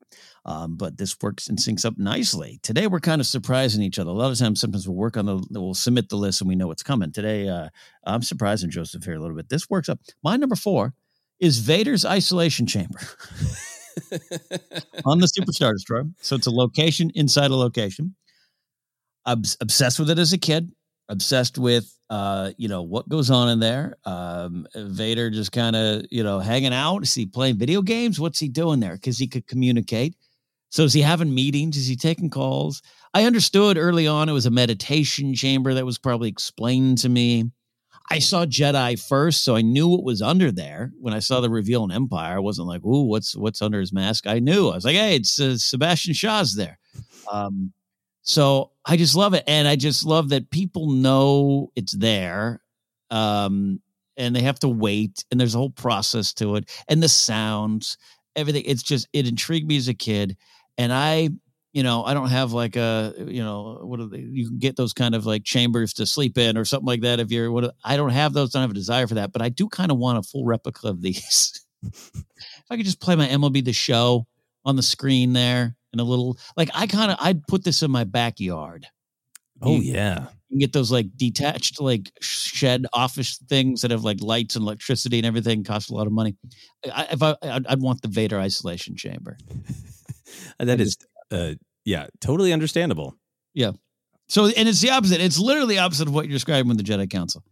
Um, 0.44 0.76
but 0.76 0.98
this 0.98 1.16
works 1.22 1.48
and 1.50 1.60
syncs 1.60 1.86
up 1.86 2.00
nicely. 2.00 2.60
Today 2.64 2.88
we're 2.88 3.00
kind 3.00 3.22
of 3.22 3.28
surprising 3.28 3.84
each 3.84 4.00
other. 4.00 4.10
A 4.10 4.14
lot 4.14 4.32
of 4.32 4.40
times, 4.40 4.60
sometimes 4.60 4.88
we'll 4.88 4.98
work 4.98 5.16
on 5.18 5.26
the 5.28 5.46
we'll 5.52 5.76
submit 5.76 6.10
the 6.10 6.16
list 6.16 6.42
and 6.42 6.48
we 6.48 6.56
know 6.56 6.66
what's 6.68 6.82
coming. 6.82 7.12
Today, 7.12 7.48
uh, 7.48 7.70
I'm 8.06 8.24
surprising 8.24 8.72
Joseph 8.72 9.04
here 9.04 9.14
a 9.16 9.20
little 9.20 9.36
bit. 9.36 9.50
This 9.50 9.70
works 9.70 9.88
up. 9.88 10.00
My 10.24 10.38
number 10.38 10.56
four 10.56 10.96
is 11.40 11.60
Vader's 11.60 12.06
isolation 12.06 12.66
chamber 12.66 13.00
on 15.06 15.20
the 15.20 15.28
Superstar 15.28 15.74
Destroyer. 15.74 16.06
So 16.22 16.36
it's 16.36 16.48
a 16.48 16.52
location 16.52 17.12
inside 17.16 17.52
a 17.52 17.56
location. 17.56 18.16
I'm 19.26 19.44
obsessed 19.60 20.00
with 20.00 20.10
it 20.10 20.20
as 20.20 20.34
a 20.34 20.38
kid. 20.38 20.72
Obsessed 21.10 21.58
with 21.58 21.94
uh, 22.10 22.52
you 22.58 22.68
know 22.68 22.84
what 22.84 23.10
goes 23.10 23.30
on 23.30 23.50
in 23.50 23.60
there. 23.60 23.98
Um, 24.06 24.66
Vader 24.76 25.30
just 25.30 25.52
kind 25.52 25.76
of 25.76 26.06
you 26.10 26.24
know 26.24 26.40
hanging 26.40 26.74
out. 26.74 27.04
Is 27.04 27.14
he 27.14 27.26
playing 27.26 27.58
video 27.58 27.82
games? 27.82 28.20
What's 28.20 28.40
he 28.40 28.48
doing 28.48 28.80
there? 28.80 28.94
Because 28.94 29.18
he 29.18 29.28
could 29.28 29.48
communicate. 29.48 30.16
So 30.70 30.84
is 30.84 30.94
he 30.94 31.02
having 31.02 31.34
meetings? 31.34 31.76
Is 31.76 31.88
he 31.88 31.98
taking 31.98 32.30
calls? 32.30 32.82
I 33.14 33.26
understood 33.26 33.78
early 33.78 34.08
on 34.08 34.30
it 34.30 34.34
was 34.34 34.46
a 34.46 34.52
meditation 34.52 35.34
chamber 35.36 35.74
that 35.74 35.86
was 35.86 35.98
probably 35.98 36.30
explained 36.30 37.00
to 37.00 37.10
me. 37.10 37.52
I 38.10 38.20
saw 38.20 38.46
Jedi 38.46 39.00
first, 39.00 39.44
so 39.44 39.56
I 39.56 39.62
knew 39.62 39.88
what 39.88 40.04
was 40.04 40.22
under 40.22 40.52
there. 40.52 40.92
When 41.00 41.14
I 41.14 41.20
saw 41.20 41.40
the 41.40 41.50
reveal 41.50 41.84
in 41.84 41.92
Empire, 41.92 42.36
I 42.36 42.40
wasn't 42.40 42.68
like, 42.68 42.84
"Ooh, 42.84 43.04
what's 43.04 43.36
what's 43.36 43.62
under 43.62 43.80
his 43.80 43.94
mask?" 43.94 44.28
I 44.28 44.40
knew. 44.40 44.70
I 44.70 44.76
was 44.76 44.86
like, 44.86 44.96
"Hey, 44.96 45.16
it's 45.16 45.40
uh, 45.40 45.58
Sebastian 45.58 46.14
Shaw's 46.14 46.56
there." 46.56 46.78
Um, 47.32 47.74
so 48.24 48.72
I 48.86 48.98
just 48.98 49.16
love 49.16 49.34
it, 49.34 49.44
and 49.48 49.68
I 49.68 49.76
just 49.76 50.06
love 50.06 50.30
that 50.30 50.52
people 50.52 50.92
know 50.92 51.72
it's 51.76 51.94
there, 51.94 52.62
um, 53.10 53.82
and 54.18 54.36
they 54.36 54.42
have 54.42 54.60
to 54.60 54.70
wait, 54.70 55.24
and 55.32 55.40
there's 55.40 55.56
a 55.56 55.60
whole 55.60 55.70
process 55.70 56.34
to 56.36 56.56
it, 56.56 56.70
and 56.88 57.02
the 57.02 57.10
sounds, 57.10 57.98
everything. 58.36 58.64
It's 58.66 58.84
just 58.84 59.08
it 59.14 59.28
intrigued 59.28 59.68
me 59.68 59.78
as 59.78 59.88
a 59.88 59.94
kid, 59.94 60.38
and 60.78 60.92
I 60.92 61.30
you 61.74 61.84
know, 61.84 62.04
I 62.04 62.14
don't 62.14 62.30
have 62.30 62.52
like 62.52 62.76
a, 62.76 63.14
you 63.18 63.42
know, 63.44 63.80
what 63.84 64.00
are 64.00 64.08
they? 64.08 64.20
You 64.20 64.48
can 64.50 64.60
get 64.60 64.76
those 64.76 64.94
kind 64.94 65.16
of 65.16 65.26
like 65.26 65.44
chambers 65.44 65.94
to 65.94 66.06
sleep 66.06 66.38
in 66.38 66.58
or 66.58 66.66
something 66.66 66.86
like 66.88 67.02
that. 67.02 67.20
If 67.20 67.32
you're, 67.32 67.52
what 67.52 67.74
I 67.84 67.96
don't 67.98 68.10
have 68.10 68.34
those, 68.34 68.54
I 68.54 68.60
don't 68.60 68.64
have 68.64 68.72
a 68.72 68.74
desire 68.76 69.08
for 69.08 69.16
that, 69.16 69.32
but 69.32 69.42
I 69.42 69.50
do 69.50 69.70
kind 69.70 69.92
of 69.92 69.98
want 69.98 70.18
a 70.20 70.24
full 70.24 70.44
replica 70.46 70.88
of 70.90 71.02
these. 71.02 71.66
if 71.84 72.24
I 72.70 72.76
could 72.78 72.86
just 72.86 73.00
play 73.00 73.16
my 73.16 73.28
MLB 73.28 73.64
the 73.64 73.74
show 73.74 74.28
on 74.66 74.76
the 74.76 74.84
screen 74.84 75.34
there 75.34 75.76
and 75.94 76.02
a 76.02 76.04
little, 76.04 76.38
like 76.58 76.70
I 76.74 76.88
kind 76.88 77.12
of, 77.12 77.18
I'd 77.22 77.48
put 77.48 77.64
this 77.64 77.82
in 77.84 77.90
my 77.92 78.04
backyard. 78.04 78.88
Oh 79.62 79.78
You- 79.78 79.94
yeah. 79.94 80.26
You 80.50 80.56
can 80.56 80.60
get 80.60 80.74
those 80.74 80.92
like 80.92 81.08
detached, 81.16 81.80
like 81.80 82.12
shed 82.20 82.86
office 82.92 83.38
things 83.48 83.84
that 83.84 83.92
have 83.92 84.04
like 84.04 84.20
lights 84.22 84.58
and 84.58 84.64
electricity 84.64 85.18
and 85.18 85.26
everything. 85.26 85.64
Cost 85.64 85.90
a 85.90 85.94
lot 85.96 86.08
of 86.08 86.12
money. 86.12 86.36
I, 86.94 87.08
if 87.12 87.24
I, 87.24 87.38
I'd, 87.42 87.66
I'd 87.68 87.80
want 87.82 88.02
the 88.02 88.10
Vader 88.10 88.38
isolation 88.38 88.98
chamber. 88.98 89.38
That 90.60 90.80
is, 90.80 90.96
uh, 91.32 91.54
yeah, 91.86 92.08
totally 92.20 92.54
understandable. 92.54 93.16
Yeah. 93.54 93.72
So, 94.28 94.46
and 94.48 94.68
it's 94.70 94.82
the 94.82 94.92
opposite. 94.92 95.20
It's 95.22 95.40
literally 95.40 95.76
the 95.76 95.82
opposite 95.82 96.08
of 96.08 96.14
what 96.14 96.26
you're 96.26 96.34
describing 96.34 96.70
with 96.70 96.78
the 96.78 96.84
Jedi 96.84 97.10
Council. 97.10 97.44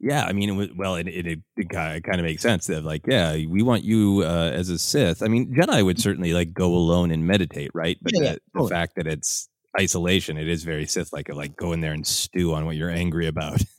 Yeah, 0.00 0.24
I 0.24 0.32
mean, 0.32 0.48
it 0.48 0.52
was, 0.52 0.68
well, 0.74 0.94
it 0.96 1.06
it, 1.08 1.26
it, 1.26 1.38
it 1.56 1.68
kind 1.68 2.18
of 2.18 2.22
makes 2.24 2.42
sense 2.42 2.66
that 2.68 2.84
like, 2.84 3.02
yeah, 3.06 3.34
we 3.34 3.62
want 3.62 3.84
you 3.84 4.22
uh, 4.24 4.50
as 4.54 4.70
a 4.70 4.78
Sith. 4.78 5.22
I 5.22 5.28
mean, 5.28 5.54
Jedi 5.54 5.84
would 5.84 6.00
certainly 6.00 6.32
like 6.32 6.52
go 6.54 6.72
alone 6.74 7.10
and 7.10 7.26
meditate, 7.26 7.70
right? 7.74 7.98
But 8.00 8.12
Yeah, 8.14 8.22
yeah, 8.22 8.36
the, 8.54 8.62
the 8.62 8.68
fact 8.68 8.94
that 8.96 9.06
it's 9.06 9.48
isolation, 9.78 10.38
it 10.38 10.48
is 10.48 10.64
very 10.64 10.86
Sith 10.86 11.12
like, 11.12 11.28
like 11.32 11.54
go 11.56 11.72
in 11.72 11.80
there 11.82 11.92
and 11.92 12.06
stew 12.06 12.54
on 12.54 12.64
what 12.64 12.76
you're 12.76 12.90
angry 12.90 13.26
about. 13.26 13.60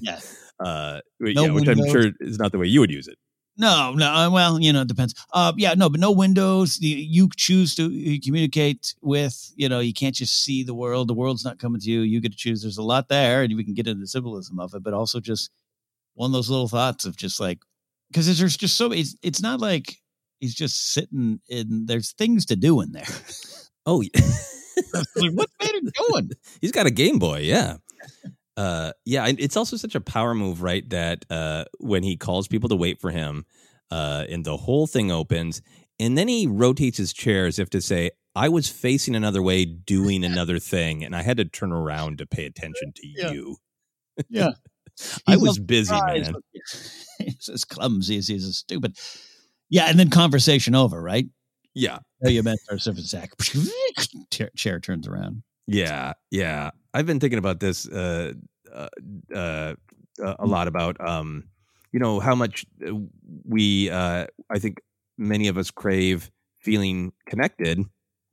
Yeah. 0.00 0.18
uh, 0.58 1.00
No 1.20 1.44
yeah, 1.44 1.50
which 1.50 1.68
I'm 1.68 1.78
windows. 1.78 1.92
sure 1.92 2.12
is 2.20 2.38
not 2.38 2.50
the 2.50 2.58
way 2.58 2.66
you 2.66 2.80
would 2.80 2.90
use 2.90 3.06
it. 3.06 3.18
No, 3.56 3.92
no. 3.92 4.06
uh, 4.10 4.30
Well, 4.30 4.60
you 4.60 4.72
know, 4.72 4.82
it 4.82 4.88
depends. 4.88 5.14
Uh, 5.32 5.52
yeah, 5.56 5.74
no, 5.74 5.90
but 5.90 6.00
no 6.00 6.10
windows. 6.10 6.78
You, 6.80 6.96
you 6.96 7.28
choose 7.36 7.74
to 7.76 8.18
communicate 8.20 8.94
with. 9.02 9.52
You 9.56 9.68
know, 9.68 9.80
you 9.80 9.92
can't 9.92 10.14
just 10.14 10.42
see 10.44 10.62
the 10.62 10.74
world. 10.74 11.08
The 11.08 11.14
world's 11.14 11.44
not 11.44 11.58
coming 11.58 11.80
to 11.80 11.90
you. 11.90 12.00
You 12.00 12.20
get 12.20 12.32
to 12.32 12.38
choose. 12.38 12.62
There's 12.62 12.78
a 12.78 12.82
lot 12.82 13.08
there, 13.08 13.42
and 13.42 13.54
we 13.56 13.64
can 13.64 13.74
get 13.74 13.86
into 13.86 14.00
the 14.00 14.06
symbolism 14.06 14.58
of 14.58 14.74
it, 14.74 14.82
but 14.82 14.94
also 14.94 15.20
just 15.20 15.50
one 16.14 16.28
of 16.28 16.32
those 16.32 16.50
little 16.50 16.68
thoughts 16.68 17.04
of 17.04 17.16
just 17.16 17.40
like 17.40 17.58
because 18.10 18.38
there's 18.38 18.56
just 18.56 18.76
so 18.76 18.92
it's, 18.92 19.16
it's 19.22 19.40
not 19.42 19.60
like 19.60 19.96
he's 20.40 20.54
just 20.54 20.92
sitting 20.92 21.40
in. 21.48 21.86
There's 21.86 22.12
things 22.12 22.46
to 22.46 22.56
do 22.56 22.80
in 22.80 22.92
there. 22.92 23.06
Oh, 23.84 24.02
like, 24.94 25.32
what's 25.32 25.52
Vader 25.60 25.78
doing? 26.08 26.30
He's 26.60 26.72
got 26.72 26.86
a 26.86 26.90
Game 26.90 27.18
Boy, 27.18 27.40
yeah. 27.40 27.78
Uh, 28.56 28.92
yeah, 29.04 29.24
and 29.26 29.40
it's 29.40 29.56
also 29.56 29.76
such 29.76 29.94
a 29.94 30.00
power 30.00 30.34
move, 30.34 30.62
right? 30.62 30.88
That 30.90 31.24
uh, 31.30 31.64
when 31.80 32.02
he 32.02 32.16
calls 32.16 32.48
people 32.48 32.68
to 32.68 32.76
wait 32.76 33.00
for 33.00 33.10
him, 33.10 33.44
uh, 33.90 34.24
and 34.28 34.44
the 34.44 34.56
whole 34.56 34.86
thing 34.86 35.10
opens, 35.10 35.62
and 35.98 36.16
then 36.18 36.28
he 36.28 36.46
rotates 36.46 36.98
his 36.98 37.12
chair 37.12 37.46
as 37.46 37.58
if 37.58 37.70
to 37.70 37.80
say, 37.80 38.10
"I 38.34 38.48
was 38.48 38.68
facing 38.68 39.14
another 39.14 39.42
way, 39.42 39.64
doing 39.64 40.24
another 40.24 40.58
thing, 40.58 41.02
and 41.04 41.16
I 41.16 41.22
had 41.22 41.38
to 41.38 41.44
turn 41.44 41.72
around 41.72 42.18
to 42.18 42.26
pay 42.26 42.44
attention 42.46 42.92
to 42.94 43.02
Yeah. 43.06 43.30
you." 43.32 43.56
Yeah. 44.28 44.50
I 45.26 45.36
was 45.38 45.58
busy, 45.58 45.94
man. 45.94 46.34
He's 47.18 47.48
as 47.48 47.64
clumsy 47.64 48.18
as 48.18 48.28
he's 48.28 48.44
as 48.46 48.58
stupid. 48.58 48.98
Yeah, 49.70 49.86
and 49.86 49.98
then 49.98 50.10
conversation 50.10 50.74
over, 50.74 51.00
right? 51.00 51.26
Yeah, 51.74 52.00
Oh, 52.24 52.28
you 52.28 52.42
meant 52.42 52.60
our 52.70 52.78
surface 52.78 53.06
Zach. 53.08 53.30
Chair, 54.30 54.50
chair 54.54 54.78
turns 54.80 55.08
around. 55.08 55.42
Yeah, 55.72 56.12
yeah. 56.30 56.70
I've 56.94 57.06
been 57.06 57.20
thinking 57.20 57.38
about 57.38 57.60
this 57.60 57.88
uh, 57.88 58.32
uh, 58.72 58.88
uh, 59.34 59.74
a 60.18 60.46
lot 60.46 60.68
about 60.68 60.96
um, 61.00 61.44
you 61.92 62.00
know 62.00 62.20
how 62.20 62.34
much 62.34 62.64
uh, 62.86 62.92
we 63.44 63.90
uh, 63.90 64.26
I 64.50 64.58
think 64.58 64.80
many 65.18 65.48
of 65.48 65.56
us 65.58 65.70
crave 65.70 66.30
feeling 66.58 67.12
connected. 67.28 67.80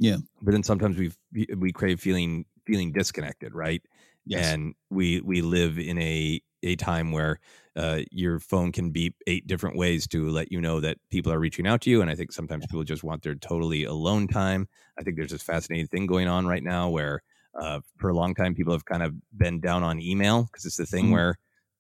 Yeah. 0.02 0.18
but 0.42 0.52
then 0.52 0.64
sometimes 0.64 0.98
we 0.98 1.12
we 1.58 1.72
crave 1.72 2.00
feeling 2.00 2.46
feeling 2.66 2.94
disconnected, 2.94 3.54
right? 3.54 3.82
Yes. 4.26 4.54
And 4.54 4.76
we 4.90 5.22
we 5.22 5.42
live 5.42 5.78
in 5.80 5.98
a 6.00 6.42
a 6.64 6.76
time 6.76 7.12
where 7.12 7.40
uh, 7.76 8.02
your 8.12 8.40
phone 8.40 8.72
can 8.72 8.92
beep 8.92 9.16
eight 9.28 9.48
different 9.48 9.78
ways 9.78 10.08
to 10.08 10.30
let 10.30 10.52
you 10.52 10.60
know 10.60 10.80
that 10.82 10.98
people 11.10 11.32
are 11.32 11.40
reaching 11.40 11.66
out 11.68 11.82
to 11.82 11.90
you. 11.90 12.02
And 12.02 12.10
I 12.10 12.16
think 12.16 12.32
sometimes 12.32 12.66
people 12.66 12.84
just 12.84 13.04
want 13.04 13.24
their 13.24 13.36
totally 13.36 13.86
alone 13.86 14.28
time. 14.28 14.68
I 14.98 15.04
think 15.04 15.16
there's 15.16 15.32
this 15.32 15.42
fascinating 15.44 15.88
thing 15.88 16.06
going 16.06 16.28
on 16.28 16.48
right 16.48 16.64
now 16.64 16.90
where 16.90 17.22
uh, 17.60 17.80
for 17.98 18.10
a 18.10 18.14
long 18.16 18.36
time 18.36 18.54
people 18.56 18.74
have 18.74 18.86
kind 18.86 19.04
of 19.04 19.14
been 19.38 19.60
down 19.60 19.84
on 19.84 20.00
email 20.02 20.44
because 20.44 20.66
it's 20.66 20.78
the 20.78 20.86
thing 20.86 21.08
Mhm. 21.08 21.12
where 21.14 21.36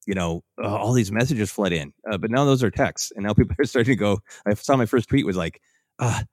you 0.07 0.13
know 0.15 0.43
uh, 0.63 0.67
all 0.75 0.93
these 0.93 1.11
messages 1.11 1.51
flood 1.51 1.73
in, 1.73 1.93
uh, 2.11 2.17
but 2.17 2.31
now 2.31 2.45
those 2.45 2.63
are 2.63 2.71
texts, 2.71 3.11
and 3.15 3.25
now 3.25 3.33
people 3.39 3.55
are 3.59 3.65
starting 3.65 3.91
to 3.93 3.95
go. 3.99 4.19
I 4.45 4.53
saw 4.55 4.75
my 4.77 4.85
first 4.85 5.09
tweet 5.09 5.25
was 5.25 5.37
like, 5.37 5.61
uh, 5.99 6.23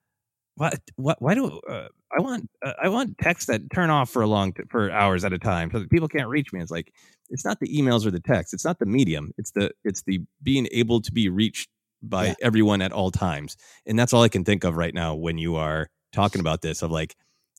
what 0.56 0.80
what 0.96 1.20
why 1.20 1.34
do 1.34 1.60
uh, 1.68 1.88
I 2.16 2.22
want 2.22 2.48
uh, 2.64 2.72
I 2.82 2.88
want 2.88 3.18
texts 3.18 3.46
that 3.46 3.60
turn 3.74 3.90
off 3.90 4.08
for 4.08 4.22
a 4.22 4.26
long 4.26 4.52
t- 4.54 4.62
for 4.70 4.90
hours 4.90 5.24
at 5.24 5.32
a 5.32 5.38
time 5.38 5.70
so 5.70 5.80
that 5.80 5.90
people 5.90 6.08
can't 6.08 6.28
reach 6.28 6.52
me. 6.52 6.60
It's 6.62 6.70
like 6.70 6.92
it's 7.28 7.44
not 7.44 7.60
the 7.60 7.68
emails 7.68 8.06
or 8.06 8.10
the 8.10 8.20
text. 8.20 8.54
It's 8.54 8.64
not 8.64 8.78
the 8.78 8.86
medium. 8.86 9.32
It's 9.36 9.50
the 9.50 9.70
it's 9.84 10.02
the 10.04 10.20
being 10.42 10.66
able 10.72 11.02
to 11.02 11.12
be 11.12 11.28
reached 11.28 11.68
by 12.02 12.26
Yeah. 12.28 12.34
everyone 12.40 12.80
at 12.80 12.92
all 12.92 13.10
times. 13.10 13.56
And 13.86 13.98
that's 13.98 14.12
all 14.14 14.22
I 14.22 14.28
can 14.28 14.44
think 14.44 14.64
of 14.64 14.76
right 14.76 14.94
now 14.94 15.14
when 15.14 15.36
you 15.38 15.56
are 15.56 15.88
talking 16.12 16.40
about 16.40 16.62
this 16.62 16.80
of 16.82 16.90
like 16.90 17.16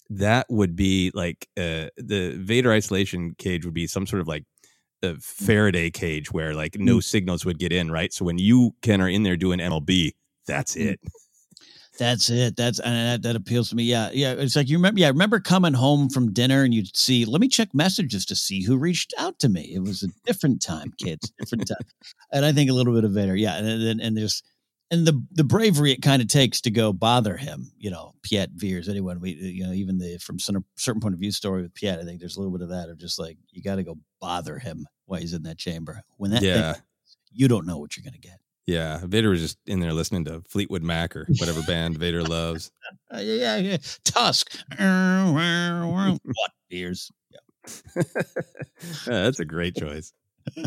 that 0.09 0.45
would 0.49 0.75
be 0.75 1.11
like 1.13 1.47
uh 1.57 1.87
the 1.97 2.35
Vader 2.37 2.71
isolation 2.71 3.35
cage 3.37 3.65
would 3.65 3.73
be 3.73 3.87
some 3.87 4.07
sort 4.07 4.21
of 4.21 4.27
like 4.27 4.43
a 5.03 5.15
Faraday 5.19 5.89
cage 5.89 6.31
where 6.31 6.53
like 6.55 6.73
Mm. 6.73 6.81
no 6.85 6.99
signals 6.99 7.45
would 7.45 7.59
get 7.59 7.71
in, 7.71 7.91
right? 7.91 8.11
So 8.13 8.25
when 8.25 8.37
you 8.37 8.73
Ken 8.81 9.01
are 9.01 9.09
in 9.09 9.23
there 9.23 9.37
doing 9.37 9.59
MLB, 9.59 10.13
that's 10.47 10.75
Mm. 10.75 10.85
it. 10.93 10.99
That's 11.99 12.29
it. 12.29 12.55
That's 12.55 12.79
and 12.79 12.93
that, 12.93 13.21
that 13.23 13.35
appeals 13.35 13.69
to 13.69 13.75
me. 13.75 13.83
Yeah, 13.83 14.11
yeah. 14.13 14.33
It's 14.33 14.55
like 14.55 14.69
you 14.69 14.77
remember. 14.77 14.99
Yeah, 14.99 15.07
I 15.07 15.09
remember 15.09 15.39
coming 15.39 15.73
home 15.73 16.09
from 16.09 16.31
dinner 16.31 16.61
and 16.63 16.71
you'd 16.71 16.95
see. 16.95 17.25
Let 17.25 17.41
me 17.41 17.47
check 17.47 17.73
messages 17.73 18.23
to 18.27 18.35
see 18.35 18.61
who 18.63 18.77
reached 18.77 19.15
out 19.17 19.39
to 19.39 19.49
me. 19.49 19.71
It 19.73 19.79
was 19.79 20.03
a 20.03 20.07
different 20.23 20.61
time, 20.61 20.93
kids. 20.99 21.31
Different 21.39 21.67
time. 21.67 21.87
and 22.31 22.45
I 22.45 22.53
think 22.53 22.69
a 22.69 22.73
little 22.73 22.93
bit 22.93 23.03
of 23.03 23.13
Vader. 23.13 23.35
Yeah, 23.35 23.57
and 23.57 23.67
and, 23.67 23.99
and 23.99 24.15
there's 24.15 24.43
and 24.91 25.05
the 25.05 25.21
the 25.31 25.43
bravery 25.43 25.91
it 25.91 26.01
kind 26.01 26.21
of 26.21 26.27
takes 26.27 26.61
to 26.61 26.71
go 26.71 26.93
bother 26.93 27.35
him. 27.37 27.71
You 27.77 27.91
know, 27.91 28.13
Piett 28.23 28.49
Veers. 28.53 28.87
Anyone 28.89 29.19
we 29.19 29.31
you 29.33 29.65
know 29.65 29.73
even 29.73 29.97
the 29.97 30.17
from 30.19 30.39
some 30.39 30.63
certain 30.75 31.01
point 31.01 31.13
of 31.13 31.19
view 31.19 31.31
story 31.31 31.61
with 31.61 31.73
Piett. 31.73 31.99
I 31.99 32.03
think 32.05 32.19
there's 32.19 32.37
a 32.37 32.39
little 32.39 32.57
bit 32.57 32.63
of 32.63 32.69
that 32.69 32.89
of 32.89 32.97
just 32.97 33.19
like 33.19 33.37
you 33.49 33.61
got 33.61 33.75
to 33.75 33.83
go 33.83 33.97
bother 34.21 34.57
him 34.59 34.85
while 35.05 35.19
he's 35.19 35.33
in 35.33 35.43
that 35.43 35.57
chamber. 35.57 36.01
When 36.17 36.31
that 36.31 36.39
thing- 36.41 36.49
Yeah. 36.49 36.75
you 37.31 37.47
don't 37.47 37.65
know 37.65 37.77
what 37.77 37.95
you're 37.97 38.03
gonna 38.05 38.17
get. 38.17 38.39
Yeah, 38.65 38.99
Vader 39.05 39.29
was 39.29 39.39
just 39.39 39.57
in 39.65 39.79
there 39.79 39.93
listening 39.93 40.25
to 40.25 40.41
Fleetwood 40.49 40.83
Mac 40.83 41.15
or 41.15 41.25
whatever 41.39 41.61
band 41.67 41.97
Vader 41.97 42.23
loves. 42.23 42.71
Yeah, 43.13 43.21
yeah, 43.21 43.55
yeah. 43.57 43.77
Tusk. 44.03 44.57
what 44.77 46.51
beers? 46.69 47.09
Yeah, 47.31 48.03
that's 49.05 49.39
a 49.39 49.45
great 49.45 49.75
choice. 49.75 50.11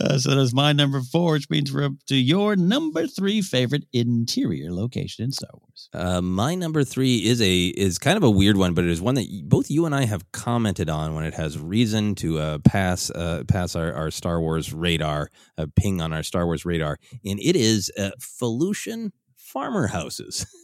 Uh, 0.00 0.18
so 0.18 0.34
that's 0.34 0.52
my 0.52 0.72
number 0.72 1.00
four, 1.00 1.32
which 1.32 1.48
means 1.48 1.72
we're 1.72 1.84
up 1.84 1.92
to 2.06 2.16
your 2.16 2.56
number 2.56 3.06
three 3.06 3.40
favorite 3.40 3.84
interior 3.92 4.72
location 4.72 5.24
in 5.24 5.32
Star 5.32 5.50
Wars. 5.54 5.88
Uh, 5.94 6.20
my 6.20 6.54
number 6.54 6.84
three 6.84 7.24
is 7.24 7.40
a 7.40 7.66
is 7.68 7.98
kind 7.98 8.16
of 8.16 8.22
a 8.22 8.30
weird 8.30 8.56
one, 8.56 8.74
but 8.74 8.84
it 8.84 8.90
is 8.90 9.00
one 9.00 9.14
that 9.14 9.26
both 9.44 9.70
you 9.70 9.86
and 9.86 9.94
I 9.94 10.04
have 10.04 10.30
commented 10.32 10.90
on 10.90 11.14
when 11.14 11.24
it 11.24 11.34
has 11.34 11.58
reason 11.58 12.14
to 12.16 12.38
uh, 12.38 12.58
pass 12.58 13.10
uh, 13.10 13.44
pass 13.48 13.76
our, 13.76 13.92
our 13.92 14.10
Star 14.10 14.40
Wars 14.40 14.74
radar, 14.74 15.30
uh, 15.56 15.66
ping 15.76 16.00
on 16.00 16.12
our 16.12 16.22
Star 16.22 16.44
Wars 16.44 16.64
radar, 16.64 16.98
and 17.24 17.38
it 17.40 17.56
is 17.56 17.90
uh, 17.96 18.10
Felucian 18.20 19.12
farmer 19.36 19.86
houses. 19.86 20.44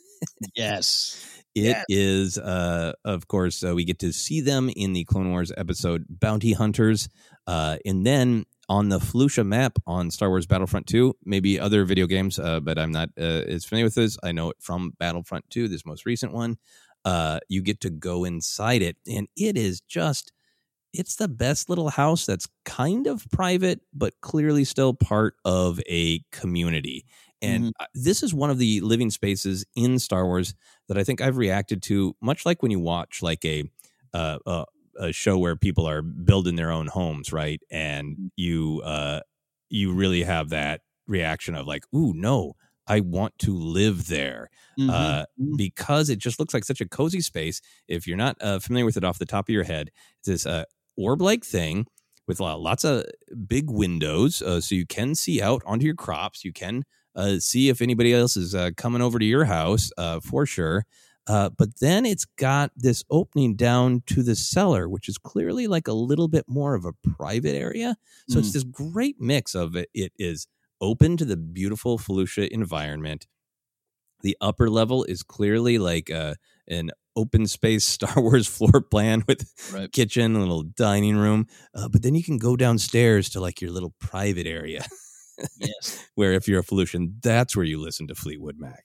Yes. 0.54 1.35
It 1.56 1.78
is, 1.88 2.36
uh, 2.36 2.92
of 3.04 3.28
course, 3.28 3.64
uh, 3.64 3.74
we 3.74 3.84
get 3.84 3.98
to 4.00 4.12
see 4.12 4.42
them 4.42 4.70
in 4.76 4.92
the 4.92 5.04
Clone 5.04 5.30
Wars 5.30 5.50
episode 5.56 6.04
Bounty 6.08 6.52
Hunters. 6.52 7.08
Uh, 7.46 7.78
and 7.86 8.06
then 8.06 8.44
on 8.68 8.90
the 8.90 8.98
Felucia 8.98 9.46
map 9.46 9.78
on 9.86 10.10
Star 10.10 10.28
Wars 10.28 10.46
Battlefront 10.46 10.86
2, 10.86 11.16
maybe 11.24 11.58
other 11.58 11.86
video 11.86 12.06
games, 12.06 12.38
uh, 12.38 12.60
but 12.60 12.78
I'm 12.78 12.92
not 12.92 13.08
uh, 13.18 13.22
as 13.48 13.64
familiar 13.64 13.86
with 13.86 13.94
this. 13.94 14.18
I 14.22 14.32
know 14.32 14.50
it 14.50 14.58
from 14.60 14.92
Battlefront 14.98 15.48
2, 15.48 15.68
this 15.68 15.86
most 15.86 16.04
recent 16.04 16.34
one. 16.34 16.58
Uh, 17.06 17.40
you 17.48 17.62
get 17.62 17.80
to 17.80 17.90
go 17.90 18.24
inside 18.24 18.82
it, 18.82 18.98
and 19.10 19.26
it 19.34 19.56
is 19.56 19.80
just 19.80 20.32
it's 20.92 21.16
the 21.16 21.28
best 21.28 21.68
little 21.68 21.90
house 21.90 22.26
that's 22.26 22.48
kind 22.64 23.06
of 23.06 23.26
private, 23.30 23.80
but 23.92 24.14
clearly 24.22 24.64
still 24.64 24.94
part 24.94 25.34
of 25.44 25.80
a 25.88 26.20
community. 26.32 27.04
And 27.42 27.64
mm-hmm. 27.64 27.84
this 27.94 28.22
is 28.22 28.32
one 28.32 28.50
of 28.50 28.58
the 28.58 28.80
living 28.80 29.10
spaces 29.10 29.64
in 29.74 29.98
Star 29.98 30.24
Wars 30.24 30.54
that 30.88 30.96
I 30.96 31.04
think 31.04 31.20
I've 31.20 31.36
reacted 31.36 31.82
to, 31.84 32.16
much 32.20 32.46
like 32.46 32.62
when 32.62 32.70
you 32.70 32.80
watch 32.80 33.22
like 33.22 33.44
a 33.44 33.64
uh, 34.14 34.38
a, 34.46 34.64
a, 34.98 35.12
show 35.12 35.36
where 35.36 35.56
people 35.56 35.86
are 35.86 36.00
building 36.00 36.56
their 36.56 36.70
own 36.70 36.86
homes, 36.86 37.32
right? 37.32 37.60
And 37.70 38.12
mm-hmm. 38.12 38.26
you 38.36 38.82
uh, 38.84 39.20
you 39.68 39.92
really 39.92 40.22
have 40.22 40.50
that 40.50 40.80
reaction 41.06 41.54
of 41.54 41.66
like, 41.66 41.84
"Ooh, 41.94 42.14
no, 42.14 42.54
I 42.86 43.00
want 43.00 43.38
to 43.40 43.54
live 43.54 44.06
there," 44.06 44.48
mm-hmm. 44.78 44.88
uh, 44.88 45.22
mm-hmm. 45.22 45.56
because 45.56 46.08
it 46.08 46.18
just 46.18 46.38
looks 46.40 46.54
like 46.54 46.64
such 46.64 46.80
a 46.80 46.88
cozy 46.88 47.20
space. 47.20 47.60
If 47.88 48.06
you're 48.06 48.16
not 48.16 48.36
uh, 48.40 48.58
familiar 48.60 48.86
with 48.86 48.96
it 48.96 49.04
off 49.04 49.18
the 49.18 49.26
top 49.26 49.48
of 49.48 49.52
your 49.52 49.64
head, 49.64 49.90
it's 50.20 50.28
this 50.28 50.46
uh, 50.46 50.64
orb 50.96 51.20
like 51.20 51.44
thing 51.44 51.86
with 52.26 52.40
lots 52.40 52.84
of 52.84 53.04
big 53.46 53.70
windows 53.70 54.42
uh, 54.42 54.60
so 54.60 54.74
you 54.74 54.86
can 54.86 55.14
see 55.14 55.40
out 55.40 55.62
onto 55.66 55.84
your 55.84 55.94
crops. 55.94 56.44
You 56.44 56.52
can 56.52 56.84
uh, 57.16 57.38
see 57.38 57.68
if 57.68 57.80
anybody 57.80 58.12
else 58.12 58.36
is 58.36 58.54
uh, 58.54 58.70
coming 58.76 59.02
over 59.02 59.18
to 59.18 59.24
your 59.24 59.46
house 59.46 59.90
uh, 59.98 60.20
for 60.20 60.46
sure. 60.46 60.84
Uh, 61.28 61.50
but 61.50 61.80
then 61.80 62.06
it's 62.06 62.24
got 62.24 62.70
this 62.76 63.02
opening 63.10 63.56
down 63.56 64.02
to 64.06 64.22
the 64.22 64.36
cellar, 64.36 64.88
which 64.88 65.08
is 65.08 65.18
clearly 65.18 65.66
like 65.66 65.88
a 65.88 65.92
little 65.92 66.28
bit 66.28 66.44
more 66.46 66.74
of 66.74 66.84
a 66.84 66.92
private 67.16 67.56
area. 67.56 67.96
So 68.28 68.36
mm. 68.36 68.40
it's 68.40 68.52
this 68.52 68.62
great 68.62 69.16
mix 69.18 69.54
of 69.54 69.74
it. 69.74 69.88
It 69.92 70.12
is 70.18 70.46
open 70.80 71.16
to 71.16 71.24
the 71.24 71.36
beautiful 71.36 71.98
Felucia 71.98 72.46
environment. 72.48 73.26
The 74.22 74.36
upper 74.40 74.70
level 74.70 75.04
is 75.04 75.24
clearly 75.24 75.78
like 75.78 76.10
uh, 76.10 76.34
an 76.68 76.90
open 77.16 77.46
space 77.48 77.84
Star 77.88 78.22
Wars 78.22 78.46
floor 78.46 78.80
plan 78.80 79.24
with 79.26 79.50
right. 79.74 79.90
kitchen, 79.90 80.36
a 80.36 80.38
little 80.38 80.62
dining 80.62 81.16
room. 81.16 81.48
Uh, 81.74 81.88
but 81.88 82.02
then 82.02 82.14
you 82.14 82.22
can 82.22 82.38
go 82.38 82.56
downstairs 82.56 83.30
to 83.30 83.40
like 83.40 83.60
your 83.60 83.72
little 83.72 83.94
private 83.98 84.46
area. 84.46 84.84
yes. 85.58 86.06
where 86.14 86.32
if 86.32 86.48
you're 86.48 86.60
a 86.60 86.64
Felucian, 86.64 87.20
that's 87.22 87.56
where 87.56 87.64
you 87.64 87.80
listen 87.80 88.08
to 88.08 88.14
Fleetwood 88.14 88.56
Mac. 88.58 88.84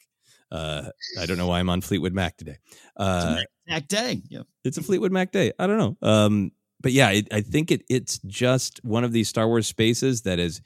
Uh, 0.51 0.89
I 1.19 1.25
don't 1.25 1.37
know 1.37 1.47
why 1.47 1.59
I'm 1.59 1.69
on 1.69 1.81
Fleetwood 1.81 2.13
Mac 2.13 2.37
today. 2.37 2.57
Uh, 2.97 3.41
Mac 3.67 3.87
Day. 3.87 4.21
Yeah. 4.29 4.41
It's 4.65 4.77
a 4.77 4.83
Fleetwood 4.83 5.11
Mac 5.11 5.31
Day. 5.31 5.53
I 5.57 5.67
don't 5.67 5.77
know. 5.77 5.97
Um, 6.01 6.51
but 6.81 6.91
yeah, 6.91 7.11
it, 7.11 7.27
I 7.31 7.41
think 7.41 7.71
it, 7.71 7.83
it's 7.89 8.19
just 8.19 8.83
one 8.83 9.03
of 9.03 9.13
these 9.13 9.29
Star 9.29 9.47
Wars 9.47 9.67
spaces 9.67 10.23
that 10.23 10.39
is 10.39 10.61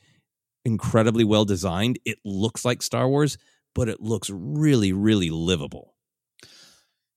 incredibly 0.64 1.24
well 1.24 1.46
designed. 1.46 2.00
It 2.06 2.18
looks 2.26 2.66
like 2.66 2.82
Star 2.82 3.08
Wars, 3.08 3.38
but 3.76 3.90
it 3.90 4.02
looks 4.02 4.30
really, 4.32 4.92
really 4.94 5.30
livable. 5.30 5.95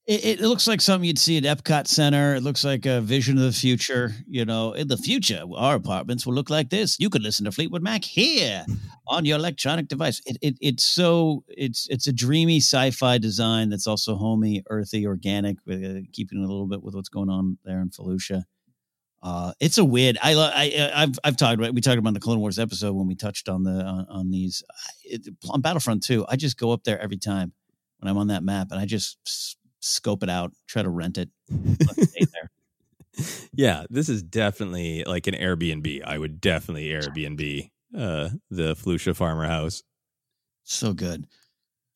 It, 0.09 0.25
it, 0.25 0.40
looks 0.40 0.66
like 0.66 0.81
something 0.81 1.07
you'd 1.07 1.18
see 1.18 1.37
at 1.37 1.42
Epcot 1.42 1.87
Center. 1.87 2.37
It 2.37 2.42
looks 2.42 2.64
like 2.64 2.87
a 2.87 3.03
vision 3.03 3.37
of 3.37 3.44
the 3.44 3.53
future. 3.53 4.14
You 4.27 4.47
know, 4.47 4.73
in 4.73 4.88
the 4.88 4.97
future, 4.97 5.44
our 5.55 5.75
apartments 5.75 6.25
will 6.25 6.33
look 6.33 6.49
like 6.49 6.71
this. 6.71 6.99
You 6.99 7.11
could 7.11 7.23
listen 7.23 7.44
to 7.44 7.53
Fleetwood 7.53 7.83
Mac 7.83 8.05
here 8.05 8.64
on 9.07 9.27
your 9.27 9.37
electronic 9.37 9.88
device. 9.88 10.23
It, 10.25 10.38
it 10.40 10.57
it's 10.62 10.87
so 10.87 11.44
it's 11.47 11.87
it's 11.90 12.07
a 12.07 12.12
dreamy 12.14 12.57
sci-fi 12.57 13.18
design 13.18 13.68
that's 13.68 13.87
also 13.87 14.16
homey, 14.16 14.64
earthy, 14.71 15.07
organic, 15.07 15.59
with 15.66 15.85
uh, 15.85 16.01
keeping 16.14 16.38
a 16.38 16.49
little 16.49 16.66
bit 16.66 16.83
with 16.83 16.94
what's 16.94 17.11
going 17.11 17.29
on 17.29 17.59
there 17.66 17.83
in 17.83 17.90
Felucia. 17.90 18.44
Uh, 19.23 19.53
it's 19.61 19.77
a 19.77 19.85
weird. 19.85 20.16
I, 20.23 20.33
I 20.33 20.71
uh, 20.71 20.90
I've 20.94 21.18
I've 21.23 21.37
talked 21.37 21.59
about 21.59 21.75
we 21.75 21.83
talked 21.83 21.99
about 21.99 22.14
the 22.14 22.21
Clone 22.21 22.40
Wars 22.40 22.59
episode 22.59 22.94
when 22.94 23.09
we 23.09 23.14
touched 23.14 23.51
on 23.51 23.62
the 23.62 23.83
on, 23.85 24.07
on 24.09 24.31
these 24.31 24.62
it, 25.05 25.29
on 25.51 25.61
Battlefront 25.61 26.03
2. 26.03 26.25
I 26.31 26.37
just 26.37 26.57
go 26.57 26.73
up 26.73 26.85
there 26.85 26.99
every 26.99 27.18
time 27.18 27.53
when 27.99 28.09
I'm 28.09 28.16
on 28.16 28.29
that 28.29 28.42
map, 28.42 28.68
and 28.71 28.81
I 28.81 28.87
just 28.87 29.58
scope 29.81 30.23
it 30.23 30.31
out, 30.31 30.53
try 30.67 30.83
to 30.83 30.88
rent 30.88 31.19
it. 31.19 31.29
yeah, 33.53 33.85
this 33.91 34.09
is 34.09 34.23
definitely 34.23 35.05
like 35.05 35.27
an 35.27 35.35
Airbnb. 35.35 36.03
I 36.05 36.19
would 36.19 36.41
definitely 36.41 36.88
Airbnb 36.88 37.71
uh, 37.97 38.31
the 38.51 38.75
Felucia 38.75 39.14
Farmer 39.14 39.47
House. 39.47 39.83
So 40.64 40.93
good, 40.93 41.27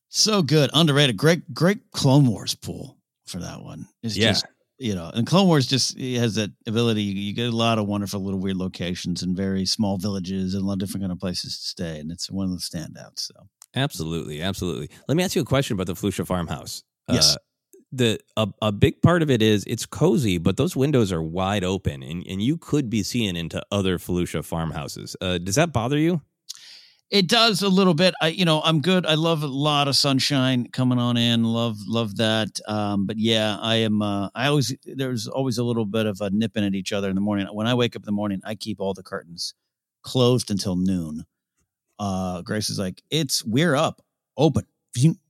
so 0.09 0.43
good, 0.43 0.71
underrated. 0.73 1.17
Great, 1.17 1.53
great 1.53 1.91
Clone 1.91 2.27
Wars 2.27 2.55
pool 2.55 2.97
for 3.27 3.39
that 3.39 3.63
one. 3.63 3.87
It's 4.03 4.17
yeah. 4.17 4.29
just 4.29 4.47
you 4.79 4.97
know, 4.97 5.11
and 5.15 5.27
Clone 5.27 5.47
Wars 5.47 5.67
just 5.67 5.99
has 6.01 6.35
that 6.35 6.51
ability. 6.67 7.03
You 7.03 7.35
get 7.35 7.53
a 7.53 7.57
lot 7.57 7.79
of 7.79 7.87
wonderful 7.87 8.21
little 8.21 8.41
weird 8.41 8.57
locations 8.57 9.23
and 9.23 9.37
very 9.37 9.65
small 9.65 9.97
villages 9.97 10.55
and 10.55 10.65
a 10.65 10.67
lot 10.67 10.75
of 10.75 10.79
different 10.81 11.03
kind 11.03 11.13
of 11.13 11.21
places 11.21 11.59
to 11.59 11.65
stay, 11.67 12.01
and 12.01 12.11
it's 12.11 12.31
one 12.31 12.47
of 12.47 12.53
the 12.53 12.59
standouts. 12.59 13.21
So 13.21 13.35
absolutely, 13.77 14.43
absolutely. 14.43 14.91
Let 15.07 15.17
me 15.17 15.23
ask 15.23 15.37
you 15.37 15.43
a 15.43 15.47
question 15.47 15.75
about 15.75 15.87
the 15.87 15.95
Felucia 15.95 16.27
Farmhouse. 16.27 16.83
Yes. 17.09 17.35
Uh, 17.35 17.39
the 17.93 18.19
a, 18.37 18.49
a 18.63 18.73
big 18.73 19.03
part 19.03 19.23
of 19.23 19.31
it 19.31 19.43
is 19.43 19.65
it's 19.67 19.87
cozy, 19.87 20.39
but 20.39 20.57
those 20.57 20.75
windows 20.75 21.13
are 21.13 21.23
wide 21.23 21.63
open, 21.63 22.03
and, 22.03 22.27
and 22.27 22.43
you 22.43 22.57
could 22.57 22.89
be 22.89 23.03
seeing 23.03 23.37
into 23.37 23.63
other 23.71 23.99
Felucia 23.99 24.45
farmhouses. 24.45 25.15
Uh, 25.21 25.39
does 25.39 25.57
that 25.57 25.73
bother 25.73 25.99
you? 25.99 26.23
It 27.11 27.29
does 27.29 27.61
a 27.61 27.69
little 27.69 27.93
bit. 27.93 28.15
I, 28.23 28.29
you 28.29 28.47
know, 28.47 28.63
I'm 28.63 28.81
good. 28.81 29.05
I 29.05 29.17
love 29.17 29.43
a 29.43 29.47
lot 29.47 29.87
of 29.87 29.95
sunshine 29.97 30.69
coming 30.73 30.99
on 30.99 31.19
in. 31.19 31.45
Love, 31.45 31.77
love 31.87 32.17
that. 32.17 32.59
Um, 32.67 33.05
but 33.05 33.19
yeah, 33.19 33.59
I 33.61 33.77
am. 33.77 34.01
Uh, 34.01 34.31
I 34.35 34.47
always 34.47 34.75
there's 34.87 35.29
always 35.29 35.59
a 35.59 35.65
little 35.65 35.85
bit 35.85 36.07
of 36.07 36.23
a 36.23 36.31
nipping 36.31 36.65
at 36.65 36.75
each 36.75 36.91
other 36.91 37.11
in 37.11 37.15
the 37.15 37.21
morning. 37.21 37.47
When 37.53 37.67
I 37.67 37.75
wake 37.75 37.95
up 37.95 38.03
in 38.03 38.07
the 38.07 38.13
morning, 38.13 38.41
I 38.45 38.55
keep 38.55 38.81
all 38.81 38.95
the 38.95 39.03
curtains 39.03 39.53
closed 40.01 40.51
until 40.51 40.75
noon. 40.75 41.27
Uh, 41.99 42.41
Grace 42.41 42.71
is 42.71 42.79
like, 42.79 43.03
"It's 43.11 43.45
we're 43.45 43.77
up, 43.77 44.01
open, 44.39 44.65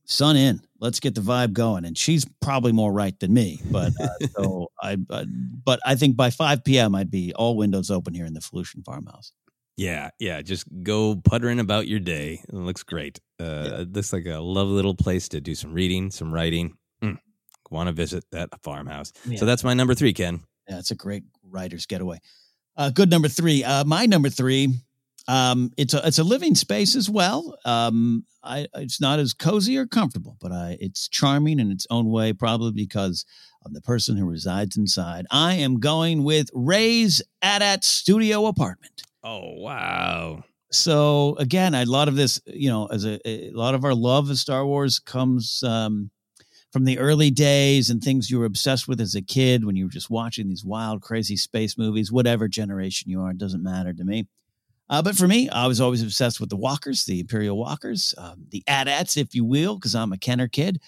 sun 0.04 0.36
in." 0.36 0.60
let's 0.82 0.98
get 0.98 1.14
the 1.14 1.20
vibe 1.20 1.52
going. 1.54 1.86
And 1.86 1.96
she's 1.96 2.26
probably 2.42 2.72
more 2.72 2.92
right 2.92 3.18
than 3.20 3.32
me, 3.32 3.60
but 3.70 3.92
uh, 3.98 4.08
so 4.36 4.68
I, 4.82 4.98
uh, 5.08 5.24
but 5.64 5.80
I 5.86 5.94
think 5.94 6.16
by 6.16 6.28
5 6.28 6.64
p.m. 6.64 6.94
I'd 6.94 7.10
be 7.10 7.32
all 7.32 7.56
windows 7.56 7.90
open 7.90 8.12
here 8.12 8.26
in 8.26 8.34
the 8.34 8.40
Felucian 8.40 8.84
farmhouse. 8.84 9.32
Yeah, 9.78 10.10
yeah. 10.18 10.42
Just 10.42 10.66
go 10.82 11.16
puttering 11.16 11.58
about 11.58 11.86
your 11.88 12.00
day. 12.00 12.42
It 12.46 12.54
looks 12.54 12.82
great. 12.82 13.20
Uh, 13.40 13.44
yeah. 13.44 13.80
It 13.80 13.92
looks 13.92 14.12
like 14.12 14.26
a 14.26 14.40
lovely 14.40 14.74
little 14.74 14.94
place 14.94 15.28
to 15.30 15.40
do 15.40 15.54
some 15.54 15.72
reading, 15.72 16.10
some 16.10 16.34
writing. 16.34 16.76
Mm, 17.02 17.18
Want 17.70 17.86
to 17.86 17.94
visit 17.94 18.24
that 18.32 18.50
farmhouse? 18.62 19.12
Yeah. 19.26 19.38
So 19.38 19.46
that's 19.46 19.64
my 19.64 19.72
number 19.72 19.94
three, 19.94 20.12
Ken. 20.12 20.40
Yeah, 20.68 20.78
it's 20.78 20.90
a 20.90 20.94
great 20.94 21.22
writer's 21.48 21.86
getaway. 21.86 22.18
Uh, 22.76 22.90
good 22.90 23.10
number 23.10 23.28
three. 23.28 23.64
Uh, 23.64 23.84
my 23.84 24.04
number 24.04 24.28
three 24.28 24.74
um, 25.28 25.70
it's 25.76 25.94
a 25.94 26.06
it's 26.06 26.18
a 26.18 26.24
living 26.24 26.54
space 26.54 26.96
as 26.96 27.08
well. 27.08 27.56
Um, 27.64 28.24
I, 28.42 28.66
it's 28.74 29.00
not 29.00 29.18
as 29.18 29.32
cozy 29.32 29.76
or 29.78 29.86
comfortable, 29.86 30.36
but 30.40 30.52
I, 30.52 30.76
it's 30.80 31.08
charming 31.08 31.60
in 31.60 31.70
its 31.70 31.86
own 31.90 32.10
way, 32.10 32.32
probably 32.32 32.72
because 32.72 33.24
of 33.64 33.72
the 33.72 33.80
person 33.80 34.16
who 34.16 34.26
resides 34.26 34.76
inside. 34.76 35.26
I 35.30 35.54
am 35.54 35.78
going 35.78 36.24
with 36.24 36.50
Rey's 36.52 37.22
AT-AT 37.40 37.84
studio 37.84 38.46
apartment. 38.46 39.02
Oh 39.22 39.54
wow! 39.54 40.44
So 40.72 41.36
again, 41.38 41.74
a 41.74 41.84
lot 41.84 42.08
of 42.08 42.16
this, 42.16 42.40
you 42.46 42.68
know, 42.68 42.86
as 42.86 43.04
a, 43.04 43.20
a 43.28 43.50
lot 43.52 43.74
of 43.74 43.84
our 43.84 43.94
love 43.94 44.30
of 44.30 44.38
Star 44.38 44.66
Wars 44.66 44.98
comes 44.98 45.62
um, 45.62 46.10
from 46.72 46.84
the 46.84 46.98
early 46.98 47.30
days 47.30 47.90
and 47.90 48.02
things 48.02 48.30
you 48.30 48.38
were 48.38 48.46
obsessed 48.46 48.88
with 48.88 49.00
as 49.00 49.14
a 49.14 49.22
kid 49.22 49.64
when 49.64 49.76
you 49.76 49.84
were 49.84 49.90
just 49.90 50.10
watching 50.10 50.48
these 50.48 50.64
wild, 50.64 51.02
crazy 51.02 51.36
space 51.36 51.76
movies. 51.78 52.10
Whatever 52.10 52.48
generation 52.48 53.10
you 53.10 53.20
are, 53.20 53.30
it 53.30 53.38
doesn't 53.38 53.62
matter 53.62 53.92
to 53.92 54.04
me. 54.04 54.26
Uh, 54.90 55.00
but 55.00 55.16
for 55.16 55.26
me, 55.26 55.48
I 55.48 55.66
was 55.66 55.80
always 55.80 56.02
obsessed 56.02 56.40
with 56.40 56.50
the 56.50 56.56
walkers, 56.56 57.04
the 57.04 57.20
Imperial 57.20 57.56
walkers, 57.56 58.14
um, 58.18 58.46
the 58.50 58.62
AT-ATs, 58.66 59.16
if 59.16 59.34
you 59.34 59.44
will, 59.44 59.76
because 59.76 59.94
I'm 59.94 60.12
a 60.12 60.18
Kenner 60.18 60.48
kid. 60.48 60.80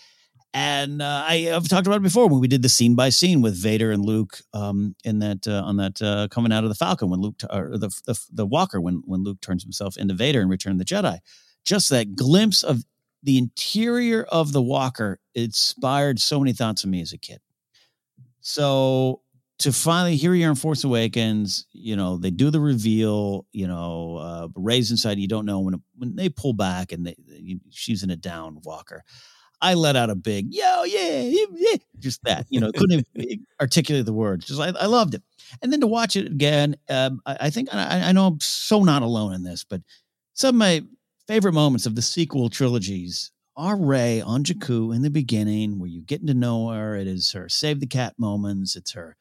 And 0.52 1.02
uh, 1.02 1.24
I, 1.26 1.38
have 1.50 1.68
talked 1.68 1.88
about 1.88 1.96
it 1.96 2.04
before 2.04 2.28
when 2.28 2.40
we 2.40 2.46
did 2.46 2.62
the 2.62 2.68
scene 2.68 2.94
by 2.94 3.08
scene 3.08 3.42
with 3.42 3.60
Vader 3.60 3.90
and 3.90 4.04
Luke 4.04 4.38
um, 4.52 4.94
in 5.02 5.18
that 5.18 5.48
uh, 5.48 5.62
on 5.64 5.78
that 5.78 6.00
uh, 6.00 6.28
coming 6.30 6.52
out 6.52 6.62
of 6.62 6.68
the 6.68 6.76
Falcon 6.76 7.10
when 7.10 7.20
Luke 7.20 7.42
or 7.50 7.76
the, 7.76 7.88
the 8.06 8.20
the 8.32 8.46
Walker 8.46 8.80
when 8.80 9.02
when 9.04 9.24
Luke 9.24 9.40
turns 9.40 9.64
himself 9.64 9.96
into 9.96 10.14
Vader 10.14 10.40
and 10.40 10.48
Return 10.48 10.78
the 10.78 10.84
Jedi. 10.84 11.18
Just 11.64 11.90
that 11.90 12.14
glimpse 12.14 12.62
of 12.62 12.84
the 13.20 13.36
interior 13.36 14.22
of 14.22 14.52
the 14.52 14.62
Walker 14.62 15.18
inspired 15.34 16.20
so 16.20 16.38
many 16.38 16.52
thoughts 16.52 16.84
of 16.84 16.90
me 16.90 17.00
as 17.00 17.12
a 17.12 17.18
kid. 17.18 17.40
So 18.40 19.22
to 19.60 19.72
finally 19.72 20.16
hear 20.16 20.34
you 20.34 20.48
in 20.48 20.54
Force 20.54 20.84
Awakens, 20.84 21.66
you 21.72 21.96
know, 21.96 22.16
they 22.16 22.30
do 22.30 22.50
the 22.50 22.60
reveal, 22.60 23.46
you 23.52 23.68
know, 23.68 24.16
uh, 24.16 24.48
Rey's 24.56 24.90
inside. 24.90 25.18
You 25.18 25.28
don't 25.28 25.46
know 25.46 25.60
when 25.60 25.82
when 25.96 26.16
they 26.16 26.28
pull 26.28 26.52
back 26.52 26.92
and 26.92 27.06
they, 27.06 27.14
they, 27.26 27.58
she's 27.70 28.02
in 28.02 28.10
a 28.10 28.16
down 28.16 28.58
walker. 28.64 29.04
I 29.60 29.74
let 29.74 29.96
out 29.96 30.10
a 30.10 30.14
big 30.14 30.52
yo, 30.52 30.84
yeah, 30.84 31.20
yeah, 31.20 31.76
just 31.98 32.22
that. 32.24 32.46
You 32.50 32.60
know, 32.60 32.72
couldn't 32.72 33.06
articulate 33.60 34.04
the 34.04 34.12
words. 34.12 34.46
Just 34.46 34.60
I, 34.60 34.72
I, 34.78 34.86
loved 34.86 35.14
it. 35.14 35.22
And 35.62 35.72
then 35.72 35.80
to 35.80 35.86
watch 35.86 36.16
it 36.16 36.26
again, 36.26 36.76
um, 36.90 37.22
I, 37.24 37.36
I, 37.42 37.50
think 37.50 37.72
I, 37.72 38.08
I 38.08 38.12
know 38.12 38.26
I'm 38.26 38.40
so 38.40 38.82
not 38.82 39.02
alone 39.02 39.32
in 39.32 39.44
this, 39.44 39.64
but 39.64 39.80
some 40.34 40.56
of 40.56 40.58
my 40.58 40.82
favorite 41.28 41.54
moments 41.54 41.86
of 41.86 41.94
the 41.94 42.02
sequel 42.02 42.50
trilogies 42.50 43.30
are 43.56 43.76
Rey 43.76 44.20
on 44.20 44.42
Jakku 44.44 44.94
in 44.94 45.02
the 45.02 45.10
beginning, 45.10 45.78
where 45.78 45.88
you 45.88 46.02
getting 46.02 46.26
to 46.26 46.34
know 46.34 46.68
her. 46.68 46.96
It 46.96 47.06
is 47.06 47.32
her 47.32 47.48
save 47.48 47.80
the 47.80 47.86
cat 47.86 48.14
moments. 48.18 48.76
It's 48.76 48.92
her 48.92 49.16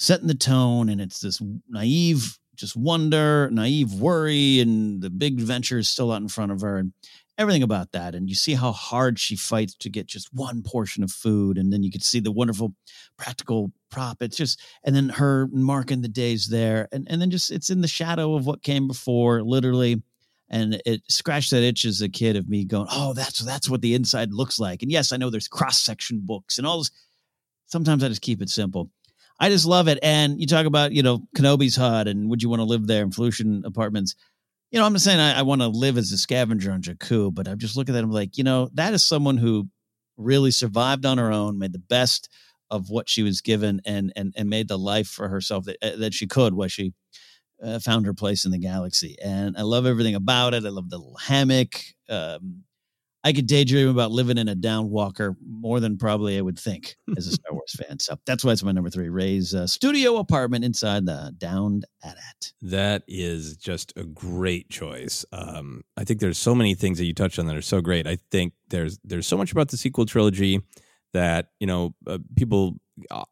setting 0.00 0.26
the 0.26 0.34
tone, 0.34 0.88
and 0.88 0.98
it's 0.98 1.20
this 1.20 1.42
naive, 1.68 2.38
just 2.56 2.74
wonder, 2.74 3.50
naive 3.52 3.92
worry, 3.92 4.58
and 4.60 5.02
the 5.02 5.10
big 5.10 5.38
adventure 5.38 5.78
is 5.78 5.90
still 5.90 6.10
out 6.10 6.22
in 6.22 6.28
front 6.28 6.50
of 6.50 6.62
her, 6.62 6.78
and 6.78 6.94
everything 7.36 7.62
about 7.62 7.92
that. 7.92 8.14
And 8.14 8.28
you 8.28 8.34
see 8.34 8.54
how 8.54 8.72
hard 8.72 9.18
she 9.18 9.36
fights 9.36 9.74
to 9.74 9.90
get 9.90 10.06
just 10.06 10.32
one 10.32 10.62
portion 10.62 11.02
of 11.04 11.12
food, 11.12 11.58
and 11.58 11.70
then 11.70 11.82
you 11.82 11.90
can 11.90 12.00
see 12.00 12.18
the 12.18 12.32
wonderful 12.32 12.74
practical 13.18 13.72
prop. 13.90 14.22
It's 14.22 14.38
just, 14.38 14.58
and 14.84 14.96
then 14.96 15.10
her 15.10 15.48
marking 15.52 16.00
the 16.00 16.08
days 16.08 16.48
there, 16.48 16.88
and 16.92 17.06
and 17.10 17.20
then 17.20 17.30
just 17.30 17.50
it's 17.50 17.68
in 17.68 17.82
the 17.82 17.88
shadow 17.88 18.34
of 18.34 18.46
what 18.46 18.62
came 18.62 18.88
before, 18.88 19.42
literally 19.42 20.02
and 20.52 20.82
it 20.84 21.00
scratched 21.08 21.52
that 21.52 21.62
itch 21.62 21.84
as 21.84 22.02
a 22.02 22.08
kid 22.08 22.36
of 22.36 22.48
me 22.48 22.64
going, 22.64 22.88
"Oh, 22.90 23.12
that's 23.12 23.38
that's 23.40 23.68
what 23.70 23.82
the 23.82 23.94
inside 23.94 24.32
looks 24.32 24.58
like." 24.58 24.82
And 24.82 24.90
yes, 24.90 25.12
I 25.12 25.16
know 25.16 25.30
there's 25.30 25.46
cross 25.46 25.80
section 25.80 26.20
books 26.24 26.58
and 26.58 26.66
all 26.66 26.78
this. 26.78 26.90
Sometimes 27.66 28.02
I 28.02 28.08
just 28.08 28.22
keep 28.22 28.42
it 28.42 28.50
simple. 28.50 28.90
I 29.40 29.48
just 29.48 29.64
love 29.64 29.88
it. 29.88 29.98
And 30.02 30.38
you 30.38 30.46
talk 30.46 30.66
about 30.66 30.92
you 30.92 31.02
know 31.02 31.26
Kenobi's 31.36 31.76
hut 31.76 32.06
and 32.06 32.28
would 32.30 32.42
you 32.42 32.48
want 32.48 32.60
to 32.60 32.64
live 32.64 32.86
there 32.86 33.02
in 33.02 33.10
Felucian 33.10 33.64
apartments? 33.64 34.14
You 34.70 34.78
know, 34.78 34.86
I'm 34.86 34.92
not 34.92 35.00
saying 35.00 35.18
I, 35.18 35.40
I 35.40 35.42
want 35.42 35.62
to 35.62 35.68
live 35.68 35.98
as 35.98 36.12
a 36.12 36.18
scavenger 36.18 36.70
on 36.70 36.82
Jakku, 36.82 37.34
but 37.34 37.48
I'm 37.48 37.58
just 37.58 37.76
looking 37.76 37.96
at 37.96 38.04
him 38.04 38.12
like, 38.12 38.38
you 38.38 38.44
know, 38.44 38.68
that 38.74 38.94
is 38.94 39.02
someone 39.02 39.36
who 39.36 39.68
really 40.16 40.52
survived 40.52 41.04
on 41.06 41.18
her 41.18 41.32
own, 41.32 41.58
made 41.58 41.72
the 41.72 41.80
best 41.80 42.28
of 42.70 42.88
what 42.88 43.08
she 43.08 43.22
was 43.24 43.40
given, 43.40 43.80
and 43.84 44.12
and 44.14 44.32
and 44.36 44.48
made 44.48 44.68
the 44.68 44.78
life 44.78 45.08
for 45.08 45.28
herself 45.28 45.64
that 45.64 45.78
that 45.98 46.14
she 46.14 46.26
could 46.26 46.54
while 46.54 46.68
she 46.68 46.92
uh, 47.62 47.78
found 47.78 48.06
her 48.06 48.14
place 48.14 48.44
in 48.44 48.50
the 48.52 48.58
galaxy. 48.58 49.16
And 49.22 49.56
I 49.56 49.62
love 49.62 49.86
everything 49.86 50.14
about 50.14 50.54
it. 50.54 50.64
I 50.64 50.68
love 50.68 50.90
the 50.90 50.98
little 50.98 51.16
hammock. 51.16 51.82
Um, 52.08 52.64
I 53.22 53.32
could 53.32 53.46
daydream 53.46 53.88
about 53.88 54.10
living 54.10 54.38
in 54.38 54.48
a 54.48 54.54
down 54.54 54.88
walker 54.88 55.36
more 55.46 55.78
than 55.78 55.98
probably 55.98 56.38
I 56.38 56.40
would 56.40 56.58
think 56.58 56.96
as 57.16 57.26
a 57.26 57.32
Star 57.32 57.52
Wars 57.52 57.74
fan. 57.78 57.98
So 57.98 58.16
that's 58.24 58.44
why 58.44 58.52
it's 58.52 58.62
my 58.62 58.72
number 58.72 58.88
three. 58.88 59.10
Rey's 59.10 59.54
uh, 59.54 59.66
studio 59.66 60.16
apartment 60.16 60.64
inside 60.64 61.04
the 61.04 61.34
downed 61.36 61.84
AT-AT. 62.02 62.52
That 62.62 63.02
is 63.06 63.56
just 63.56 63.92
a 63.96 64.04
great 64.04 64.70
choice. 64.70 65.24
Um, 65.32 65.82
I 65.98 66.04
think 66.04 66.20
there's 66.20 66.38
so 66.38 66.54
many 66.54 66.74
things 66.74 66.98
that 66.98 67.04
you 67.04 67.14
touched 67.14 67.38
on 67.38 67.46
that 67.46 67.56
are 67.56 67.62
so 67.62 67.82
great. 67.82 68.06
I 68.06 68.18
think 68.30 68.54
there's 68.70 68.98
there's 69.04 69.26
so 69.26 69.36
much 69.36 69.52
about 69.52 69.68
the 69.68 69.76
sequel 69.76 70.06
trilogy 70.06 70.62
that 71.12 71.48
you 71.58 71.66
know 71.66 71.94
uh, 72.06 72.18
people 72.36 72.76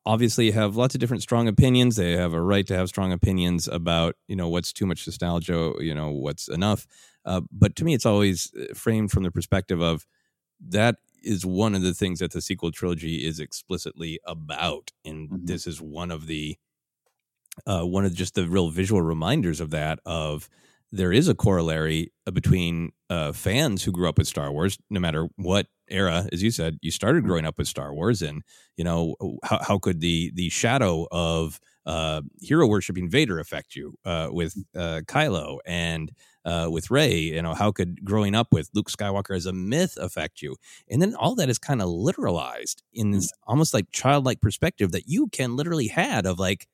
obviously 0.07 0.51
have 0.51 0.77
lots 0.77 0.95
of 0.95 1.01
different 1.01 1.23
strong 1.23 1.47
opinions 1.47 1.97
they 1.97 2.13
have 2.13 2.33
a 2.33 2.41
right 2.41 2.67
to 2.67 2.75
have 2.75 2.89
strong 2.89 3.13
opinions 3.13 3.69
about 3.69 4.17
you 4.27 4.35
know 4.35 4.49
what's 4.49 4.73
too 4.73 4.87
much 4.87 5.07
nostalgia 5.07 5.73
you 5.79 5.95
know 5.95 6.11
what's 6.11 6.49
enough 6.49 6.87
uh, 7.29 7.43
but 7.53 7.77
to 7.77 7.85
me 7.85 7.95
it's 7.95 8.07
always 8.07 8.53
uh, 8.59 8.75
framed 8.75 9.11
from 9.11 9.23
the 9.23 9.31
perspective 9.31 9.81
of 9.81 10.07
that 10.61 10.97
is 11.23 11.45
one 11.45 11.75
of 11.75 11.83
the 11.83 11.95
things 11.95 12.21
that 12.21 12.33
the 12.33 12.41
sequel 12.41 12.73
trilogy 12.73 13.27
is 13.27 13.39
explicitly 13.39 14.19
about 14.27 14.91
and 15.05 15.29
mm-hmm. 15.29 15.45
this 15.45 15.67
is 15.67 15.81
one 15.81 16.11
of 16.11 16.27
the 16.27 16.57
uh, 17.67 17.83
one 17.83 18.05
of 18.05 18.15
just 18.15 18.35
the 18.35 18.47
real 18.47 18.71
visual 18.71 19.03
reminders 19.03 19.61
of 19.61 19.71
that 19.71 19.99
of 20.07 20.49
there 20.91 21.13
is 21.13 21.29
a 21.29 21.35
corollary 21.35 22.13
uh, 22.27 22.31
between 22.31 22.93
uh, 23.11 23.33
fans 23.33 23.83
who 23.83 23.93
grew 23.93 24.09
up 24.09 24.17
with 24.17 24.27
Star 24.27 24.51
Wars, 24.51 24.79
no 24.89 25.01
matter 25.01 25.29
what 25.37 25.67
era, 25.89 26.27
as 26.33 26.43
you 26.43 26.51
said, 26.51 26.79
you 26.81 26.91
started 26.91 27.19
mm-hmm. 27.19 27.29
growing 27.29 27.45
up 27.45 27.59
with 27.59 27.69
Star 27.69 27.93
Wars, 27.93 28.23
and 28.23 28.43
you 28.77 28.85
know 28.85 29.17
how, 29.45 29.59
how 29.63 29.79
could 29.79 30.01
the 30.01 30.33
the 30.35 30.49
shadow 30.49 31.07
of 31.11 31.61
uh, 31.89 32.23
hero 32.41 32.69
worshiping 32.69 33.11
Vader 33.11 33.41
affect 33.41 33.75
you 33.75 33.95
uh, 34.05 34.29
with 34.31 34.55
uh, 34.77 35.01
Kylo 35.07 35.59
and 35.67 36.13
uh, 36.45 36.69
with 36.71 36.91
Rey? 36.91 37.17
You 37.17 37.43
know 37.43 37.55
how 37.55 37.73
could 37.73 38.05
growing 38.05 38.37
up 38.37 38.53
with 38.53 38.71
Luke 38.75 38.91
Skywalker 38.91 39.35
as 39.35 39.47
a 39.47 39.53
myth 39.53 39.97
affect 40.01 40.41
you? 40.41 40.55
And 40.89 41.03
then 41.03 41.17
all 41.17 41.35
that 41.35 41.51
is 41.51 41.59
kind 41.59 41.83
of 41.83 41.89
literalized 41.89 42.83
in 42.93 43.11
this 43.11 43.27
mm. 43.27 43.37
almost 43.49 43.75
like 43.75 43.91
childlike 43.91 44.41
perspective 44.41 44.93
that 44.93 45.09
you 45.09 45.27
can 45.29 45.57
literally 45.57 45.89
had 45.89 46.27
of 46.27 46.39
like 46.39 46.69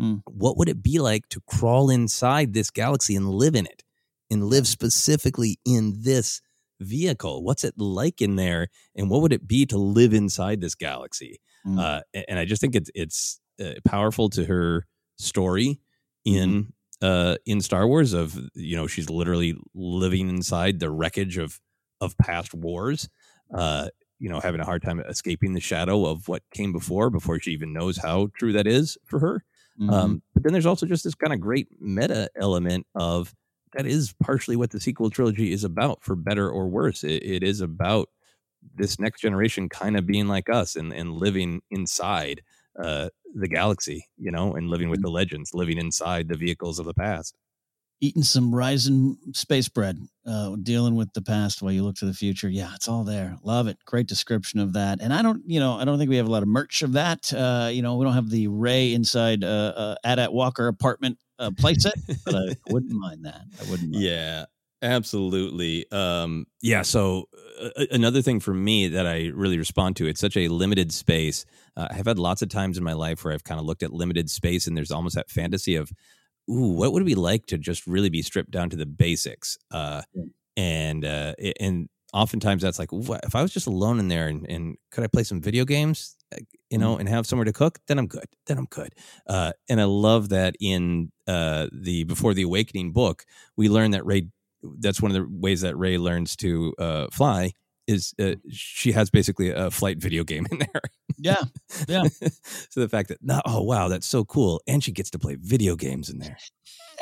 Mm. 0.00 0.22
What 0.26 0.56
would 0.56 0.68
it 0.68 0.82
be 0.82 0.98
like 0.98 1.28
to 1.28 1.40
crawl 1.46 1.90
inside 1.90 2.54
this 2.54 2.70
galaxy 2.70 3.14
and 3.14 3.28
live 3.28 3.54
in 3.54 3.66
it 3.66 3.82
and 4.30 4.44
live 4.44 4.66
specifically 4.66 5.58
in 5.64 6.02
this 6.02 6.40
vehicle? 6.80 7.44
What's 7.44 7.64
it 7.64 7.74
like 7.76 8.22
in 8.22 8.36
there? 8.36 8.68
And 8.96 9.10
what 9.10 9.20
would 9.20 9.32
it 9.32 9.46
be 9.46 9.66
to 9.66 9.76
live 9.76 10.14
inside 10.14 10.60
this 10.60 10.74
galaxy? 10.74 11.40
Mm. 11.66 11.78
Uh, 11.78 12.00
and 12.28 12.38
I 12.38 12.46
just 12.46 12.62
think 12.62 12.74
it's, 12.74 12.90
it's 12.94 13.40
uh, 13.60 13.74
powerful 13.84 14.28
to 14.30 14.44
her 14.44 14.86
story 15.18 15.80
in, 16.24 16.72
mm. 17.02 17.32
uh, 17.32 17.36
in 17.46 17.60
Star 17.60 17.86
Wars 17.86 18.12
of, 18.12 18.38
you 18.54 18.76
know, 18.76 18.86
she's 18.86 19.10
literally 19.10 19.56
living 19.74 20.28
inside 20.28 20.80
the 20.80 20.90
wreckage 20.90 21.38
of, 21.38 21.60
of 22.00 22.16
past 22.18 22.54
wars. 22.54 23.08
Uh, 23.54 23.88
you 24.18 24.28
know, 24.28 24.38
having 24.38 24.60
a 24.60 24.66
hard 24.66 24.82
time 24.82 25.00
escaping 25.00 25.54
the 25.54 25.60
shadow 25.60 26.04
of 26.04 26.28
what 26.28 26.42
came 26.52 26.72
before, 26.72 27.08
before 27.08 27.40
she 27.40 27.52
even 27.52 27.72
knows 27.72 27.96
how 27.96 28.28
true 28.36 28.52
that 28.52 28.66
is 28.66 28.98
for 29.06 29.18
her. 29.18 29.44
Mm-hmm. 29.80 29.90
Um, 29.90 30.22
but 30.34 30.42
then 30.42 30.52
there's 30.52 30.66
also 30.66 30.84
just 30.84 31.04
this 31.04 31.14
kind 31.14 31.32
of 31.32 31.40
great 31.40 31.68
meta 31.80 32.28
element 32.36 32.86
of 32.94 33.34
that 33.72 33.86
is 33.86 34.14
partially 34.22 34.56
what 34.56 34.70
the 34.70 34.80
sequel 34.80 35.08
trilogy 35.08 35.52
is 35.52 35.64
about, 35.64 36.02
for 36.02 36.16
better 36.16 36.50
or 36.50 36.68
worse. 36.68 37.02
it, 37.02 37.22
it 37.22 37.42
is 37.42 37.60
about 37.60 38.10
this 38.74 38.98
next 38.98 39.20
generation 39.20 39.68
kind 39.68 39.96
of 39.96 40.06
being 40.06 40.28
like 40.28 40.50
us 40.50 40.76
and, 40.76 40.92
and 40.92 41.12
living 41.12 41.62
inside 41.70 42.42
uh, 42.82 43.08
the 43.34 43.48
galaxy, 43.48 44.06
you 44.16 44.30
know, 44.30 44.54
and 44.54 44.68
living 44.68 44.90
with 44.90 45.00
mm-hmm. 45.00 45.06
the 45.06 45.12
legends, 45.12 45.50
living 45.54 45.78
inside 45.78 46.28
the 46.28 46.36
vehicles 46.36 46.78
of 46.78 46.86
the 46.86 46.94
past 46.94 47.34
eating 48.00 48.22
some 48.22 48.54
rising 48.54 49.16
space 49.34 49.68
bread, 49.68 49.98
uh, 50.26 50.56
dealing 50.62 50.96
with 50.96 51.12
the 51.12 51.22
past 51.22 51.60
while 51.60 51.72
you 51.72 51.82
look 51.82 51.96
to 51.96 52.06
the 52.06 52.14
future. 52.14 52.48
Yeah, 52.48 52.70
it's 52.74 52.88
all 52.88 53.04
there. 53.04 53.36
Love 53.42 53.68
it. 53.68 53.78
Great 53.84 54.06
description 54.06 54.58
of 54.58 54.72
that. 54.72 55.00
And 55.00 55.12
I 55.12 55.22
don't, 55.22 55.42
you 55.46 55.60
know, 55.60 55.74
I 55.74 55.84
don't 55.84 55.98
think 55.98 56.10
we 56.10 56.16
have 56.16 56.26
a 56.26 56.30
lot 56.30 56.42
of 56.42 56.48
merch 56.48 56.82
of 56.82 56.92
that. 56.92 57.32
Uh, 57.32 57.68
you 57.70 57.82
know, 57.82 57.96
we 57.96 58.04
don't 58.04 58.14
have 58.14 58.30
the 58.30 58.48
Rey 58.48 58.94
inside 58.94 59.44
uh, 59.44 59.72
uh 59.76 59.94
AT-AT 60.04 60.32
Walker 60.32 60.68
apartment 60.68 61.18
uh, 61.38 61.50
playset, 61.50 61.92
but 62.24 62.34
I 62.34 62.56
wouldn't 62.70 62.92
mind 62.92 63.26
that. 63.26 63.42
I 63.60 63.70
wouldn't. 63.70 63.94
yeah. 63.94 64.46
Absolutely. 64.82 65.90
Um, 65.92 66.46
yeah. 66.62 66.82
So 66.82 67.28
uh, 67.60 67.84
another 67.90 68.22
thing 68.22 68.40
for 68.40 68.54
me 68.54 68.88
that 68.88 69.06
I 69.06 69.26
really 69.34 69.58
respond 69.58 69.96
to, 69.96 70.06
it's 70.06 70.20
such 70.20 70.36
a 70.36 70.48
limited 70.48 70.90
space. 70.90 71.44
Uh, 71.76 71.88
I've 71.90 72.06
had 72.06 72.18
lots 72.18 72.40
of 72.40 72.48
times 72.48 72.78
in 72.78 72.84
my 72.84 72.94
life 72.94 73.22
where 73.22 73.34
I've 73.34 73.44
kind 73.44 73.60
of 73.60 73.66
looked 73.66 73.82
at 73.82 73.92
limited 73.92 74.30
space 74.30 74.66
and 74.66 74.76
there's 74.76 74.90
almost 74.90 75.16
that 75.16 75.30
fantasy 75.30 75.76
of, 75.76 75.92
ooh, 76.50 76.72
what 76.72 76.92
would 76.92 77.02
it 77.02 77.06
be 77.06 77.14
like 77.14 77.44
to 77.46 77.58
just 77.58 77.86
really 77.86 78.08
be 78.08 78.22
stripped 78.22 78.50
down 78.50 78.70
to 78.70 78.76
the 78.76 78.86
basics? 78.86 79.58
Uh, 79.70 80.02
yeah. 80.14 80.24
And 80.56 81.04
uh, 81.04 81.34
and 81.60 81.88
oftentimes 82.12 82.62
that's 82.62 82.78
like, 82.78 82.90
what, 82.90 83.20
if 83.24 83.34
I 83.34 83.42
was 83.42 83.52
just 83.52 83.66
alone 83.66 83.98
in 84.00 84.08
there 84.08 84.28
and, 84.28 84.46
and 84.48 84.76
could 84.90 85.04
I 85.04 85.08
play 85.08 85.22
some 85.22 85.40
video 85.42 85.64
games, 85.64 86.16
you 86.70 86.78
know, 86.78 86.92
mm-hmm. 86.92 87.00
and 87.00 87.08
have 87.08 87.26
somewhere 87.26 87.44
to 87.44 87.52
cook, 87.52 87.78
then 87.86 87.98
I'm 87.98 88.06
good. 88.06 88.26
Then 88.46 88.58
I'm 88.58 88.66
good. 88.70 88.94
Uh, 89.26 89.52
and 89.68 89.80
I 89.80 89.84
love 89.84 90.30
that 90.30 90.56
in 90.58 91.12
uh, 91.26 91.68
the 91.70 92.04
Before 92.04 92.34
the 92.34 92.42
Awakening 92.42 92.92
book, 92.92 93.26
we 93.56 93.68
learn 93.68 93.90
that 93.90 94.06
Rey. 94.06 94.28
That's 94.62 95.00
one 95.00 95.10
of 95.10 95.14
the 95.14 95.26
ways 95.30 95.62
that 95.62 95.76
Rey 95.76 95.98
learns 95.98 96.36
to 96.36 96.74
uh, 96.78 97.06
fly 97.10 97.52
is 97.86 98.14
uh, 98.20 98.34
she 98.50 98.92
has 98.92 99.10
basically 99.10 99.50
a 99.50 99.70
flight 99.70 99.98
video 99.98 100.24
game 100.24 100.46
in 100.50 100.58
there. 100.58 100.82
Yeah, 101.18 101.42
yeah. 101.88 102.04
so 102.70 102.80
the 102.80 102.88
fact 102.88 103.08
that 103.08 103.18
not, 103.22 103.42
oh 103.46 103.62
wow, 103.62 103.88
that's 103.88 104.06
so 104.06 104.24
cool, 104.24 104.62
and 104.66 104.82
she 104.82 104.92
gets 104.92 105.10
to 105.10 105.18
play 105.18 105.36
video 105.40 105.76
games 105.76 106.08
in 106.08 106.18
there. 106.18 106.36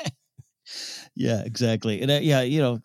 yeah, 1.15 1.43
exactly, 1.45 2.01
and 2.01 2.11
uh, 2.11 2.21
yeah, 2.23 2.41
you 2.41 2.61
know, 2.61 2.81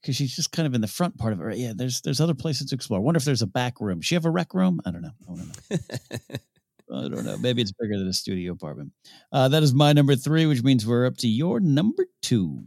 because 0.00 0.16
she's 0.16 0.34
just 0.34 0.52
kind 0.52 0.66
of 0.66 0.74
in 0.74 0.80
the 0.80 0.88
front 0.88 1.18
part 1.18 1.32
of 1.32 1.40
it. 1.40 1.44
Right? 1.44 1.58
Yeah, 1.58 1.72
there's 1.74 2.00
there's 2.00 2.20
other 2.20 2.34
places 2.34 2.68
to 2.70 2.74
explore. 2.74 2.98
I 3.00 3.02
wonder 3.02 3.18
if 3.18 3.24
there's 3.24 3.42
a 3.42 3.46
back 3.46 3.80
room. 3.80 3.98
Does 3.98 4.06
she 4.06 4.14
have 4.14 4.24
a 4.24 4.30
rec 4.30 4.54
room? 4.54 4.80
I 4.84 4.90
don't 4.90 5.02
know. 5.02 5.12
I 5.28 5.34
don't 5.34 5.46
know. 5.46 6.36
I 6.92 7.08
don't 7.08 7.24
know. 7.24 7.38
Maybe 7.38 7.62
it's 7.62 7.72
bigger 7.72 7.98
than 7.98 8.08
a 8.08 8.12
studio 8.12 8.52
apartment. 8.52 8.92
Uh, 9.30 9.48
that 9.48 9.62
is 9.62 9.72
my 9.72 9.92
number 9.92 10.14
three, 10.14 10.44
which 10.46 10.62
means 10.62 10.86
we're 10.86 11.06
up 11.06 11.16
to 11.18 11.28
your 11.28 11.58
number 11.60 12.06
two. 12.20 12.64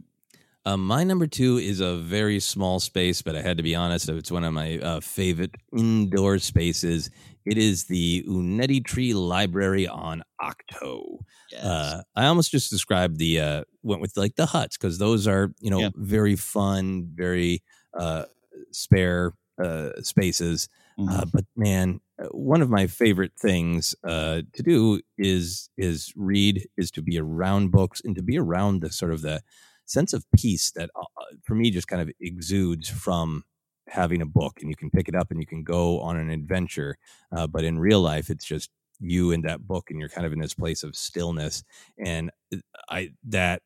Uh, 0.66 0.76
my 0.76 1.04
number 1.04 1.28
two 1.28 1.58
is 1.58 1.78
a 1.78 1.96
very 1.96 2.40
small 2.40 2.80
space, 2.80 3.22
but 3.22 3.36
I 3.36 3.40
had 3.40 3.56
to 3.56 3.62
be 3.62 3.76
honest, 3.76 4.08
it's 4.08 4.32
one 4.32 4.42
of 4.42 4.52
my 4.52 4.78
uh, 4.78 5.00
favorite 5.00 5.54
indoor 5.78 6.40
spaces. 6.40 7.08
It 7.44 7.56
is 7.56 7.84
the 7.84 8.24
Uneti 8.24 8.84
Tree 8.84 9.14
Library 9.14 9.86
on 9.86 10.24
Ahch-To. 10.42 11.18
Yes. 11.52 11.64
Uh, 11.64 12.02
I 12.16 12.26
almost 12.26 12.50
just 12.50 12.68
described 12.68 13.18
the 13.18 13.38
uh, 13.38 13.64
went 13.84 14.02
with 14.02 14.16
like 14.16 14.34
the 14.34 14.46
huts 14.46 14.76
because 14.76 14.98
those 14.98 15.28
are 15.28 15.52
you 15.60 15.70
know 15.70 15.78
yeah. 15.78 15.90
very 15.94 16.34
fun, 16.34 17.12
very 17.14 17.62
uh, 17.96 18.24
spare 18.72 19.34
uh, 19.62 19.90
spaces. 20.02 20.68
Mm-hmm. 20.98 21.28
but 21.32 21.44
man, 21.54 22.00
one 22.30 22.62
of 22.62 22.70
my 22.70 22.86
favorite 22.88 23.32
things 23.38 23.94
to 24.02 24.42
do 24.64 25.00
is 25.16 25.70
is 25.78 26.12
read, 26.16 26.66
is 26.76 26.90
to 26.92 27.02
be 27.02 27.20
around 27.20 27.70
books 27.70 28.02
and 28.04 28.16
to 28.16 28.22
be 28.22 28.36
around 28.36 28.80
the 28.80 28.90
sort 28.90 29.12
of 29.12 29.22
the 29.22 29.42
sense 29.86 30.12
of 30.12 30.24
peace 30.36 30.70
that 30.72 30.90
uh, 30.94 31.00
uh, 31.00 31.24
for 31.44 31.54
me 31.54 31.70
just 31.70 31.88
kind 31.88 32.02
of 32.02 32.10
exudes 32.20 32.88
from 32.88 33.44
having 33.88 34.20
a 34.20 34.26
book 34.26 34.58
and 34.60 34.68
you 34.68 34.76
can 34.76 34.90
pick 34.90 35.08
it 35.08 35.14
up 35.14 35.30
and 35.30 35.40
you 35.40 35.46
can 35.46 35.62
go 35.62 36.00
on 36.00 36.16
an 36.16 36.30
adventure 36.30 36.96
uh, 37.32 37.46
but 37.46 37.64
in 37.64 37.78
real 37.78 38.00
life 38.00 38.30
it's 38.30 38.44
just 38.44 38.70
you 38.98 39.32
and 39.32 39.44
that 39.44 39.66
book 39.66 39.90
and 39.90 40.00
you're 40.00 40.08
kind 40.08 40.26
of 40.26 40.32
in 40.32 40.40
this 40.40 40.54
place 40.54 40.82
of 40.82 40.96
stillness 40.96 41.62
and 42.04 42.30
uh, 42.52 42.58
i 42.88 43.10
that 43.24 43.62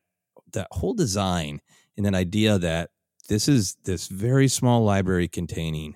that 0.53 0.67
whole 0.71 0.93
design 0.93 1.59
and 1.97 2.05
that 2.05 2.13
idea 2.13 2.59
that 2.59 2.89
this 3.29 3.47
is 3.47 3.77
this 3.85 4.07
very 4.07 4.47
small 4.47 4.83
library 4.83 5.27
containing 5.27 5.95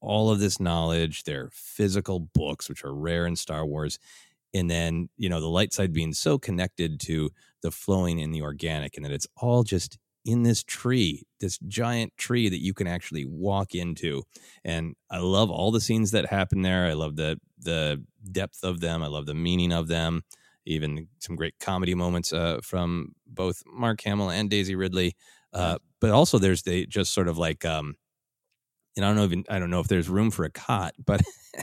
all 0.00 0.30
of 0.30 0.38
this 0.38 0.60
knowledge, 0.60 1.24
their 1.24 1.48
physical 1.52 2.20
books, 2.20 2.68
which 2.68 2.84
are 2.84 2.94
rare 2.94 3.26
in 3.26 3.34
Star 3.34 3.64
Wars, 3.66 3.98
and 4.54 4.70
then 4.70 5.08
you 5.16 5.28
know 5.28 5.40
the 5.40 5.48
light 5.48 5.72
side 5.72 5.92
being 5.92 6.12
so 6.12 6.38
connected 6.38 7.00
to 7.00 7.30
the 7.62 7.70
flowing 7.70 8.20
and 8.20 8.34
the 8.34 8.42
organic, 8.42 8.96
and 8.96 9.04
that 9.04 9.12
it's 9.12 9.26
all 9.36 9.62
just 9.62 9.98
in 10.24 10.42
this 10.42 10.64
tree, 10.64 11.22
this 11.40 11.58
giant 11.68 12.12
tree 12.18 12.48
that 12.48 12.60
you 12.60 12.74
can 12.74 12.88
actually 12.88 13.24
walk 13.24 13.74
into. 13.74 14.24
And 14.64 14.96
I 15.08 15.18
love 15.18 15.50
all 15.50 15.70
the 15.70 15.80
scenes 15.80 16.10
that 16.10 16.26
happen 16.26 16.62
there. 16.62 16.86
I 16.86 16.94
love 16.94 17.16
the 17.16 17.38
the 17.58 18.04
depth 18.30 18.64
of 18.64 18.80
them. 18.80 19.02
I 19.02 19.06
love 19.06 19.26
the 19.26 19.34
meaning 19.34 19.72
of 19.72 19.88
them. 19.88 20.22
Even 20.66 21.06
some 21.20 21.36
great 21.36 21.54
comedy 21.60 21.94
moments 21.94 22.32
uh, 22.32 22.58
from 22.62 23.14
both 23.24 23.62
Mark 23.66 24.00
Hamill 24.02 24.30
and 24.30 24.50
Daisy 24.50 24.74
Ridley. 24.74 25.14
Uh, 25.52 25.78
but 26.00 26.10
also, 26.10 26.38
there's 26.38 26.62
the 26.62 26.86
just 26.86 27.14
sort 27.14 27.28
of 27.28 27.38
like, 27.38 27.64
um, 27.64 27.94
and 28.96 29.04
I 29.04 29.08
don't 29.08 29.16
know 29.16 29.24
even 29.24 29.44
I 29.48 29.58
don't 29.58 29.70
know 29.70 29.80
if 29.80 29.88
there's 29.88 30.08
room 30.08 30.30
for 30.30 30.44
a 30.44 30.50
cot, 30.50 30.94
but 31.04 31.20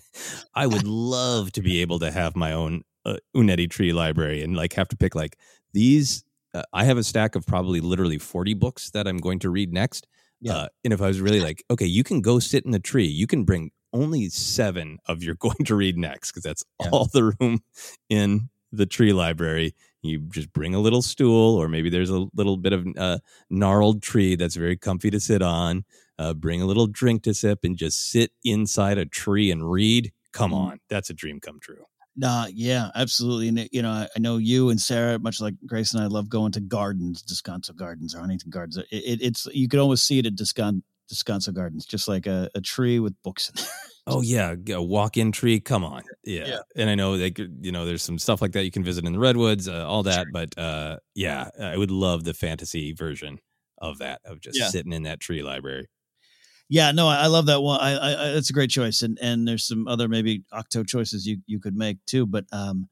I 0.56 0.68
would 0.68 0.86
love 0.88 1.52
to 1.54 1.62
be 1.62 1.82
able 1.82 2.00
to 2.00 2.12
have 2.12 2.36
my 2.36 2.52
own 2.54 2.84
uh, 3.06 3.18
Uneti 3.36 3.70
tree 3.70 3.94
library 3.94 4.42
and 4.44 4.56
like 4.56 4.74
have 4.74 4.88
to 4.90 4.98
pick 4.98 5.16
like 5.16 5.38
these 5.74 6.24
uh, 6.54 6.64
I 6.72 6.84
have 6.86 6.98
a 6.98 7.04
stack 7.04 7.36
of 7.36 7.46
probably 7.46 7.80
literally 7.82 8.20
40 8.20 8.54
books 8.54 8.92
that 8.92 9.08
I'm 9.08 9.18
going 9.18 9.40
to 9.40 9.50
read 9.50 9.74
next. 9.74 10.08
Yeah. 10.40 10.54
Uh, 10.56 10.68
and 10.84 10.94
if 10.94 11.02
I 11.02 11.08
was 11.08 11.20
really 11.22 11.42
like, 11.50 11.64
okay, 11.72 11.86
you 11.86 12.04
can 12.04 12.22
go 12.22 12.40
sit 12.40 12.66
in 12.66 12.72
the 12.72 12.80
tree, 12.80 13.08
you 13.08 13.28
can 13.28 13.44
bring 13.44 13.72
only 13.92 14.30
seven 14.30 15.00
of 15.08 15.24
you're 15.24 15.36
going 15.40 15.66
to 15.66 15.76
read 15.76 15.98
next 15.98 16.32
because 16.32 16.44
that's 16.44 16.64
Yeah. 16.82 16.90
all 16.92 17.06
the 17.12 17.36
room 17.40 17.64
in 18.10 18.50
the 18.72 18.86
tree 18.86 19.14
library. 19.14 19.76
You 20.04 20.20
just 20.30 20.52
bring 20.54 20.76
a 20.76 20.80
little 20.80 21.02
stool, 21.02 21.56
or 21.56 21.68
maybe 21.70 21.90
there's 21.90 22.10
a 22.10 22.28
little 22.36 22.58
bit 22.58 22.74
of 22.74 22.86
uh, 22.98 23.20
gnarled 23.50 24.04
tree 24.04 24.36
that's 24.36 24.56
very 24.56 24.78
comfy 24.78 25.10
to 25.10 25.20
sit 25.20 25.42
on. 25.42 25.86
Uh, 26.20 26.34
bring 26.34 26.62
a 26.62 26.66
little 26.66 26.86
drink 26.88 27.24
to 27.24 27.34
sip 27.34 27.60
and 27.64 27.76
just 27.78 28.12
sit 28.12 28.32
inside 28.44 28.98
a 28.98 29.06
tree 29.06 29.50
and 29.50 29.72
read. 29.72 30.12
Come 30.34 30.52
Mm. 30.52 30.56
on, 30.58 30.80
that's 30.90 31.10
a 31.10 31.14
dream 31.14 31.40
come 31.40 31.60
true. 31.60 31.86
Nah, 32.16 32.46
yeah, 32.54 32.92
absolutely. 32.94 33.48
And 33.48 33.68
you 33.72 33.82
know, 33.82 33.90
I, 33.90 34.08
I 34.16 34.20
know 34.20 34.38
you 34.38 34.70
and 34.70 34.80
Sarah, 34.80 35.18
much 35.18 35.42
like 35.42 35.56
Grace 35.66 35.94
and 35.94 36.04
I, 36.04 36.08
love 36.08 36.30
going 36.30 36.52
to 36.52 36.60
gardens, 36.60 37.24
Descanso 37.24 37.76
Gardens 37.76 38.14
or 38.14 38.20
Huntington 38.20 38.52
Gardens. 38.52 38.78
It, 38.78 38.86
it, 38.92 39.22
it's 39.22 39.48
you 39.54 39.68
could 39.68 39.80
almost 39.80 40.06
see 40.06 40.20
it 40.20 40.26
at 40.28 40.36
Descan, 40.36 40.84
Descanso 41.12 41.52
Gardens, 41.54 41.86
just 41.88 42.08
like 42.08 42.28
a, 42.28 42.50
a 42.54 42.62
tree 42.62 43.00
with 43.00 43.16
books 43.24 43.50
in 43.50 43.56
there. 43.56 43.66
Oh 44.06 44.22
yeah, 44.22 44.56
a 44.70 44.82
walk-in 44.82 45.32
tree. 45.32 45.60
Come 45.62 45.86
on, 45.86 46.04
yeah. 46.26 46.46
Yeah. 46.46 46.60
And 46.76 46.90
I 46.90 46.96
know 46.96 47.14
like 47.14 47.38
you 47.40 47.72
know 47.72 47.86
there's 47.86 48.04
some 48.04 48.20
stuff 48.20 48.42
like 48.42 48.52
that 48.52 48.66
you 48.66 48.72
can 48.72 48.84
visit 48.84 49.06
in 49.06 49.14
the 49.14 49.20
redwoods, 49.20 49.68
uh, 49.68 49.88
all 49.88 50.04
that. 50.04 50.28
But 50.34 50.58
uh, 50.58 50.98
yeah, 51.16 51.50
I 51.60 51.78
would 51.78 51.92
love 51.92 52.26
the 52.26 52.34
fantasy 52.34 52.92
version 52.94 53.40
of 53.78 54.00
that 54.00 54.20
of 54.26 54.42
just 54.42 54.58
Yeah. 54.60 54.68
sitting 54.68 54.92
in 54.94 55.04
that 55.04 55.20
tree 55.22 55.42
library. 55.42 55.88
Yeah, 56.70 56.92
no, 56.92 57.08
I, 57.08 57.24
I 57.24 57.28
love 57.28 57.46
that 57.46 57.62
one. 57.62 57.80
I, 57.80 57.92
I, 57.94 58.30
I 58.30 58.32
that's 58.34 58.50
a 58.50 58.54
great 58.54 58.70
choice, 58.72 59.02
and 59.04 59.18
and 59.22 59.48
there's 59.48 59.66
some 59.68 59.88
other 59.88 60.08
maybe 60.10 60.44
Ahch-To 60.54 60.84
choices 60.86 61.26
you 61.26 61.38
you 61.46 61.60
could 61.60 61.76
make 61.76 61.98
too. 62.06 62.26
But 62.26 62.46
um, 62.52 62.90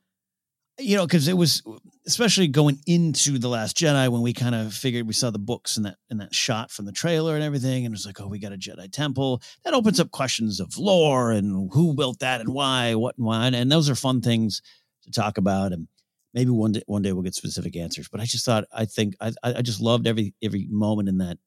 you 0.81 0.97
know, 0.97 1.05
because 1.05 1.27
it 1.27 1.37
was 1.37 1.63
especially 2.07 2.47
going 2.47 2.79
into 2.87 3.37
the 3.37 3.47
Last 3.47 3.77
Jedi 3.77 4.09
when 4.09 4.21
we 4.21 4.33
kind 4.33 4.55
of 4.55 4.73
figured 4.73 5.07
we 5.07 5.13
saw 5.13 5.29
the 5.29 5.39
books 5.39 5.77
and 5.77 5.85
that 5.85 5.97
and 6.09 6.19
that 6.19 6.33
shot 6.33 6.71
from 6.71 6.85
the 6.85 6.91
trailer 6.91 7.35
and 7.35 7.43
everything, 7.43 7.85
and 7.85 7.93
it 7.93 7.95
was 7.95 8.05
like, 8.05 8.19
oh, 8.19 8.27
we 8.27 8.39
got 8.39 8.53
a 8.53 8.57
Jedi 8.57 8.91
temple. 8.91 9.41
That 9.63 9.73
opens 9.73 9.99
up 9.99 10.11
questions 10.11 10.59
of 10.59 10.77
lore 10.77 11.31
and 11.31 11.71
who 11.73 11.93
built 11.93 12.19
that 12.19 12.41
and 12.41 12.49
why, 12.49 12.95
what 12.95 13.17
and 13.17 13.25
why, 13.25 13.47
and 13.47 13.71
those 13.71 13.89
are 13.89 13.95
fun 13.95 14.21
things 14.21 14.61
to 15.03 15.11
talk 15.11 15.37
about. 15.37 15.71
And 15.73 15.87
maybe 16.33 16.51
one 16.51 16.73
day 16.73 16.83
one 16.85 17.01
day 17.01 17.11
we'll 17.11 17.23
get 17.23 17.35
specific 17.35 17.75
answers. 17.75 18.07
But 18.07 18.21
I 18.21 18.25
just 18.25 18.45
thought 18.45 18.65
I 18.73 18.85
think 18.85 19.15
I 19.21 19.31
I 19.43 19.61
just 19.61 19.81
loved 19.81 20.07
every 20.07 20.33
every 20.41 20.67
moment 20.69 21.09
in 21.09 21.19
that 21.19 21.37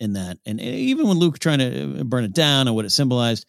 in 0.00 0.14
that. 0.14 0.38
And 0.46 0.60
even 0.60 1.08
when 1.08 1.18
Luke 1.18 1.38
trying 1.38 1.58
to 1.58 2.00
uh, 2.00 2.04
burn 2.04 2.24
it 2.24 2.34
down 2.34 2.66
and 2.66 2.76
what 2.76 2.84
it 2.84 2.90
symbolized, 2.90 3.46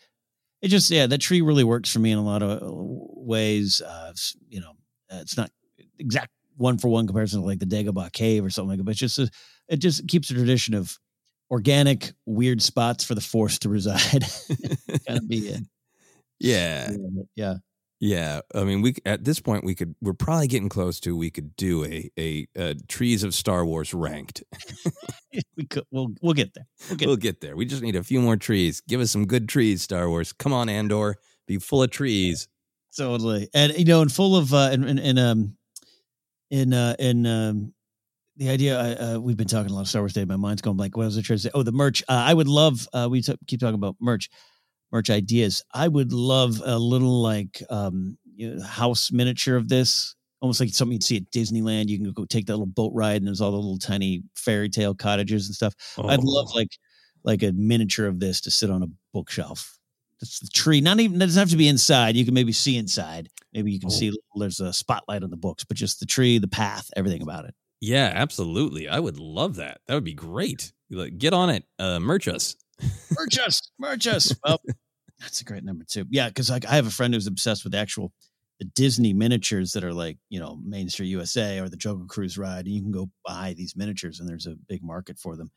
it 0.62 0.70
just 0.70 0.90
yeah, 0.90 1.08
that 1.08 1.22
tree 1.22 1.42
really 1.42 1.64
works 1.64 1.92
for 1.92 2.00
me 2.00 2.12
in 2.12 2.18
a 2.18 2.24
lot 2.24 2.42
of 2.42 2.62
uh, 2.62 2.66
ways. 2.66 3.82
Uh, 3.82 4.14
you 4.50 4.62
know, 4.62 4.74
uh, 5.12 5.18
it's 5.22 5.38
not 5.38 5.50
exact 6.00 6.32
one 6.58 6.78
for 6.78 6.90
one 6.90 7.06
comparison 7.08 7.42
to 7.42 7.46
like 7.46 7.60
the 7.60 7.66
Dagobah 7.66 8.12
cave 8.12 8.44
or 8.44 8.50
something 8.50 8.70
like 8.70 8.78
that, 8.80 8.84
but 8.84 8.92
it's 8.92 9.00
just 9.00 9.20
a, 9.20 9.30
it 9.68 9.78
just 9.78 10.08
keeps 10.08 10.28
the 10.30 10.34
tradition 10.34 10.74
of 10.74 10.98
organic 11.52 12.12
weird 12.26 12.62
spots 12.62 13.04
for 13.04 13.16
the 13.16 13.22
force 13.22 13.60
to 13.60 13.70
reside. 13.70 14.24
kind 15.08 15.20
of 15.20 15.28
be 15.28 15.48
it. 15.50 15.64
Yeah, 16.40 16.92
Yeah. 17.36 17.56
yeah. 18.00 18.42
I 18.54 18.64
mean, 18.64 18.82
we 18.82 18.96
at 19.06 19.24
this 19.24 19.40
point 19.40 19.64
we 19.64 19.76
could 19.76 19.96
we're 20.02 20.14
probably 20.14 20.48
getting 20.48 20.70
close 20.70 21.00
to 21.02 21.16
we 21.16 21.30
could 21.32 21.56
do 21.56 21.86
a 21.86 22.10
a, 22.20 22.48
uh 22.58 22.74
trees 22.88 23.24
of 23.24 23.34
Star 23.34 23.66
Wars 23.66 23.94
ranked. 23.94 24.44
we 25.56 25.66
could 25.66 25.84
we'll 25.92 26.10
we'll 26.22 26.34
get 26.34 26.54
there. 26.54 26.68
We'll 26.90 26.98
get 26.98 27.08
we'll 27.08 27.16
get 27.18 27.42
there. 27.42 27.56
We 27.56 27.66
just 27.66 27.82
need 27.82 27.96
a 27.96 28.04
few 28.04 28.22
more 28.22 28.38
trees. 28.38 28.82
Give 28.88 29.00
us 29.02 29.12
some 29.12 29.26
good 29.26 29.48
trees, 29.50 29.82
Star 29.82 30.10
Wars. 30.10 30.34
Come 30.34 30.54
on, 30.54 30.70
Andor, 30.70 31.16
be 31.48 31.58
full 31.58 31.82
of 31.84 31.90
trees. 31.92 32.48
Totally 32.96 33.50
and 33.54 33.74
you 33.78 33.86
know 33.86 34.02
and 34.02 34.12
full 34.12 34.36
of 34.36 34.54
uh 34.54 34.70
and 34.72 34.86
and, 34.86 35.00
and 35.00 35.20
um 35.20 35.58
in 36.50 36.74
uh 36.74 36.96
in 37.00 37.26
um 37.26 37.74
the 38.38 38.50
idea 38.50 38.80
uh, 38.80 39.16
uh, 39.16 39.20
we've 39.20 39.36
been 39.36 39.48
talking 39.48 39.72
a 39.72 39.74
lot 39.74 39.82
of 39.82 39.88
Star 39.88 40.04
Wars 40.04 40.14
today. 40.14 40.26
My 40.26 40.36
mind's 40.36 40.62
going 40.62 40.78
blank. 40.78 40.96
What 40.96 41.06
was 41.06 41.18
I 41.18 41.22
trying 41.22 41.38
to 41.38 41.42
say? 41.42 41.50
Oh, 41.56 41.64
the 41.64 41.72
merch. 41.72 42.04
Uh, 42.08 42.24
I 42.24 42.36
would 42.36 42.48
love. 42.48 42.88
Uh, 42.94 43.08
we 43.10 43.24
t- 43.24 43.34
keep 43.48 43.60
talking 43.60 43.74
about 43.74 43.96
merch, 44.00 44.30
merch 44.92 45.10
ideas. 45.10 45.64
I 45.74 45.88
would 45.88 46.14
love 46.14 46.62
a 46.64 46.78
little 46.78 47.24
like 47.24 47.64
um 47.72 48.16
you 48.36 48.54
know, 48.54 48.64
house 48.64 49.12
miniature 49.12 49.56
of 49.58 49.70
this, 49.70 50.14
almost 50.40 50.60
like 50.60 50.70
something 50.70 50.94
you'd 50.94 51.04
see 51.04 51.18
at 51.18 51.32
Disneyland. 51.32 51.88
You 51.88 51.98
can 51.98 52.12
go 52.14 52.26
take 52.26 52.46
that 52.46 52.54
little 52.54 52.68
boat 52.68 52.92
ride, 52.94 53.16
and 53.18 53.26
there's 53.28 53.42
all 53.42 53.50
the 53.50 53.58
little 53.58 53.80
tiny 53.80 54.22
fairy 54.36 54.70
tale 54.70 54.94
cottages 54.94 55.48
and 55.48 55.56
stuff. 55.56 55.74
I'd 55.98 56.22
love 56.24 56.50
Oh. 56.54 56.58
like 56.58 56.70
like 57.24 57.42
a 57.42 57.52
miniature 57.54 58.06
of 58.06 58.20
this 58.20 58.40
to 58.42 58.52
sit 58.52 58.70
on 58.70 58.84
a 58.84 58.88
bookshelf. 59.14 59.80
That's 60.20 60.40
the 60.40 60.48
tree. 60.48 60.82
Not 60.82 61.00
even 61.00 61.18
it 61.22 61.26
doesn't 61.26 61.40
have 61.40 61.50
to 61.52 61.58
be 61.58 61.68
inside. 61.68 62.16
You 62.16 62.26
can 62.26 62.34
maybe 62.34 62.52
see 62.52 62.76
inside. 62.78 63.30
Maybe 63.54 63.72
you 63.72 63.80
can 63.80 63.90
Oh. 63.90 63.94
see 63.94 64.12
there's 64.36 64.60
a 64.60 64.74
spotlight 64.74 65.24
on 65.24 65.30
the 65.30 65.38
books, 65.38 65.64
but 65.64 65.78
just 65.78 66.00
the 66.00 66.06
tree, 66.06 66.38
the 66.38 66.48
path, 66.48 66.90
everything 66.96 67.22
about 67.22 67.46
it. 67.46 67.54
Yeah, 67.82 68.12
absolutely. 68.14 68.88
I 68.88 69.00
would 69.00 69.20
love 69.20 69.56
that. 69.58 69.82
That 69.88 69.94
would 69.94 70.04
be 70.04 70.14
great. 70.16 70.74
Like, 70.90 71.18
get 71.18 71.34
on 71.34 71.50
it. 71.52 71.64
Uh, 71.78 72.00
merch 72.00 72.28
us. 72.28 72.56
Merch 73.18 73.38
us, 73.46 73.62
merch 73.80 74.08
us. 74.08 74.34
Well, 74.44 74.60
that's 75.20 75.42
a 75.42 75.44
great 75.44 75.64
number 75.64 75.86
too. 75.88 76.06
Yeah, 76.10 76.28
because 76.30 76.50
like 76.50 76.66
I 76.66 76.76
have 76.76 76.88
a 76.88 76.92
friend 76.92 77.14
who's 77.14 77.28
obsessed 77.28 77.64
with 77.64 77.76
actual 77.76 78.12
the 78.60 78.66
Disney 78.66 79.14
miniatures 79.14 79.72
that 79.74 79.84
are 79.84 79.94
like 79.94 80.18
you 80.30 80.40
know 80.40 80.60
Main 80.64 80.90
Street 80.90 81.08
USA 81.10 81.60
or 81.60 81.70
the 81.70 81.78
Jungle 81.78 82.08
Cruise 82.08 82.38
ride, 82.40 82.66
and 82.66 82.74
you 82.74 82.82
can 82.82 82.92
go 82.92 83.10
buy 83.26 83.54
these 83.56 83.76
miniatures, 83.76 84.20
and 84.20 84.28
there's 84.28 84.48
a 84.48 84.56
big 84.68 84.84
market 84.84 85.20
for 85.20 85.36
them. 85.36 85.52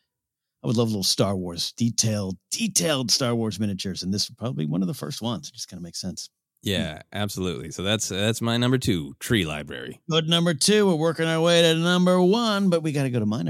I 0.62 0.66
would 0.66 0.76
love 0.76 0.88
little 0.88 1.02
Star 1.02 1.36
Wars 1.36 1.72
detailed, 1.72 2.36
detailed 2.50 3.10
Star 3.10 3.34
Wars 3.34 3.58
miniatures, 3.58 4.02
and 4.02 4.12
this 4.12 4.28
would 4.28 4.36
probably 4.36 4.66
be 4.66 4.70
one 4.70 4.82
of 4.82 4.88
the 4.88 4.94
first 4.94 5.22
ones. 5.22 5.48
It 5.48 5.54
just 5.54 5.68
kind 5.68 5.78
of 5.78 5.82
makes 5.82 6.00
sense. 6.00 6.28
Yeah, 6.62 7.00
absolutely. 7.12 7.70
So 7.70 7.82
that's 7.82 8.08
that's 8.08 8.42
my 8.42 8.56
number 8.56 8.76
two 8.76 9.14
tree 9.18 9.46
library. 9.46 10.00
Good 10.10 10.28
number 10.28 10.52
two. 10.52 10.86
We're 10.86 10.96
working 10.96 11.26
our 11.26 11.40
way 11.40 11.62
to 11.62 11.74
number 11.74 12.20
one, 12.20 12.68
but 12.68 12.82
we 12.82 12.92
got 12.92 13.04
to 13.04 13.10
go 13.10 13.20
to 13.20 13.26
mine. 13.26 13.49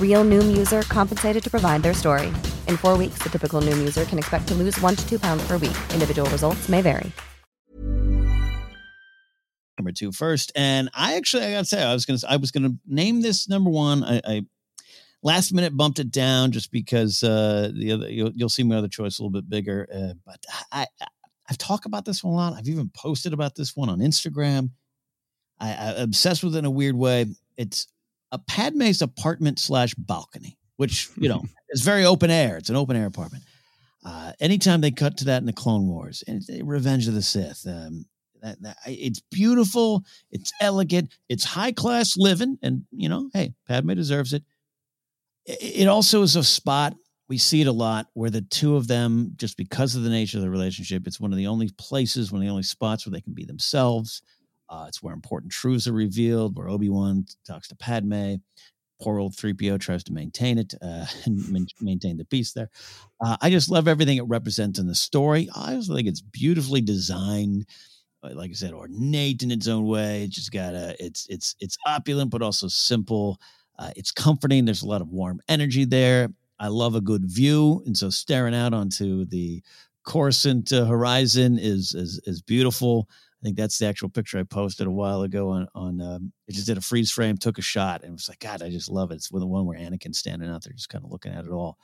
Real 0.00 0.24
Noom 0.24 0.56
user 0.56 0.80
compensated 0.82 1.44
to 1.44 1.50
provide 1.50 1.82
their 1.82 1.92
story. 1.92 2.28
In 2.66 2.78
four 2.78 2.96
weeks, 2.96 3.22
the 3.22 3.28
typical 3.28 3.60
Noom 3.60 3.76
user 3.76 4.06
can 4.06 4.18
expect 4.18 4.48
to 4.48 4.54
lose 4.54 4.80
one 4.80 4.96
to 4.96 5.06
two 5.06 5.18
pounds 5.18 5.46
per 5.46 5.58
week. 5.58 5.76
Individual 5.92 6.30
results 6.30 6.70
may 6.70 6.80
vary. 6.80 7.12
number 9.78 9.92
two 9.92 10.12
first. 10.12 10.52
And 10.54 10.90
I 10.94 11.16
actually, 11.16 11.44
I 11.44 11.52
gotta 11.52 11.64
say, 11.64 11.82
I 11.82 11.92
was 11.92 12.04
gonna, 12.04 12.18
I 12.28 12.36
was 12.36 12.50
gonna 12.50 12.74
name 12.86 13.22
this 13.22 13.48
number 13.48 13.70
one. 13.70 14.02
I, 14.02 14.20
I 14.24 14.42
last 15.22 15.52
minute 15.52 15.76
bumped 15.76 15.98
it 15.98 16.10
down 16.10 16.52
just 16.52 16.70
because 16.72 17.22
uh, 17.22 17.70
the 17.74 17.92
other, 17.92 18.10
you'll, 18.10 18.32
you'll 18.34 18.48
see 18.48 18.62
my 18.62 18.76
other 18.76 18.88
choice 18.88 19.18
a 19.18 19.22
little 19.22 19.32
bit 19.32 19.48
bigger. 19.48 19.86
Uh, 19.94 20.14
but 20.24 20.44
I, 20.72 20.86
I, 21.00 21.06
I've 21.48 21.58
talked 21.58 21.86
about 21.86 22.04
this 22.04 22.24
one 22.24 22.34
a 22.34 22.36
lot. 22.36 22.54
I've 22.54 22.68
even 22.68 22.90
posted 22.94 23.32
about 23.32 23.54
this 23.54 23.76
one 23.76 23.88
on 23.88 24.00
Instagram. 24.00 24.70
I, 25.60 25.74
I'm 25.74 26.02
obsessed 26.02 26.42
with 26.42 26.56
it 26.56 26.60
in 26.60 26.64
a 26.64 26.70
weird 26.70 26.96
way. 26.96 27.26
It's 27.56 27.86
a 28.32 28.38
Padme's 28.38 29.02
apartment 29.02 29.58
slash 29.58 29.94
balcony, 29.94 30.58
which 30.76 31.10
you 31.16 31.28
know 31.28 31.44
is 31.70 31.82
very 31.82 32.04
open 32.04 32.30
air. 32.30 32.56
It's 32.56 32.70
an 32.70 32.76
open 32.76 32.96
air 32.96 33.06
apartment. 33.06 33.44
Uh, 34.04 34.32
anytime 34.40 34.80
they 34.80 34.92
cut 34.92 35.16
to 35.18 35.24
that 35.26 35.38
in 35.38 35.46
the 35.46 35.52
Clone 35.52 35.88
Wars 35.88 36.22
and 36.28 36.42
Revenge 36.62 37.08
of 37.08 37.14
the 37.14 37.22
Sith, 37.22 37.66
um, 37.66 38.06
that, 38.40 38.62
that 38.62 38.76
it's 38.86 39.20
beautiful, 39.32 40.04
it's 40.30 40.52
elegant, 40.60 41.12
it's 41.28 41.44
high 41.44 41.72
class 41.72 42.16
living, 42.16 42.56
and 42.62 42.84
you 42.92 43.08
know, 43.08 43.30
hey, 43.32 43.54
Padme 43.66 43.94
deserves 43.94 44.32
it. 44.32 44.44
It 45.44 45.88
also 45.88 46.22
is 46.22 46.36
a 46.36 46.44
spot 46.44 46.94
we 47.28 47.38
see 47.38 47.60
it 47.60 47.66
a 47.66 47.72
lot 47.72 48.06
where 48.14 48.30
the 48.30 48.42
two 48.42 48.76
of 48.76 48.86
them, 48.86 49.32
just 49.36 49.56
because 49.56 49.96
of 49.96 50.02
the 50.02 50.10
nature 50.10 50.38
of 50.38 50.42
the 50.42 50.50
relationship, 50.50 51.06
it's 51.06 51.20
one 51.20 51.32
of 51.32 51.38
the 51.38 51.46
only 51.46 51.70
places, 51.76 52.30
one 52.30 52.40
of 52.40 52.46
the 52.46 52.50
only 52.50 52.62
spots 52.62 53.04
where 53.04 53.12
they 53.12 53.20
can 53.20 53.34
be 53.34 53.44
themselves. 53.44 54.22
Uh, 54.68 54.86
it's 54.88 55.02
where 55.02 55.14
important 55.14 55.52
truths 55.52 55.86
are 55.86 55.92
revealed, 55.92 56.56
where 56.56 56.68
Obi 56.68 56.88
Wan 56.88 57.26
talks 57.46 57.68
to 57.68 57.76
Padme. 57.76 58.36
Poor 59.00 59.18
old 59.18 59.36
3PO 59.36 59.76
tries 59.76 60.02
to 60.04 60.12
maintain 60.12 60.58
it 60.58 60.74
uh, 60.80 61.04
maintain 61.80 62.16
the 62.16 62.24
peace 62.24 62.52
there. 62.52 62.70
Uh, 63.20 63.36
I 63.40 63.50
just 63.50 63.70
love 63.70 63.88
everything 63.88 64.16
it 64.16 64.26
represents 64.26 64.78
in 64.78 64.86
the 64.86 64.94
story. 64.94 65.48
I 65.54 65.74
also 65.74 65.94
think 65.94 66.08
it's 66.08 66.22
beautifully 66.22 66.80
designed 66.80 67.66
uh, 68.22 68.30
like 68.34 68.50
I 68.50 68.54
said, 68.54 68.72
ornate 68.72 69.42
in 69.42 69.50
its 69.50 69.68
own 69.68 69.86
way. 69.86 70.24
It's 70.24 70.34
just 70.34 70.52
got 70.52 70.74
a 70.74 70.96
it's 70.98 71.26
it's 71.28 71.54
it's 71.60 71.76
opulent 71.86 72.30
but 72.30 72.42
also 72.42 72.68
simple. 72.68 73.40
Uh, 73.78 73.90
it's 73.96 74.12
comforting. 74.12 74.64
There's 74.64 74.82
a 74.82 74.88
lot 74.88 75.02
of 75.02 75.08
warm 75.10 75.40
energy 75.48 75.84
there. 75.84 76.28
I 76.58 76.68
love 76.68 76.94
a 76.94 77.00
good 77.02 77.24
view, 77.26 77.82
and 77.84 77.96
so 77.96 78.08
staring 78.08 78.54
out 78.54 78.72
onto 78.72 79.26
the 79.26 79.62
Coruscant 80.04 80.72
uh, 80.72 80.86
horizon 80.86 81.58
is 81.58 81.94
is 81.94 82.20
is 82.24 82.40
beautiful. 82.40 83.08
I 83.40 83.44
think 83.44 83.56
that's 83.56 83.78
the 83.78 83.86
actual 83.86 84.08
picture 84.08 84.38
I 84.38 84.44
posted 84.44 84.86
a 84.86 84.90
while 84.90 85.22
ago 85.22 85.50
on 85.50 85.68
on. 85.74 86.00
Um, 86.00 86.32
I 86.48 86.52
just 86.52 86.66
did 86.66 86.78
a 86.78 86.80
freeze 86.80 87.10
frame, 87.10 87.36
took 87.36 87.58
a 87.58 87.62
shot, 87.62 88.02
and 88.02 88.10
it 88.10 88.12
was 88.12 88.28
like, 88.28 88.38
God, 88.40 88.62
I 88.62 88.70
just 88.70 88.90
love 88.90 89.10
it. 89.10 89.16
It's 89.16 89.28
the 89.28 89.46
one 89.46 89.66
where 89.66 89.78
Anakin's 89.78 90.18
standing 90.18 90.48
out 90.48 90.64
there, 90.64 90.72
just 90.72 90.88
kind 90.88 91.04
of 91.04 91.10
looking 91.10 91.32
at 91.32 91.44
it 91.44 91.50
all. 91.50 91.78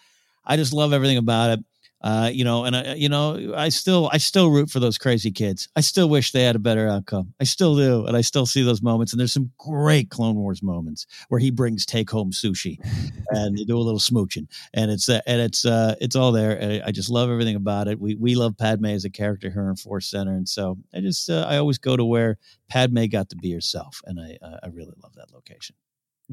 I 0.44 0.56
just 0.56 0.72
love 0.72 0.92
everything 0.92 1.18
about 1.18 1.58
it. 1.58 1.64
Uh, 2.02 2.30
you 2.32 2.44
know, 2.44 2.64
and 2.64 2.76
I, 2.76 2.94
you 2.94 3.08
know, 3.08 3.54
I 3.56 3.68
still, 3.68 4.10
I 4.12 4.18
still 4.18 4.50
root 4.50 4.70
for 4.70 4.80
those 4.80 4.98
crazy 4.98 5.30
kids. 5.30 5.68
I 5.76 5.80
still 5.80 6.08
wish 6.08 6.32
they 6.32 6.42
had 6.42 6.56
a 6.56 6.60
better 6.60 6.88
outcome. 6.88 7.32
I 7.40 7.44
still 7.44 7.76
do, 7.76 8.06
and 8.06 8.16
I 8.16 8.22
still 8.22 8.46
see 8.46 8.62
those 8.62 8.82
moments. 8.82 9.12
And 9.12 9.20
there's 9.20 9.32
some 9.32 9.52
great 9.58 10.10
Clone 10.10 10.36
Wars 10.36 10.62
moments 10.62 11.06
where 11.28 11.38
he 11.40 11.50
brings 11.50 11.86
take 11.86 12.10
home 12.10 12.32
sushi, 12.32 12.78
and 13.30 13.56
they 13.56 13.64
do 13.64 13.78
a 13.78 13.80
little 13.80 14.00
smooching, 14.00 14.48
and 14.74 14.90
it's, 14.90 15.08
uh, 15.08 15.20
and 15.26 15.40
it's, 15.40 15.64
uh, 15.64 15.94
it's 16.00 16.16
all 16.16 16.32
there. 16.32 16.58
And 16.58 16.82
I 16.82 16.90
just 16.90 17.10
love 17.10 17.30
everything 17.30 17.56
about 17.56 17.88
it. 17.88 18.00
We 18.00 18.14
we 18.16 18.34
love 18.34 18.56
Padme 18.56 18.86
as 18.86 19.04
a 19.04 19.10
character 19.10 19.50
here 19.50 19.68
in 19.68 19.76
Force 19.76 20.08
Center, 20.08 20.34
and 20.34 20.48
so 20.48 20.78
I 20.94 21.00
just, 21.00 21.30
uh, 21.30 21.46
I 21.48 21.58
always 21.58 21.78
go 21.78 21.96
to 21.96 22.04
where 22.04 22.38
Padme 22.68 23.06
got 23.06 23.28
to 23.30 23.36
be 23.36 23.52
herself, 23.52 24.00
and 24.06 24.18
I, 24.18 24.38
uh, 24.44 24.58
I 24.62 24.66
really 24.68 24.94
love 25.02 25.14
that 25.14 25.32
location. 25.32 25.76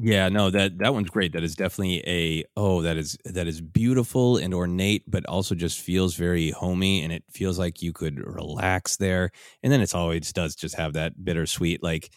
Yeah, 0.02 0.28
no, 0.30 0.50
that 0.50 0.78
that 0.78 0.94
one's 0.94 1.10
great. 1.10 1.32
That 1.32 1.42
is 1.42 1.54
definitely 1.54 2.02
a 2.06 2.44
oh, 2.56 2.82
that 2.82 2.96
is 2.96 3.18
that 3.24 3.46
is 3.46 3.60
beautiful 3.60 4.38
and 4.38 4.54
ornate, 4.54 5.04
but 5.06 5.26
also 5.26 5.54
just 5.54 5.80
feels 5.80 6.14
very 6.14 6.50
homey, 6.50 7.02
and 7.02 7.12
it 7.12 7.24
feels 7.30 7.58
like 7.58 7.82
you 7.82 7.92
could 7.92 8.18
relax 8.18 8.96
there. 8.96 9.30
And 9.62 9.72
then 9.72 9.80
it's 9.80 9.94
always 9.94 10.32
does 10.32 10.54
just 10.54 10.76
have 10.76 10.94
that 10.94 11.22
bittersweet. 11.22 11.82
Like 11.82 12.10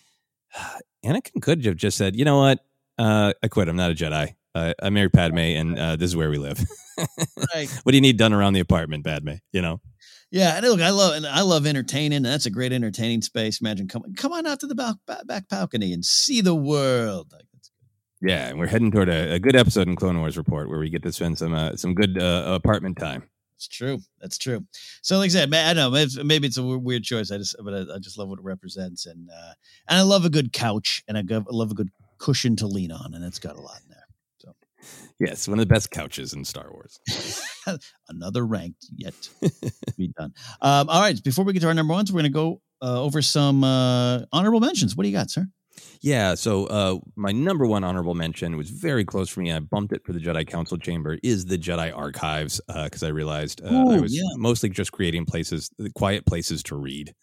Anakin 1.06 1.42
could 1.42 1.66
have 1.66 1.76
just 1.76 1.98
said, 1.98 2.16
you 2.16 2.24
know 2.26 2.40
what, 2.40 2.60
uh, 2.98 3.34
I 3.44 3.48
quit. 3.50 3.68
I'm 3.68 3.76
not 3.76 3.92
a 3.92 3.96
Jedi. 3.96 4.36
Uh, 4.56 4.74
I 4.82 4.90
married 4.90 5.14
Padme, 5.14 5.40
and 5.40 5.80
uh, 5.80 5.96
this 5.96 6.10
is 6.12 6.16
where 6.16 6.30
we 6.30 6.38
live. 6.38 6.64
Right. 7.56 7.70
what 7.84 7.92
do 7.92 7.98
you 7.98 8.02
need 8.02 8.18
done 8.18 8.34
around 8.34 8.54
the 8.54 8.60
apartment, 8.60 9.04
Padme? 9.04 9.34
You 9.52 9.62
know. 9.62 9.82
Yeah, 10.32 10.56
and 10.58 10.66
look, 10.66 10.82
I 10.82 10.90
love 10.90 11.16
and 11.16 11.28
I 11.28 11.42
love 11.42 11.68
entertaining. 11.68 12.18
and 12.18 12.26
That's 12.26 12.46
a 12.46 12.52
great 12.52 12.72
entertaining 12.72 13.22
space. 13.22 13.62
Imagine 13.62 13.88
come 13.88 14.04
come 14.16 14.32
on 14.32 14.48
out 14.48 14.60
to 14.62 14.68
the 14.68 14.76
back, 14.76 14.96
back, 15.06 15.28
back 15.28 15.50
balcony 15.50 15.94
and 15.94 16.04
see 16.04 16.42
the 16.42 16.56
world. 16.56 17.32
Like, 17.32 17.46
Yeah, 18.24 18.48
and 18.48 18.58
we're 18.58 18.68
heading 18.68 18.90
toward 18.90 19.10
a, 19.10 19.34
a 19.34 19.40
good 19.40 19.56
episode 19.56 19.90
in 19.90 19.98
Clone 19.98 20.18
Wars 20.18 20.38
Report 20.38 20.70
where 20.70 20.80
we 20.80 20.90
get 20.90 21.04
to 21.04 21.12
spend 21.12 21.38
some 21.38 21.54
uh, 21.54 21.76
some 21.76 21.94
good 21.94 22.18
uh, 22.18 22.44
apartment 22.48 22.98
time. 22.98 23.24
It's 23.58 23.68
true. 23.68 24.00
That's 24.22 24.38
true. 24.38 24.66
So, 25.02 25.18
like 25.18 25.26
I 25.26 25.30
said, 25.30 25.54
I 25.54 25.74
don't 25.74 25.76
know. 25.76 25.92
Maybe, 25.92 26.24
maybe 26.24 26.48
it's 26.48 26.58
a 26.58 26.64
weird 26.64 27.04
choice. 27.04 27.32
I 27.32 27.38
just, 27.38 27.58
but 27.62 27.74
I, 27.74 27.96
I 27.96 28.00
just 28.00 28.18
love 28.18 28.30
what 28.30 28.40
it 28.40 28.46
represents, 28.46 29.06
and 29.08 29.30
uh, 29.30 29.54
and 29.90 30.00
I 30.00 30.04
love 30.04 30.24
a 30.24 30.30
good 30.30 30.54
couch, 30.54 31.04
and 31.10 31.18
I 31.18 31.22
go- 31.22 31.40
I 31.40 31.54
love 31.54 31.72
a 31.72 31.74
good 31.74 31.90
cushion 32.18 32.56
to 32.58 32.68
lean 32.68 32.94
on, 32.94 33.14
and 33.14 33.26
it's 33.26 33.40
got 33.40 33.58
a 33.58 33.62
lot 33.62 33.82
in 33.84 33.90
there. 33.90 34.08
So, 34.38 34.56
yes, 35.20 35.46
one 35.46 35.60
of 35.60 35.68
the 35.68 35.74
best 35.74 35.92
couches 35.92 36.32
in 36.32 36.46
Star 36.46 36.72
Wars. 36.72 37.00
Another 38.08 38.46
ranked 38.46 38.86
yet 38.96 39.16
to 39.42 39.94
be 39.98 40.14
done. 40.18 40.34
Um, 40.62 40.88
all 40.88 41.02
right. 41.02 41.22
Before 41.22 41.44
we 41.44 41.52
get 41.52 41.60
to 41.62 41.68
our 41.68 41.74
number 41.74 41.94
ones, 41.94 42.10
we're 42.10 42.22
going 42.22 42.32
to 42.32 42.36
go 42.36 42.62
uh, 42.82 43.02
over 43.02 43.22
some 43.22 43.66
uh, 43.66 44.22
honorable 44.32 44.62
mentions. 44.62 44.96
What 44.96 45.04
do 45.04 45.10
you 45.10 45.16
got, 45.18 45.30
sir? 45.30 45.48
Yeah, 46.04 46.36
so 46.36 46.66
uh, 46.66 47.00
my 47.16 47.32
number 47.32 47.66
one 47.66 47.86
honorable 47.86 48.14
mention 48.14 48.58
was 48.58 48.70
very 48.70 49.06
close 49.06 49.30
for 49.30 49.40
me. 49.40 49.54
I 49.54 49.60
bumped 49.60 49.94
it 49.94 50.04
for 50.06 50.12
the 50.12 50.20
Jedi 50.20 50.46
Council 50.46 50.78
Chamber. 50.78 51.18
Is 51.24 51.46
the 51.46 51.58
Jedi 51.58 51.96
Archives 51.96 52.60
because 52.68 53.04
I 53.04 53.08
realized 53.08 53.62
uh, 53.64 53.88
I 53.90 54.02
was 54.02 54.14
yeah. 54.14 54.28
mostly 54.36 54.70
just 54.70 54.92
creating 54.92 55.26
places, 55.26 55.70
quiet 55.96 56.26
places 56.26 56.62
to 56.64 56.76
read. 56.76 57.16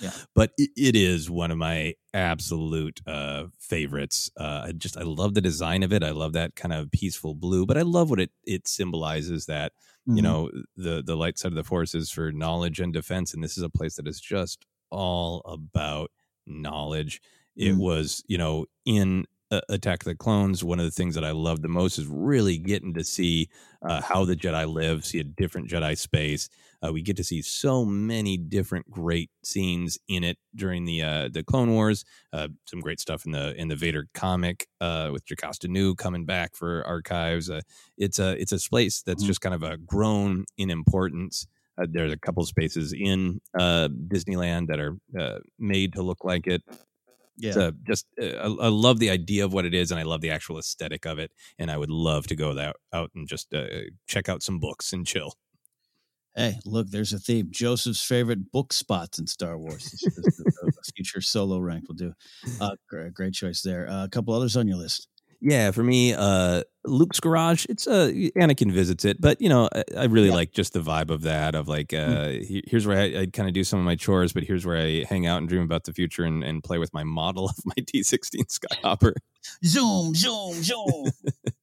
Yeah. 0.00 0.12
but 0.34 0.52
it, 0.56 0.70
it 0.74 0.96
is 0.96 1.28
one 1.28 1.50
of 1.50 1.58
my 1.58 1.94
absolute 2.14 2.98
uh, 3.06 3.44
favorites. 3.58 4.30
Uh, 4.40 4.62
I 4.68 4.72
just 4.72 4.96
I 4.96 5.02
love 5.02 5.34
the 5.34 5.42
design 5.42 5.82
of 5.82 5.92
it. 5.92 6.02
I 6.02 6.10
love 6.10 6.32
that 6.32 6.56
kind 6.56 6.72
of 6.72 6.90
peaceful 6.90 7.34
blue, 7.34 7.66
but 7.66 7.76
I 7.76 7.82
love 7.82 8.08
what 8.08 8.20
it 8.20 8.30
it 8.44 8.66
symbolizes 8.66 9.44
that 9.46 9.72
Mhm. 10.08 10.16
you 10.16 10.22
know 10.22 10.50
the 10.76 11.02
the 11.04 11.16
light 11.16 11.38
side 11.38 11.52
of 11.52 11.56
the 11.56 11.64
force 11.64 11.94
is 11.94 12.10
for 12.10 12.32
knowledge 12.32 12.80
and 12.80 12.92
defense, 12.94 13.34
and 13.34 13.44
this 13.44 13.58
is 13.58 13.62
a 13.62 13.68
place 13.68 13.96
that 13.96 14.08
is 14.08 14.18
just 14.18 14.64
all 14.90 15.42
about 15.44 16.10
knowledge. 16.46 17.20
It 17.58 17.74
Mm. 17.74 17.78
was 17.78 18.24
you 18.28 18.38
know 18.38 18.66
in 18.86 19.26
uh, 19.50 19.62
Attack 19.70 20.02
of 20.02 20.04
the 20.06 20.14
Clones. 20.14 20.62
One 20.64 20.78
of 20.78 20.84
the 20.84 20.90
things 20.90 21.14
that 21.16 21.24
I 21.24 21.30
love 21.32 21.62
the 21.62 21.68
most 21.68 21.98
is 21.98 22.06
really 22.06 22.58
getting 22.58 22.92
to 22.94 23.04
see 23.04 23.48
uh, 23.82 24.02
how 24.02 24.26
the 24.26 24.36
Jedi 24.36 24.70
live, 24.70 25.06
see 25.06 25.20
a 25.20 25.24
different 25.24 25.70
Jedi 25.70 25.96
space. 25.98 26.50
Uh, 26.86 26.92
we 26.92 27.00
get 27.02 27.16
to 27.16 27.24
see 27.24 27.40
so 27.42 27.84
many 27.84 28.36
different 28.36 28.90
great 28.90 29.30
scenes 29.42 29.98
in 30.06 30.22
it 30.22 30.38
during 30.54 30.84
the 30.84 31.02
uh, 31.02 31.28
the 31.32 31.42
Clone 31.42 31.72
Wars. 31.72 32.04
Uh, 32.32 32.48
some 32.66 32.80
great 32.80 33.00
stuff 33.00 33.24
in 33.26 33.32
the 33.32 33.54
in 33.60 33.68
the 33.68 33.76
Vader 33.76 34.08
comic 34.14 34.68
uh, 34.82 35.10
with 35.12 35.24
Jocasta 35.26 35.66
Nu 35.68 35.94
coming 35.94 36.26
back 36.26 36.54
for 36.54 36.86
archives. 36.86 37.48
Uh, 37.50 37.62
it's 37.96 38.18
a 38.18 38.40
it's 38.40 38.52
a 38.52 38.58
space 38.58 39.02
that's 39.02 39.24
Mhm. 39.24 39.26
just 39.28 39.40
kind 39.40 39.54
of 39.54 39.62
a 39.62 39.78
grown 39.78 40.44
in 40.58 40.70
importance. 40.70 41.46
Uh, 41.80 41.86
there's 41.90 42.12
a 42.12 42.18
couple 42.18 42.44
spaces 42.44 42.92
in 42.92 43.40
uh, 43.58 43.88
Disneyland 44.08 44.66
that 44.68 44.78
are 44.80 44.96
uh, 45.18 45.38
made 45.58 45.92
to 45.94 46.02
look 46.02 46.24
like 46.24 46.46
it. 46.46 46.62
Yeah. 47.38 47.70
Just 47.86 48.06
uh, 48.20 48.26
I, 48.26 48.46
I 48.46 48.68
love 48.68 48.98
the 48.98 49.10
idea 49.10 49.44
of 49.44 49.52
what 49.52 49.64
it 49.64 49.74
is, 49.74 49.90
and 49.90 50.00
I 50.00 50.02
love 50.02 50.20
the 50.20 50.30
actual 50.30 50.58
aesthetic 50.58 51.06
of 51.06 51.18
it. 51.18 51.30
And 51.58 51.70
I 51.70 51.76
would 51.76 51.90
love 51.90 52.26
to 52.28 52.36
go 52.36 52.54
that 52.54 52.76
out 52.92 53.10
and 53.14 53.28
just 53.28 53.52
uh, 53.54 53.66
check 54.06 54.28
out 54.28 54.42
some 54.42 54.58
books 54.58 54.92
and 54.92 55.06
chill. 55.06 55.34
Hey, 56.34 56.58
look, 56.64 56.90
there's 56.90 57.12
a 57.12 57.18
theme. 57.18 57.48
Joseph's 57.50 58.04
favorite 58.04 58.52
book 58.52 58.72
spots 58.72 59.18
in 59.18 59.26
Star 59.26 59.58
Wars. 59.58 59.84
This 59.90 60.16
is 60.16 60.36
the- 60.36 60.52
future 60.96 61.20
solo 61.20 61.58
rank 61.58 61.84
will 61.86 61.94
do. 61.94 62.12
Uh, 62.60 62.70
great, 62.88 63.14
great 63.14 63.32
choice 63.32 63.62
there. 63.62 63.88
Uh, 63.88 64.04
a 64.04 64.08
couple 64.08 64.34
others 64.34 64.56
on 64.56 64.66
your 64.66 64.76
list. 64.78 65.06
Yeah, 65.40 65.70
for 65.70 65.84
me, 65.84 66.14
uh, 66.14 66.64
Luke's 66.84 67.20
garage. 67.20 67.64
It's 67.68 67.86
uh, 67.86 68.08
Anakin 68.36 68.72
visits 68.72 69.04
it, 69.04 69.20
but 69.20 69.40
you 69.40 69.48
know, 69.48 69.68
I, 69.72 69.84
I 69.96 70.04
really 70.06 70.30
like 70.30 70.52
just 70.52 70.72
the 70.72 70.80
vibe 70.80 71.10
of 71.10 71.22
that. 71.22 71.54
Of 71.54 71.68
like, 71.68 71.94
uh, 71.94 72.28
he- 72.30 72.64
here's 72.66 72.86
where 72.88 72.98
I, 72.98 73.20
I 73.20 73.26
kind 73.26 73.48
of 73.48 73.54
do 73.54 73.62
some 73.62 73.78
of 73.78 73.84
my 73.84 73.94
chores, 73.94 74.32
but 74.32 74.42
here's 74.42 74.66
where 74.66 74.78
I 74.78 75.04
hang 75.08 75.26
out 75.26 75.38
and 75.38 75.48
dream 75.48 75.62
about 75.62 75.84
the 75.84 75.92
future 75.92 76.24
and, 76.24 76.42
and 76.42 76.62
play 76.64 76.78
with 76.78 76.92
my 76.92 77.04
model 77.04 77.44
of 77.48 77.56
my 77.64 77.74
T16 77.76 78.46
Skyhopper. 78.48 79.12
Zoom, 79.64 80.14
zoom, 80.14 80.54
zoom. 80.62 81.04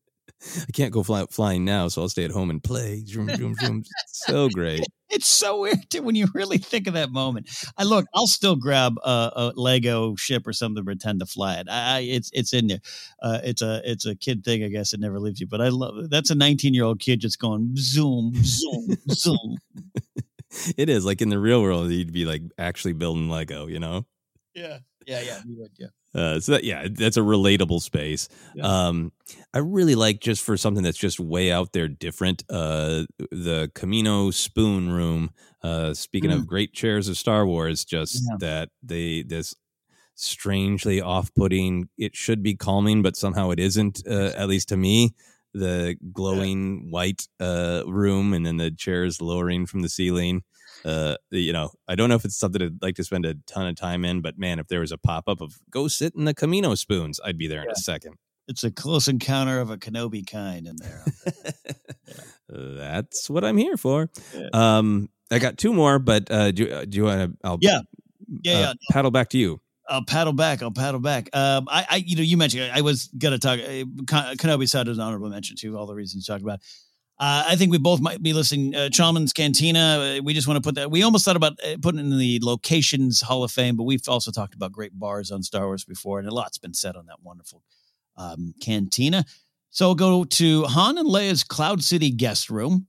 I 0.67 0.71
can't 0.71 0.91
go 0.91 1.03
fly, 1.03 1.25
flying 1.29 1.65
now, 1.65 1.87
so 1.87 2.01
I'll 2.01 2.09
stay 2.09 2.25
at 2.25 2.31
home 2.31 2.49
and 2.49 2.63
play. 2.63 3.03
Zoom, 3.05 3.29
zoom, 3.35 3.55
zoom. 3.59 3.83
so 4.07 4.49
great. 4.49 4.85
It's 5.09 5.27
so 5.27 5.61
weird 5.61 5.89
too, 5.89 6.01
when 6.01 6.15
you 6.15 6.27
really 6.33 6.57
think 6.57 6.87
of 6.87 6.93
that 6.93 7.11
moment. 7.11 7.49
I 7.77 7.83
look, 7.83 8.05
I'll 8.13 8.27
still 8.27 8.55
grab 8.55 8.95
a, 9.03 9.31
a 9.35 9.53
Lego 9.55 10.15
ship 10.15 10.47
or 10.47 10.53
something 10.53 10.81
to 10.81 10.85
pretend 10.85 11.19
to 11.19 11.25
fly 11.25 11.55
it. 11.55 11.67
I, 11.69 11.97
I 11.97 11.99
it's 12.01 12.29
it's 12.33 12.53
in 12.53 12.67
there. 12.67 12.79
Uh, 13.21 13.39
it's 13.43 13.61
a 13.61 13.81
it's 13.83 14.05
a 14.05 14.15
kid 14.15 14.43
thing, 14.43 14.63
I 14.63 14.67
guess. 14.69 14.93
It 14.93 14.99
never 14.99 15.19
leaves 15.19 15.39
you. 15.39 15.47
But 15.47 15.61
I 15.61 15.69
love 15.69 16.09
that's 16.09 16.31
a 16.31 16.35
19 16.35 16.73
year 16.73 16.83
old 16.83 16.99
kid 16.99 17.21
just 17.21 17.39
going 17.39 17.73
zoom, 17.77 18.33
zoom, 18.43 18.97
zoom. 19.11 19.57
It 20.77 20.89
is 20.89 21.05
like 21.05 21.21
in 21.21 21.29
the 21.29 21.39
real 21.39 21.61
world, 21.61 21.91
you'd 21.91 22.13
be 22.13 22.25
like 22.25 22.43
actually 22.57 22.93
building 22.93 23.29
Lego, 23.29 23.67
you 23.67 23.79
know? 23.79 24.05
Yeah, 24.53 24.79
yeah, 25.05 25.21
yeah. 25.21 25.41
we 25.47 25.55
would, 25.55 25.71
yeah. 25.77 25.87
Uh, 26.13 26.39
so 26.39 26.53
that, 26.53 26.63
yeah, 26.63 26.87
that's 26.89 27.17
a 27.17 27.21
relatable 27.21 27.81
space. 27.81 28.29
Um, 28.61 29.11
I 29.53 29.57
really 29.59 29.95
like 29.95 30.21
just 30.21 30.43
for 30.43 30.55
something 30.55 30.81
that's 30.83 30.97
just 30.97 31.19
way 31.19 31.51
out 31.51 31.73
there, 31.73 31.89
different. 31.89 32.43
Uh, 32.49 33.03
the 33.31 33.69
Kamino 33.75 34.33
Spoon 34.33 34.89
Room. 34.89 35.31
Uh, 35.61 35.93
speaking 35.93 36.29
Mm. 36.29 36.35
of 36.35 36.47
great 36.47 36.73
chairs 36.73 37.07
of 37.07 37.17
Star 37.17 37.45
Wars, 37.45 37.83
just 37.83 38.21
Yeah. 38.29 38.37
that 38.39 38.69
they 38.83 39.23
this 39.23 39.55
strangely 40.13 41.01
off-putting. 41.01 41.89
It 41.97 42.15
should 42.15 42.41
be 42.43 42.55
calming, 42.55 43.01
but 43.01 43.17
somehow 43.17 43.49
it 43.49 43.59
isn't. 43.59 44.03
Uh, 44.07 44.31
at 44.37 44.47
least 44.47 44.69
to 44.69 44.77
me, 44.77 45.15
the 45.53 45.97
glowing 46.13 46.91
white 46.91 47.27
uh, 47.39 47.83
room, 47.87 48.33
and 48.33 48.45
then 48.45 48.57
the 48.57 48.71
chairs 48.71 49.21
lowering 49.21 49.65
from 49.65 49.81
the 49.81 49.89
ceiling. 49.89 50.43
Uh, 50.85 51.15
you 51.31 51.51
know, 51.51 51.71
I 51.87 51.95
don't 51.95 52.09
know 52.09 52.15
if 52.15 52.25
it's 52.25 52.37
something 52.37 52.61
I'd 52.61 52.81
like 52.81 52.95
to 52.95 53.03
spend 53.03 53.25
a 53.25 53.33
ton 53.47 53.67
of 53.67 53.75
time 53.75 54.05
in, 54.05 54.21
but 54.21 54.37
man, 54.37 54.59
if 54.59 54.67
there 54.67 54.81
was 54.81 54.91
a 54.91 54.97
pop 54.97 55.27
up 55.27 55.41
of 55.41 55.57
go 55.71 55.87
sit 55.87 56.13
in 56.15 56.25
the 56.25 56.33
Kamino 56.33 56.77
spoons, 56.77 57.19
I'd 57.25 57.37
be 57.37 57.47
there 57.47 57.63
in 57.63 57.71
a 57.71 57.75
second. 57.75 58.15
It's 58.47 58.63
a 58.63 58.69
close 58.69 59.07
encounter 59.07 59.59
of 59.59 59.71
a 59.71 59.77
Kenobi 59.77 60.29
kind 60.29 60.67
in 60.67 60.75
there. 60.75 61.03
That's 62.49 63.27
what 63.27 63.43
I'm 63.43 63.57
here 63.57 63.77
for. 63.77 64.11
Yeah. 64.35 64.49
Um, 64.53 65.09
I 65.31 65.39
got 65.39 65.57
two 65.57 65.73
more, 65.73 65.97
but 65.97 66.29
uh, 66.29 66.51
do, 66.51 66.71
uh, 66.71 66.85
do 66.85 66.97
you 66.97 67.03
want 67.05 67.31
to? 67.31 67.37
I'll 67.43 67.57
Yeah. 67.61 67.79
Yeah, 68.43 68.53
uh, 68.53 68.59
yeah. 68.59 68.73
paddle 68.91 69.11
back 69.11 69.29
to 69.29 69.39
you. 69.39 69.61
I'll 69.87 70.05
paddle 70.05 70.33
back. 70.33 70.61
I'll 70.61 70.71
paddle 70.71 70.99
back. 70.99 71.29
Um, 71.33 71.67
I, 71.69 71.85
I, 71.89 71.95
you 71.97 72.15
know, 72.15 72.23
you 72.23 72.37
mentioned 72.37 72.71
I 72.73 72.81
was 72.81 73.09
gonna 73.17 73.37
talk. 73.37 73.59
Uh, 73.59 73.85
Ken- 74.07 74.37
Kenobi 74.37 74.67
side 74.67 74.87
is 74.87 74.97
an 74.97 75.03
honorable 75.03 75.29
mention 75.29 75.55
too. 75.55 75.77
All 75.77 75.85
the 75.85 75.93
reasons 75.93 76.27
you 76.27 76.33
talked 76.33 76.43
about. 76.43 76.59
Uh, 77.17 77.45
I 77.47 77.55
think 77.55 77.71
we 77.71 77.77
both 77.77 78.01
might 78.01 78.21
be 78.21 78.33
listening. 78.33 78.75
Uh, 78.75 78.89
Chalmun's 78.91 79.31
Cantina. 79.31 80.17
Uh, 80.17 80.21
we 80.21 80.33
just 80.33 80.47
want 80.47 80.61
to 80.61 80.67
put 80.67 80.75
that. 80.75 80.91
We 80.91 81.03
almost 81.03 81.23
thought 81.23 81.37
about 81.37 81.53
uh, 81.65 81.77
putting 81.81 81.99
in 82.01 82.17
the 82.17 82.39
locations 82.41 83.21
Hall 83.21 83.43
of 83.43 83.51
Fame, 83.51 83.77
but 83.77 83.83
we've 83.83 84.07
also 84.07 84.31
talked 84.31 84.53
about 84.53 84.73
great 84.73 84.97
bars 84.99 85.31
on 85.31 85.41
Star 85.41 85.65
Wars 85.65 85.85
before, 85.85 86.19
and 86.19 86.27
a 86.27 86.33
lot's 86.33 86.57
been 86.57 86.73
said 86.73 86.97
on 86.97 87.05
that 87.05 87.21
wonderful 87.23 87.63
um, 88.17 88.53
cantina. 88.61 89.25
So 89.69 89.87
we'll 89.87 89.95
go 89.95 90.23
to 90.23 90.63
Han 90.63 90.97
and 90.97 91.07
Leia's 91.07 91.43
Cloud 91.43 91.83
City 91.83 92.11
guest 92.11 92.49
room. 92.49 92.87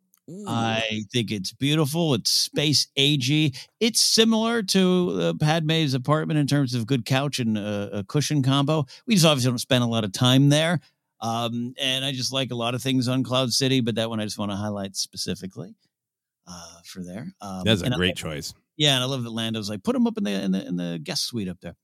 I 0.49 1.03
think 1.12 1.31
it's 1.31 1.53
beautiful. 1.53 2.14
It's 2.14 2.31
space 2.31 2.89
agey. 2.99 3.57
It's 3.79 4.01
similar 4.01 4.62
to 4.64 5.18
uh, 5.20 5.33
Padme's 5.35 5.95
apartment 5.95 6.41
in 6.41 6.49
terms 6.49 6.74
of 6.74 6.87
good 6.87 7.05
couch 7.05 7.39
and 7.39 7.57
uh, 7.57 7.91
a 7.93 8.05
cushion 8.05 8.43
combo. 8.43 8.87
We 9.07 9.14
just 9.14 9.27
obviously 9.27 9.53
don't 9.53 9.59
spend 9.59 9.85
a 9.85 9.87
lot 9.87 10.03
of 10.03 10.11
time 10.12 10.49
there. 10.49 10.81
Um, 11.21 11.75
and 11.81 12.05
I 12.05 12.12
just 12.12 12.33
like 12.33 12.51
a 12.51 12.55
lot 12.57 12.75
of 12.75 12.83
things 12.83 13.09
on 13.09 13.23
Cloud 13.25 13.53
City, 13.53 13.81
but 13.81 13.95
that 13.95 14.11
one 14.11 14.21
I 14.21 14.25
just 14.25 14.39
want 14.39 14.51
to 14.53 14.57
highlight 14.57 14.97
specifically 14.97 15.75
uh, 16.47 16.79
for 16.85 17.03
there. 17.03 17.33
Um, 17.41 17.62
That's 17.64 17.83
a 17.83 17.87
and 17.87 17.95
I- 17.95 17.97
great 17.97 18.17
choice. 18.17 18.53
yeah, 18.77 18.95
and 18.97 19.03
I 19.03 19.07
love 19.07 19.23
that 19.25 19.31
Lando's 19.31 19.71
like 19.71 19.83
put 19.83 19.97
him 19.97 20.07
up 20.07 20.19
in 20.19 20.25
the 20.25 20.33
in 20.33 20.51
the 20.53 20.67
in 20.67 20.77
the 20.77 21.01
guest 21.03 21.25
suite 21.27 21.49
up 21.49 21.59
there. 21.61 21.75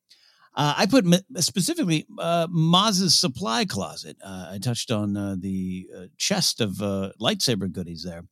Uh, 0.54 0.74
I 0.76 0.84
put 0.84 1.06
specifically 1.38 2.04
uh, 2.18 2.46
Maz's 2.50 3.18
supply 3.18 3.64
closet. 3.64 4.18
Uh, 4.22 4.50
I 4.52 4.58
touched 4.58 4.90
on 4.90 5.16
uh, 5.16 5.34
the 5.38 5.88
uh, 5.96 6.00
chest 6.18 6.60
of 6.60 6.82
uh, 6.82 7.12
lightsaber 7.18 7.72
goodies 7.72 8.04
there. 8.04 8.24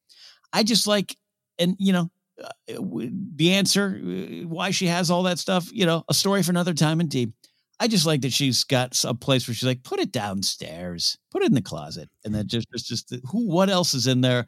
I 0.53 0.63
just 0.63 0.87
like, 0.87 1.17
and 1.59 1.77
you 1.79 1.95
know, 1.95 2.11
uh, 2.45 2.49
the 2.69 3.53
answer 3.55 3.99
why 4.47 4.71
she 4.71 4.87
has 4.89 5.11
all 5.11 5.23
that 5.23 5.39
stuff. 5.39 5.71
You 5.73 5.87
know, 5.87 6.05
a 6.11 6.15
story 6.15 6.43
for 6.43 6.51
another 6.51 6.75
time. 6.75 7.01
Indeed, 7.01 7.33
I 7.81 7.89
just 7.89 8.05
like 8.05 8.21
that 8.21 8.33
she's 8.33 8.63
got 8.65 9.03
a 9.05 9.15
place 9.15 9.49
where 9.49 9.55
she's 9.55 9.67
like, 9.67 9.83
put 9.83 10.01
it 10.01 10.13
downstairs, 10.13 11.17
put 11.31 11.43
it 11.43 11.47
in 11.49 11.55
the 11.55 11.63
closet, 11.63 12.11
and 12.25 12.35
then 12.35 12.47
just 12.47 12.67
just 12.71 12.87
just 12.87 13.15
who 13.31 13.49
what 13.49 13.71
else 13.71 13.95
is 13.95 14.07
in 14.07 14.21
there. 14.21 14.47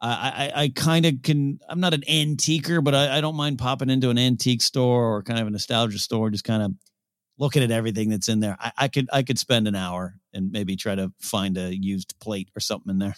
I 0.00 0.50
I, 0.54 0.62
I 0.62 0.68
kind 0.74 1.06
of 1.06 1.22
can. 1.22 1.60
I'm 1.68 1.80
not 1.80 1.94
an 1.94 2.02
antiquer, 2.08 2.82
but 2.82 2.94
I, 2.94 3.18
I 3.18 3.20
don't 3.20 3.36
mind 3.36 3.58
popping 3.58 3.88
into 3.88 4.10
an 4.10 4.18
antique 4.18 4.62
store 4.62 5.14
or 5.14 5.22
kind 5.22 5.38
of 5.38 5.46
a 5.46 5.50
nostalgia 5.50 6.00
store, 6.00 6.30
just 6.30 6.42
kind 6.44 6.62
of 6.62 6.72
looking 7.38 7.62
at 7.62 7.70
everything 7.70 8.08
that's 8.08 8.28
in 8.28 8.40
there. 8.40 8.56
I, 8.58 8.72
I 8.76 8.88
could 8.88 9.08
I 9.12 9.22
could 9.22 9.38
spend 9.38 9.68
an 9.68 9.76
hour 9.76 10.16
and 10.32 10.50
maybe 10.50 10.74
try 10.74 10.96
to 10.96 11.12
find 11.20 11.56
a 11.56 11.74
used 11.74 12.18
plate 12.20 12.50
or 12.56 12.60
something 12.60 12.90
in 12.90 12.98
there. 12.98 13.14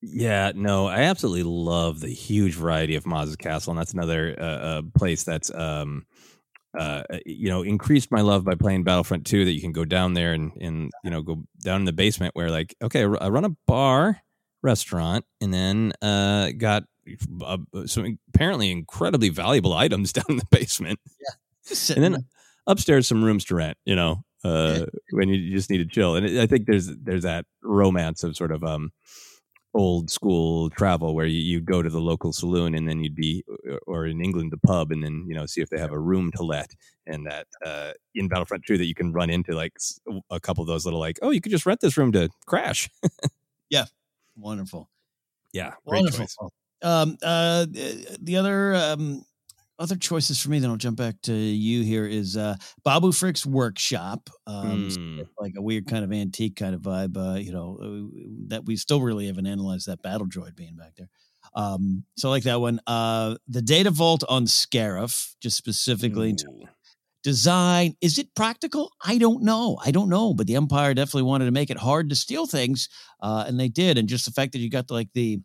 Yeah, 0.00 0.52
no, 0.54 0.86
I 0.86 1.02
absolutely 1.02 1.42
love 1.42 2.00
the 2.00 2.08
huge 2.08 2.54
variety 2.54 2.94
of 2.94 3.06
Maz's 3.06 3.36
Castle, 3.36 3.72
and 3.72 3.80
that's 3.80 3.94
another 3.94 4.34
uh, 4.38 4.42
uh, 4.42 4.82
place 4.96 5.24
that's 5.24 5.52
um, 5.52 6.06
uh, 6.76 7.02
you 7.24 7.48
know 7.48 7.62
increased 7.62 8.10
my 8.10 8.20
love 8.20 8.44
by 8.44 8.54
playing 8.54 8.84
Battlefront 8.84 9.26
Two. 9.26 9.44
That 9.44 9.52
you 9.52 9.60
can 9.60 9.72
go 9.72 9.84
down 9.84 10.14
there 10.14 10.32
and 10.32 10.52
and 10.60 10.90
you 11.04 11.10
know 11.10 11.22
go 11.22 11.44
down 11.62 11.80
in 11.80 11.84
the 11.84 11.92
basement 11.92 12.34
where 12.34 12.50
like 12.50 12.74
okay, 12.82 13.02
I 13.02 13.28
run 13.28 13.44
a 13.44 13.56
bar 13.66 14.20
restaurant, 14.62 15.24
and 15.40 15.52
then 15.52 15.92
uh, 16.02 16.50
got 16.56 16.84
uh, 17.42 17.58
some 17.86 18.18
apparently 18.34 18.70
incredibly 18.70 19.28
valuable 19.28 19.72
items 19.84 20.12
down 20.12 20.26
in 20.28 20.36
the 20.36 20.46
basement. 20.50 20.98
Just 21.66 21.90
and 21.90 22.02
then 22.02 22.24
upstairs 22.66 23.06
some 23.06 23.22
rooms 23.22 23.44
to 23.46 23.54
rent. 23.54 23.76
You 23.84 23.94
know, 23.94 24.24
uh, 24.44 24.86
when 25.12 25.28
you 25.28 25.54
just 25.54 25.68
need 25.68 25.78
to 25.78 25.84
chill. 25.84 26.16
And 26.16 26.38
I 26.38 26.46
think 26.46 26.66
there's 26.66 26.86
there's 26.86 27.24
that 27.24 27.44
romance 27.62 28.22
of 28.22 28.36
sort 28.36 28.52
of 28.52 28.64
um 28.64 28.90
old 29.74 30.10
school 30.10 30.70
travel 30.70 31.14
where 31.14 31.26
you, 31.26 31.40
you 31.40 31.60
go 31.60 31.82
to 31.82 31.90
the 31.90 32.00
local 32.00 32.32
saloon 32.32 32.74
and 32.74 32.88
then 32.88 33.00
you'd 33.02 33.14
be 33.14 33.44
or 33.86 34.06
in 34.06 34.20
England 34.24 34.50
the 34.50 34.58
pub 34.58 34.90
and 34.90 35.04
then 35.04 35.24
you 35.28 35.34
know 35.34 35.46
see 35.46 35.60
if 35.60 35.68
they 35.68 35.78
have 35.78 35.92
a 35.92 35.98
room 35.98 36.30
to 36.32 36.42
let. 36.42 36.74
And 37.06 37.26
that 37.26 37.46
uh 37.64 37.92
in 38.14 38.28
Battlefront 38.28 38.64
2 38.66 38.78
that 38.78 38.86
you 38.86 38.94
can 38.94 39.12
run 39.12 39.30
into 39.30 39.52
like 39.52 39.74
a 40.30 40.40
couple 40.40 40.62
of 40.62 40.68
those 40.68 40.84
little 40.84 41.00
like 41.00 41.18
oh 41.22 41.30
you 41.30 41.40
could 41.40 41.52
just 41.52 41.66
rent 41.66 41.80
this 41.80 41.96
room 41.96 42.12
to 42.12 42.28
crash. 42.46 42.88
Yeah, 43.70 43.84
wonderful. 44.36 44.88
yeah. 45.52 45.74
Great 45.86 46.02
Wonderful. 46.02 46.26
choice. 46.26 46.36
Um, 46.82 47.18
uh, 47.22 47.66
the 47.68 48.36
other 48.38 48.74
um, 48.74 49.24
other 49.78 49.96
choices 49.96 50.40
for 50.40 50.50
me, 50.50 50.58
then 50.58 50.70
I'll 50.70 50.76
jump 50.76 50.96
back 50.98 51.16
to 51.22 51.32
you 51.34 51.82
here. 51.82 52.06
Is 52.06 52.36
uh, 52.36 52.56
Babu 52.84 53.12
Frick's 53.12 53.46
workshop, 53.46 54.28
um, 54.46 54.88
so 54.90 54.96
Hmm. 55.06 55.22
like 55.38 55.54
a 55.56 55.62
weird 55.62 55.86
kind 55.86 56.04
of 56.04 56.12
antique 56.12 56.56
kind 56.56 56.74
of 56.74 56.82
vibe. 56.82 57.16
Uh, 57.16 57.38
you 57.38 57.52
know 57.52 57.78
uh, 57.82 58.18
that 58.48 58.64
we 58.64 58.76
still 58.76 59.00
really 59.00 59.26
haven't 59.26 59.46
analyzed 59.46 59.86
that 59.86 60.02
battle 60.02 60.26
droid 60.26 60.56
being 60.56 60.76
back 60.76 60.94
there. 60.96 61.08
Um, 61.54 62.04
so 62.16 62.28
I 62.28 62.32
like 62.32 62.42
that 62.44 62.60
one. 62.60 62.80
Uh, 62.86 63.36
the 63.48 63.62
data 63.62 63.90
vault 63.90 64.24
on 64.28 64.44
Scarif, 64.46 65.34
just 65.40 65.56
specifically 65.56 66.34
design. 67.22 67.94
Is 68.00 68.18
it 68.18 68.34
practical? 68.34 68.92
I 69.04 69.18
don't 69.18 69.42
know. 69.42 69.78
I 69.84 69.90
don't 69.90 70.08
know. 70.08 70.34
But 70.34 70.46
the 70.46 70.56
Empire 70.56 70.94
definitely 70.94 71.22
wanted 71.24 71.46
to 71.46 71.50
make 71.52 71.70
it 71.70 71.78
hard 71.78 72.08
to 72.10 72.16
steal 72.16 72.46
things, 72.46 72.88
uh, 73.20 73.44
and 73.46 73.58
they 73.58 73.68
did. 73.68 73.98
And 73.98 74.08
just 74.08 74.24
the 74.24 74.32
fact 74.32 74.52
that 74.52 74.58
you 74.60 74.70
got 74.70 74.90
like 74.90 75.08
the 75.14 75.40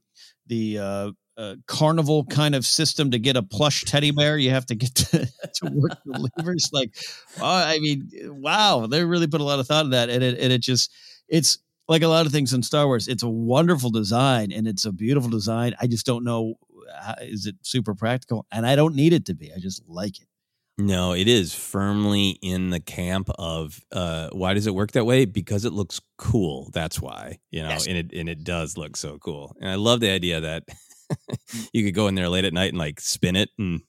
the 0.47 0.77
uh, 0.79 1.11
uh, 1.37 1.55
carnival 1.67 2.25
kind 2.25 2.55
of 2.55 2.65
system 2.65 3.11
to 3.11 3.19
get 3.19 3.35
a 3.35 3.43
plush 3.43 3.83
teddy 3.85 4.11
bear, 4.11 4.37
you 4.37 4.51
have 4.51 4.65
to 4.67 4.75
get 4.75 4.93
to, 4.95 5.25
to 5.55 5.71
work 5.71 5.97
the 6.05 6.29
levers. 6.37 6.69
Like, 6.71 6.95
I 7.41 7.79
mean, 7.79 8.09
wow, 8.23 8.87
they 8.87 9.03
really 9.03 9.27
put 9.27 9.41
a 9.41 9.45
lot 9.45 9.59
of 9.59 9.67
thought 9.67 9.85
in 9.85 9.91
that, 9.91 10.09
and 10.09 10.23
it 10.23 10.39
and 10.39 10.53
it 10.53 10.61
just 10.61 10.91
it's 11.27 11.59
like 11.87 12.01
a 12.01 12.07
lot 12.07 12.25
of 12.25 12.31
things 12.31 12.53
in 12.53 12.63
Star 12.63 12.85
Wars. 12.85 13.07
It's 13.07 13.23
a 13.23 13.29
wonderful 13.29 13.89
design 13.89 14.51
and 14.51 14.67
it's 14.67 14.85
a 14.85 14.91
beautiful 14.91 15.29
design. 15.29 15.75
I 15.81 15.87
just 15.87 16.05
don't 16.05 16.23
know 16.23 16.55
how, 16.97 17.15
is 17.21 17.45
it 17.45 17.55
super 17.61 17.93
practical, 17.93 18.45
and 18.51 18.65
I 18.65 18.75
don't 18.75 18.95
need 18.95 19.13
it 19.13 19.25
to 19.25 19.33
be. 19.33 19.51
I 19.53 19.59
just 19.59 19.83
like 19.87 20.19
it. 20.19 20.27
No, 20.77 21.13
it 21.13 21.27
is 21.27 21.53
firmly 21.53 22.39
in 22.41 22.71
the 22.71 22.79
camp 22.79 23.29
of 23.37 23.79
uh, 23.91 24.29
why 24.31 24.55
does 24.55 24.65
it 24.65 24.73
work 24.73 24.93
that 24.93 25.05
way? 25.05 25.25
Because 25.25 25.65
it 25.65 25.73
looks 25.73 26.01
cool. 26.17 26.71
That's 26.73 26.99
why, 26.99 27.37
you 27.51 27.61
know, 27.61 27.69
yes. 27.69 27.85
and 27.85 27.97
it 27.97 28.11
and 28.11 28.27
it 28.27 28.43
does 28.43 28.75
look 28.75 28.97
so 28.97 29.19
cool. 29.19 29.55
And 29.61 29.69
I 29.69 29.75
love 29.75 29.99
the 29.99 30.09
idea 30.09 30.41
that 30.41 30.63
you 31.73 31.83
could 31.83 31.95
go 31.95 32.07
in 32.07 32.15
there 32.15 32.29
late 32.29 32.45
at 32.45 32.53
night 32.53 32.69
and 32.69 32.77
like 32.77 32.99
spin 32.99 33.35
it 33.35 33.49
and 33.57 33.81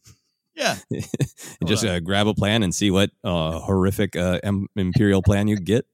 yeah, 0.55 0.77
and 0.91 1.67
just 1.67 1.85
uh, 1.85 1.99
grab 2.01 2.29
a 2.29 2.35
plan 2.35 2.63
and 2.63 2.75
see 2.75 2.91
what 2.91 3.11
uh, 3.25 3.59
horrific 3.59 4.15
uh, 4.15 4.41
imperial 4.77 5.23
plan 5.23 5.49
you 5.49 5.57
get. 5.57 5.87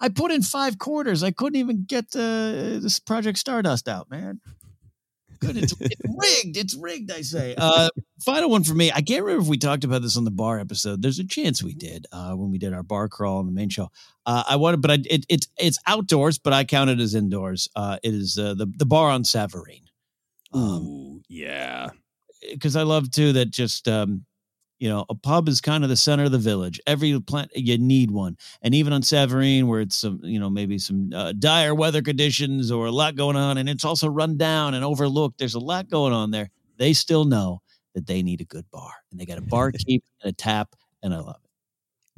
I 0.00 0.08
put 0.08 0.30
in 0.30 0.42
five 0.42 0.78
quarters. 0.78 1.22
I 1.22 1.30
couldn't 1.30 1.58
even 1.58 1.84
get 1.86 2.06
uh, 2.14 2.80
this 2.80 3.00
Project 3.00 3.38
Stardust 3.38 3.88
out, 3.88 4.10
man. 4.10 4.40
Good. 5.40 5.56
It's, 5.56 5.74
it's 5.80 6.00
rigged. 6.44 6.56
It's 6.56 6.74
rigged, 6.74 7.10
I 7.10 7.20
say. 7.22 7.54
Uh, 7.56 7.90
final 8.24 8.50
one 8.50 8.64
for 8.64 8.74
me. 8.74 8.90
I 8.90 9.02
can't 9.02 9.22
remember 9.22 9.42
if 9.42 9.48
we 9.48 9.58
talked 9.58 9.84
about 9.84 10.02
this 10.02 10.16
on 10.16 10.24
the 10.24 10.30
bar 10.30 10.58
episode. 10.58 11.02
There's 11.02 11.18
a 11.18 11.26
chance 11.26 11.62
we 11.62 11.74
did 11.74 12.06
uh, 12.12 12.32
when 12.32 12.50
we 12.50 12.58
did 12.58 12.72
our 12.72 12.82
bar 12.82 13.08
crawl 13.08 13.38
on 13.38 13.46
the 13.46 13.52
main 13.52 13.68
show. 13.68 13.90
Uh, 14.26 14.44
I 14.48 14.56
wanted, 14.56 14.82
but 14.82 14.90
I, 14.90 14.98
it, 15.08 15.26
it's 15.28 15.48
it's 15.58 15.78
outdoors, 15.86 16.38
but 16.38 16.52
I 16.52 16.64
count 16.64 16.90
it 16.90 17.00
as 17.00 17.14
indoors. 17.14 17.68
Uh, 17.76 17.98
it 18.02 18.14
is 18.14 18.38
uh, 18.38 18.54
the 18.54 18.66
the 18.66 18.86
bar 18.86 19.10
on 19.10 19.22
Savareen. 19.22 19.82
Um, 20.52 20.86
Ooh, 20.86 21.22
yeah. 21.28 21.88
Because 22.52 22.76
I 22.76 22.82
love 22.82 23.10
too 23.10 23.32
that 23.34 23.50
just 23.50 23.88
um, 23.88 24.24
you 24.78 24.88
know, 24.88 25.04
a 25.08 25.14
pub 25.14 25.48
is 25.48 25.60
kind 25.60 25.82
of 25.82 25.90
the 25.90 25.96
center 25.96 26.24
of 26.24 26.32
the 26.32 26.38
village. 26.38 26.80
Every 26.86 27.18
plant 27.20 27.50
you 27.54 27.78
need 27.78 28.10
one, 28.10 28.36
and 28.62 28.74
even 28.74 28.92
on 28.92 29.02
Savareen, 29.02 29.64
where 29.64 29.80
it's 29.80 29.96
some, 29.96 30.20
you 30.22 30.38
know, 30.38 30.48
maybe 30.48 30.78
some 30.78 31.10
uh, 31.12 31.32
dire 31.32 31.74
weather 31.74 32.02
conditions 32.02 32.70
or 32.70 32.86
a 32.86 32.92
lot 32.92 33.16
going 33.16 33.36
on, 33.36 33.58
and 33.58 33.68
it's 33.68 33.84
also 33.84 34.08
run 34.08 34.36
down 34.36 34.74
and 34.74 34.84
overlooked. 34.84 35.38
There's 35.38 35.54
a 35.54 35.60
lot 35.60 35.88
going 35.90 36.12
on 36.12 36.30
there. 36.30 36.50
They 36.76 36.92
still 36.92 37.24
know 37.24 37.60
that 37.94 38.06
they 38.06 38.22
need 38.22 38.40
a 38.40 38.44
good 38.44 38.70
bar, 38.70 38.92
and 39.10 39.18
they 39.18 39.26
got 39.26 39.38
a 39.38 39.42
barkeep 39.42 40.04
and 40.22 40.30
a 40.30 40.32
tap, 40.32 40.74
and 41.02 41.12
I 41.12 41.18
love 41.18 41.40
it. 41.42 41.48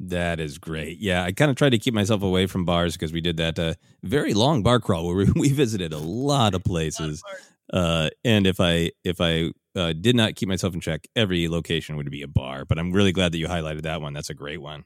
That 0.09 0.39
is 0.39 0.57
great. 0.57 0.97
Yeah, 0.97 1.23
I 1.23 1.31
kind 1.31 1.51
of 1.51 1.57
tried 1.57 1.71
to 1.71 1.77
keep 1.77 1.93
myself 1.93 2.23
away 2.23 2.47
from 2.47 2.65
bars 2.65 2.93
because 2.93 3.13
we 3.13 3.21
did 3.21 3.37
that 3.37 3.59
uh, 3.59 3.75
very 4.01 4.33
long 4.33 4.63
bar 4.63 4.79
crawl 4.79 5.05
where 5.05 5.15
we, 5.15 5.25
we 5.35 5.49
visited 5.49 5.93
a 5.93 5.99
lot 5.99 6.55
of 6.55 6.63
places. 6.65 7.23
Uh, 7.71 8.09
and 8.23 8.45
if 8.45 8.59
I 8.59 8.91
if 9.03 9.21
I 9.21 9.51
uh, 9.75 9.93
did 9.93 10.15
not 10.15 10.35
keep 10.35 10.49
myself 10.49 10.73
in 10.73 10.81
check, 10.81 11.07
every 11.15 11.47
location 11.47 11.95
would 11.95 12.09
be 12.11 12.21
a 12.21 12.27
bar. 12.27 12.65
But 12.65 12.77
I'm 12.77 12.91
really 12.91 13.11
glad 13.11 13.31
that 13.31 13.37
you 13.37 13.47
highlighted 13.47 13.83
that 13.83 14.01
one. 14.01 14.13
That's 14.13 14.29
a 14.29 14.33
great 14.33 14.61
one. 14.61 14.85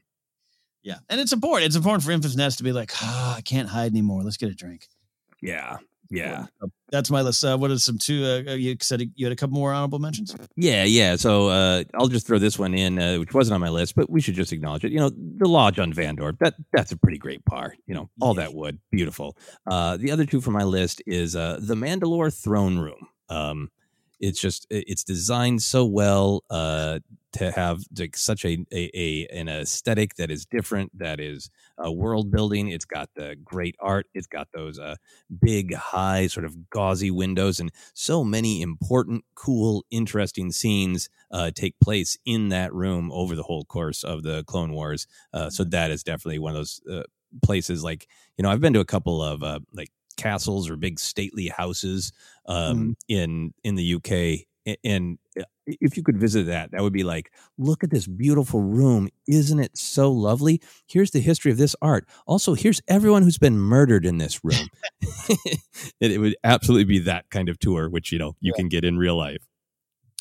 Yeah, 0.82 0.98
and 1.08 1.20
it's 1.20 1.32
important. 1.32 1.66
It's 1.66 1.76
important 1.76 2.04
for 2.04 2.12
Enfys 2.12 2.36
Nest 2.36 2.58
to 2.58 2.64
be 2.64 2.72
like, 2.72 2.92
oh, 3.02 3.34
I 3.36 3.40
can't 3.40 3.68
hide 3.68 3.90
anymore. 3.90 4.22
Let's 4.22 4.36
get 4.36 4.50
a 4.50 4.54
drink. 4.54 4.86
Yeah, 5.42 5.78
yeah. 6.10 6.46
That's 6.90 7.10
my 7.10 7.22
list. 7.22 7.44
Uh, 7.44 7.56
what 7.56 7.70
are 7.70 7.78
some 7.78 7.98
two? 7.98 8.24
Uh, 8.24 8.52
uh, 8.52 8.54
you 8.54 8.76
said 8.80 9.02
you 9.16 9.26
had 9.26 9.32
a 9.32 9.36
couple 9.36 9.54
more 9.54 9.72
honorable 9.72 9.98
mentions. 9.98 10.36
Yeah, 10.56 10.84
yeah. 10.84 11.16
So 11.16 11.48
uh, 11.48 11.84
I'll 11.94 12.08
just 12.08 12.26
throw 12.26 12.38
this 12.38 12.58
one 12.58 12.74
in, 12.74 12.98
uh, 12.98 13.16
which 13.16 13.34
wasn't 13.34 13.54
on 13.54 13.60
my 13.60 13.70
list, 13.70 13.96
but 13.96 14.08
we 14.08 14.20
should 14.20 14.34
just 14.34 14.52
acknowledge 14.52 14.84
it. 14.84 14.92
You 14.92 15.00
know, 15.00 15.10
the 15.10 15.48
Lodge 15.48 15.78
on 15.78 15.92
Vandor. 15.92 16.38
That 16.38 16.54
that's 16.72 16.92
a 16.92 16.96
pretty 16.96 17.18
great 17.18 17.44
bar. 17.44 17.74
You 17.86 17.94
know, 17.94 18.10
all 18.20 18.34
that 18.34 18.54
wood, 18.54 18.78
beautiful. 18.92 19.36
Uh, 19.66 19.96
the 19.96 20.12
other 20.12 20.26
two 20.26 20.40
from 20.40 20.52
my 20.52 20.64
list 20.64 21.02
is 21.06 21.34
uh, 21.34 21.58
the 21.60 21.74
Mandalore 21.74 22.32
Throne 22.32 22.78
Room. 22.78 23.08
Um, 23.28 23.70
it's 24.20 24.40
just 24.40 24.66
it's 24.70 25.04
designed 25.04 25.62
so 25.62 25.84
well 25.84 26.44
uh, 26.50 27.00
to 27.32 27.50
have 27.50 27.82
like 27.98 28.16
such 28.16 28.44
a, 28.44 28.64
a, 28.72 28.90
a, 28.94 29.26
an 29.26 29.48
aesthetic 29.48 30.14
that 30.14 30.30
is 30.30 30.46
different 30.46 30.96
that 30.98 31.20
is 31.20 31.50
uh, 31.84 31.90
world 31.90 32.30
building 32.30 32.68
it's 32.68 32.84
got 32.84 33.08
the 33.14 33.36
great 33.44 33.74
art 33.80 34.06
it's 34.14 34.26
got 34.26 34.48
those 34.52 34.78
uh, 34.78 34.96
big 35.40 35.74
high 35.74 36.26
sort 36.26 36.44
of 36.44 36.70
gauzy 36.70 37.10
windows 37.10 37.60
and 37.60 37.70
so 37.94 38.24
many 38.24 38.62
important 38.62 39.24
cool 39.34 39.84
interesting 39.90 40.50
scenes 40.52 41.08
uh, 41.30 41.50
take 41.54 41.74
place 41.80 42.16
in 42.24 42.48
that 42.48 42.72
room 42.72 43.10
over 43.12 43.34
the 43.34 43.42
whole 43.42 43.64
course 43.64 44.04
of 44.04 44.22
the 44.22 44.44
clone 44.44 44.72
wars 44.72 45.06
uh, 45.32 45.50
so 45.50 45.64
that 45.64 45.90
is 45.90 46.02
definitely 46.02 46.38
one 46.38 46.52
of 46.52 46.56
those 46.56 46.80
uh, 46.90 47.02
places 47.42 47.84
like 47.84 48.06
you 48.36 48.42
know 48.42 48.50
i've 48.50 48.60
been 48.60 48.72
to 48.72 48.80
a 48.80 48.84
couple 48.84 49.22
of 49.22 49.42
uh, 49.42 49.60
like 49.72 49.90
castles 50.16 50.68
or 50.68 50.76
big 50.76 50.98
stately 50.98 51.48
houses 51.48 52.12
um, 52.46 52.78
mm. 52.78 52.94
in 53.08 53.54
in 53.64 53.74
the 53.74 53.94
UK. 53.94 54.46
And 54.84 55.18
uh, 55.38 55.44
if 55.66 55.96
you 55.96 56.02
could 56.02 56.18
visit 56.18 56.46
that, 56.46 56.72
that 56.72 56.82
would 56.82 56.92
be 56.92 57.04
like, 57.04 57.32
look 57.58 57.84
at 57.84 57.90
this 57.90 58.06
beautiful 58.06 58.62
room. 58.62 59.08
Isn't 59.28 59.60
it 59.60 59.76
so 59.76 60.10
lovely? 60.10 60.60
Here's 60.86 61.10
the 61.10 61.20
history 61.20 61.52
of 61.52 61.58
this 61.58 61.76
art. 61.80 62.08
Also, 62.26 62.54
here's 62.54 62.80
everyone 62.88 63.22
who's 63.22 63.38
been 63.38 63.58
murdered 63.58 64.04
in 64.04 64.18
this 64.18 64.44
room. 64.44 64.68
it, 65.00 65.60
it, 66.00 66.18
would 66.18 66.36
absolutely 66.44 66.84
be 66.84 66.98
that 67.00 67.30
kind 67.30 67.48
of 67.48 67.58
tour, 67.58 67.88
which, 67.88 68.12
you 68.12 68.18
know, 68.18 68.36
you 68.40 68.52
yeah. 68.54 68.60
can 68.60 68.68
get 68.68 68.84
in 68.84 68.98
real 68.98 69.16
life. 69.16 69.46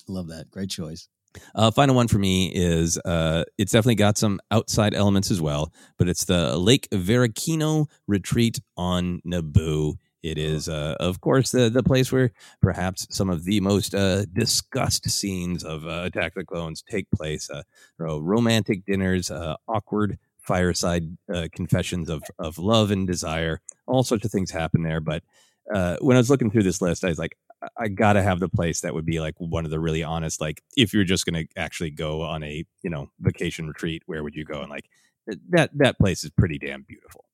Love 0.08 0.28
that. 0.28 0.52
Great 0.52 0.70
choice. 0.70 1.08
Uh, 1.54 1.72
final 1.72 1.96
one 1.96 2.08
for 2.08 2.18
me 2.18 2.52
is 2.54 2.98
uh, 3.00 3.44
it's 3.58 3.72
definitely 3.72 3.96
got 3.96 4.18
some 4.18 4.40
outside 4.52 4.94
elements 4.94 5.32
as 5.32 5.42
well, 5.42 5.74
but 5.98 6.08
it's 6.08 6.26
the 6.26 6.58
Lake 6.58 6.88
Varykino 6.92 7.88
retreat 8.08 8.60
on 8.78 9.22
Naboo. 9.26 9.96
It 10.26 10.40
is, 10.40 10.68
uh, 10.68 10.96
of 11.00 11.22
course, 11.22 11.52
the 11.52 11.70
the 11.70 11.84
place 11.84 12.12
where 12.12 12.32
perhaps 12.62 13.06
some 13.12 13.30
of 13.30 13.44
the 13.46 13.60
most 13.60 13.94
uh, 13.94 14.26
discussed 14.34 15.10
scenes 15.10 15.64
of 15.64 15.86
uh, 15.86 16.02
Attack 16.06 16.34
the 16.36 16.44
Clones 16.44 16.82
take 16.90 17.10
place. 17.12 17.50
Uh, 17.50 17.62
romantic 18.00 18.86
dinners, 18.86 19.30
uh, 19.30 19.56
awkward 19.68 20.18
fireside 20.40 21.18
uh, 21.34 21.48
confessions 21.54 22.10
of 22.10 22.24
of 22.40 22.58
love 22.58 22.90
and 22.92 23.06
desire. 23.08 23.62
All 23.88 24.04
sorts 24.04 24.26
of 24.26 24.32
things 24.32 24.50
happen 24.52 24.82
there. 24.84 25.00
But 25.00 25.24
when 26.02 26.16
I 26.18 26.20
was 26.20 26.30
looking 26.30 26.50
through 26.50 26.64
this 26.64 26.82
list, 26.82 27.04
I 27.06 27.10
was 27.10 27.20
like, 27.20 27.38
I 27.78 27.88
gotta 27.88 28.24
have 28.24 28.40
the 28.40 28.50
place 28.50 28.82
that 28.82 28.94
would 28.96 29.06
be 29.06 29.20
like 29.20 29.36
one 29.38 29.66
of 29.66 29.72
the 29.72 29.80
really 29.80 30.04
honest, 30.04 30.42
like 30.42 30.62
if 30.76 30.94
you're 30.94 31.04
just 31.04 31.26
gonna 31.26 31.46
actually 31.56 31.92
go 31.92 32.22
on 32.22 32.44
a 32.44 32.66
you 32.84 32.90
know 32.90 33.12
vacation 33.20 33.68
retreat, 33.68 34.04
where 34.08 34.24
would 34.24 34.36
you 34.36 34.46
go? 34.46 34.62
And 34.62 34.70
like 34.72 34.90
that 35.50 35.70
that 35.76 35.98
place 36.00 36.24
is 36.24 36.32
pretty 36.32 36.58
damn 36.58 36.84
beautiful. 36.84 37.25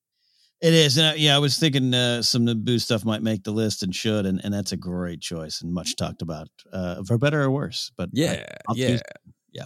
It 0.62 0.74
is, 0.74 0.96
and 0.96 1.18
yeah, 1.18 1.34
I 1.34 1.40
was 1.40 1.58
thinking 1.58 1.92
uh, 1.92 2.22
some 2.22 2.46
Naboo 2.46 2.80
stuff 2.80 3.04
might 3.04 3.20
make 3.20 3.42
the 3.42 3.50
list 3.50 3.82
and 3.82 3.92
should, 3.92 4.26
and, 4.26 4.40
and 4.44 4.54
that's 4.54 4.70
a 4.70 4.76
great 4.76 5.20
choice 5.20 5.60
and 5.60 5.74
much 5.74 5.96
talked 5.96 6.22
about, 6.22 6.46
uh, 6.72 7.02
for 7.02 7.18
better 7.18 7.42
or 7.42 7.50
worse. 7.50 7.90
But 7.96 8.10
yeah, 8.12 8.44
I, 8.68 8.72
yeah, 8.76 8.86
choose, 8.86 9.02
yeah. 9.50 9.64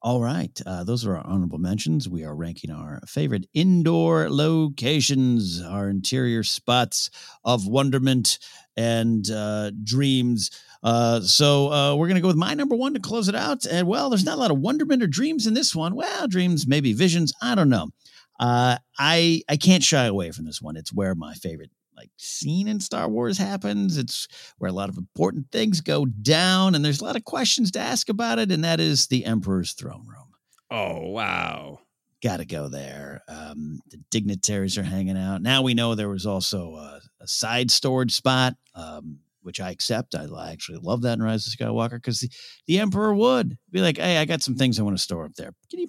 All 0.00 0.22
right, 0.22 0.58
uh, 0.64 0.84
those 0.84 1.04
are 1.04 1.18
our 1.18 1.26
honorable 1.26 1.58
mentions. 1.58 2.08
We 2.08 2.24
are 2.24 2.34
ranking 2.34 2.70
our 2.70 3.02
favorite 3.06 3.46
indoor 3.52 4.30
locations, 4.30 5.60
our 5.60 5.90
interior 5.90 6.42
spots 6.42 7.10
of 7.44 7.66
wonderment 7.66 8.38
and 8.78 9.30
uh, 9.30 9.72
dreams. 9.84 10.50
Uh, 10.82 11.20
so 11.20 11.70
uh, 11.70 11.94
we're 11.96 12.08
going 12.08 12.16
to 12.16 12.22
go 12.22 12.28
with 12.28 12.36
my 12.36 12.54
number 12.54 12.74
one 12.74 12.94
to 12.94 13.00
close 13.00 13.28
it 13.28 13.34
out. 13.34 13.66
And 13.66 13.86
well, 13.86 14.08
there's 14.08 14.24
not 14.24 14.38
a 14.38 14.40
lot 14.40 14.50
of 14.50 14.58
wonderment 14.58 15.02
or 15.02 15.06
dreams 15.06 15.46
in 15.46 15.52
this 15.52 15.76
one. 15.76 15.94
Well, 15.94 16.26
dreams, 16.28 16.66
maybe 16.66 16.94
visions. 16.94 17.34
I 17.42 17.54
don't 17.54 17.68
know. 17.68 17.90
Uh, 18.38 18.76
I 18.98 19.42
I 19.48 19.56
can't 19.56 19.82
shy 19.82 20.04
away 20.04 20.30
from 20.30 20.44
this 20.44 20.60
one. 20.60 20.76
It's 20.76 20.92
where 20.92 21.14
my 21.14 21.34
favorite 21.34 21.70
like 21.96 22.10
scene 22.16 22.68
in 22.68 22.80
Star 22.80 23.08
Wars 23.08 23.38
happens. 23.38 23.98
It's 23.98 24.26
where 24.58 24.70
a 24.70 24.74
lot 24.74 24.88
of 24.88 24.96
important 24.96 25.50
things 25.52 25.80
go 25.80 26.06
down, 26.06 26.74
and 26.74 26.84
there's 26.84 27.00
a 27.00 27.04
lot 27.04 27.16
of 27.16 27.24
questions 27.24 27.70
to 27.72 27.80
ask 27.80 28.08
about 28.08 28.38
it, 28.38 28.50
and 28.50 28.64
that 28.64 28.80
is 28.80 29.06
the 29.06 29.24
Emperor's 29.24 29.72
throne 29.72 30.06
room. 30.06 30.30
Oh 30.70 31.10
wow! 31.10 31.80
Got 32.22 32.38
to 32.38 32.44
go 32.44 32.68
there. 32.68 33.22
Um, 33.28 33.80
the 33.90 33.98
dignitaries 34.10 34.78
are 34.78 34.82
hanging 34.82 35.18
out. 35.18 35.42
Now 35.42 35.62
we 35.62 35.74
know 35.74 35.94
there 35.94 36.08
was 36.08 36.26
also 36.26 36.74
a, 36.76 37.00
a 37.20 37.28
side 37.28 37.70
storage 37.70 38.12
spot. 38.12 38.54
Um, 38.74 39.18
which 39.42 39.60
I 39.60 39.70
accept. 39.70 40.14
I, 40.14 40.26
I 40.32 40.52
actually 40.52 40.78
love 40.78 41.02
that 41.02 41.14
in 41.14 41.22
Rise 41.22 41.48
of 41.48 41.52
Skywalker 41.52 41.96
because 41.96 42.20
the, 42.20 42.30
the 42.68 42.78
Emperor 42.78 43.12
would 43.12 43.58
be 43.72 43.80
like, 43.80 43.98
"Hey, 43.98 44.18
I 44.18 44.24
got 44.24 44.40
some 44.40 44.54
things 44.54 44.78
I 44.78 44.82
want 44.84 44.96
to 44.96 45.02
store 45.02 45.24
up 45.24 45.34
there. 45.34 45.52
Can 45.68 45.80
you 45.80 45.88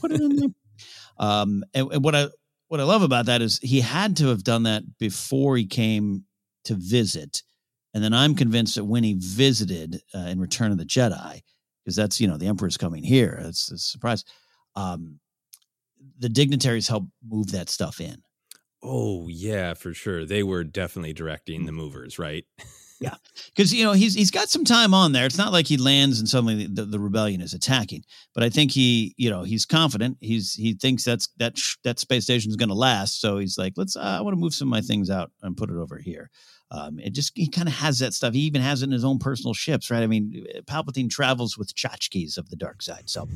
put 0.00 0.12
it 0.12 0.20
in 0.20 0.36
there?" 0.36 0.48
Um, 1.18 1.64
and, 1.74 1.90
and 1.92 2.04
what 2.04 2.14
I 2.14 2.28
what 2.68 2.80
I 2.80 2.84
love 2.84 3.02
about 3.02 3.26
that 3.26 3.42
is 3.42 3.58
he 3.62 3.80
had 3.80 4.16
to 4.18 4.28
have 4.28 4.42
done 4.42 4.64
that 4.64 4.82
before 4.98 5.56
he 5.56 5.66
came 5.66 6.24
to 6.64 6.74
visit, 6.74 7.42
and 7.94 8.02
then 8.02 8.12
I'm 8.12 8.34
convinced 8.34 8.74
that 8.74 8.84
when 8.84 9.04
he 9.04 9.14
visited 9.14 10.00
uh, 10.14 10.18
in 10.18 10.40
Return 10.40 10.72
of 10.72 10.78
the 10.78 10.84
Jedi, 10.84 11.42
because 11.84 11.96
that's 11.96 12.20
you 12.20 12.28
know 12.28 12.36
the 12.36 12.46
Emperor's 12.46 12.76
coming 12.76 13.04
here, 13.04 13.40
it's, 13.44 13.70
it's 13.70 13.86
a 13.86 13.90
surprise. 13.90 14.24
Um, 14.74 15.20
the 16.18 16.28
dignitaries 16.28 16.88
helped 16.88 17.08
move 17.26 17.52
that 17.52 17.68
stuff 17.68 18.00
in. 18.00 18.22
Oh 18.82 19.28
yeah, 19.28 19.74
for 19.74 19.94
sure. 19.94 20.24
They 20.24 20.42
were 20.42 20.64
definitely 20.64 21.12
directing 21.12 21.66
the 21.66 21.72
movers, 21.72 22.18
right? 22.18 22.44
yeah, 23.00 23.14
because 23.54 23.74
you 23.74 23.84
know 23.84 23.92
he's 23.92 24.14
he's 24.14 24.30
got 24.30 24.48
some 24.48 24.64
time 24.64 24.94
on 24.94 25.12
there. 25.12 25.26
It's 25.26 25.38
not 25.38 25.52
like 25.52 25.66
he 25.66 25.76
lands 25.76 26.18
and 26.18 26.28
suddenly 26.28 26.66
the, 26.66 26.84
the 26.84 26.98
rebellion 26.98 27.40
is 27.40 27.52
attacking. 27.52 28.04
But 28.34 28.42
I 28.42 28.48
think 28.48 28.72
he, 28.72 29.14
you 29.16 29.28
know, 29.28 29.42
he's 29.42 29.66
confident. 29.66 30.16
He's 30.20 30.54
he 30.54 30.74
thinks 30.74 31.04
that's 31.04 31.28
that 31.36 31.58
sh- 31.58 31.76
that 31.84 31.98
space 31.98 32.24
station 32.24 32.50
is 32.50 32.56
going 32.56 32.70
to 32.70 32.74
last. 32.74 33.20
So 33.20 33.38
he's 33.38 33.58
like, 33.58 33.74
let's. 33.76 33.96
Uh, 33.96 34.16
I 34.18 34.20
want 34.22 34.34
to 34.34 34.40
move 34.40 34.54
some 34.54 34.68
of 34.68 34.70
my 34.70 34.80
things 34.80 35.10
out 35.10 35.30
and 35.42 35.56
put 35.56 35.70
it 35.70 35.76
over 35.76 35.98
here. 35.98 36.30
Um, 36.70 36.98
it 36.98 37.10
just 37.12 37.32
he 37.34 37.48
kind 37.48 37.68
of 37.68 37.74
has 37.74 38.00
that 38.00 38.14
stuff. 38.14 38.34
He 38.34 38.40
even 38.40 38.60
has 38.60 38.82
it 38.82 38.86
in 38.86 38.92
his 38.92 39.04
own 39.04 39.18
personal 39.18 39.54
ships, 39.54 39.90
right? 39.90 40.02
I 40.02 40.06
mean, 40.06 40.46
Palpatine 40.64 41.10
travels 41.10 41.56
with 41.56 41.74
tchotchkes 41.74 42.38
of 42.38 42.50
the 42.50 42.56
dark 42.56 42.82
side, 42.82 43.08
so 43.08 43.28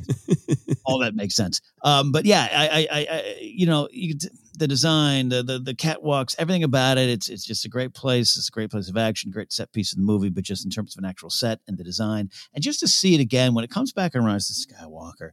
all 0.85 0.99
that 0.99 1.15
makes 1.15 1.35
sense. 1.35 1.61
Um, 1.83 2.11
but 2.11 2.25
yeah, 2.25 2.47
I, 2.51 2.87
I, 2.91 3.07
I, 3.09 3.37
you 3.39 3.65
know, 3.65 3.87
you, 3.91 4.15
the 4.53 4.67
design, 4.67 5.29
the, 5.29 5.43
the 5.43 5.59
the 5.59 5.73
catwalks, 5.73 6.35
everything 6.37 6.63
about 6.63 6.97
it. 6.97 7.09
It's 7.09 7.29
it's 7.29 7.45
just 7.45 7.65
a 7.65 7.69
great 7.69 7.93
place. 7.93 8.35
It's 8.35 8.49
a 8.49 8.51
great 8.51 8.71
place 8.71 8.89
of 8.89 8.97
action, 8.97 9.31
great 9.31 9.51
set 9.51 9.71
piece 9.71 9.91
of 9.91 9.97
the 9.97 10.05
movie. 10.05 10.29
But 10.29 10.43
just 10.43 10.65
in 10.65 10.71
terms 10.71 10.95
of 10.95 11.03
an 11.03 11.09
actual 11.09 11.29
set 11.29 11.59
and 11.67 11.77
the 11.77 11.83
design, 11.83 12.29
and 12.53 12.63
just 12.63 12.79
to 12.81 12.87
see 12.87 13.15
it 13.15 13.21
again 13.21 13.53
when 13.53 13.63
it 13.63 13.69
comes 13.69 13.91
back 13.93 14.15
around 14.15 14.35
as 14.35 14.47
the 14.47 14.73
Skywalker. 14.73 15.31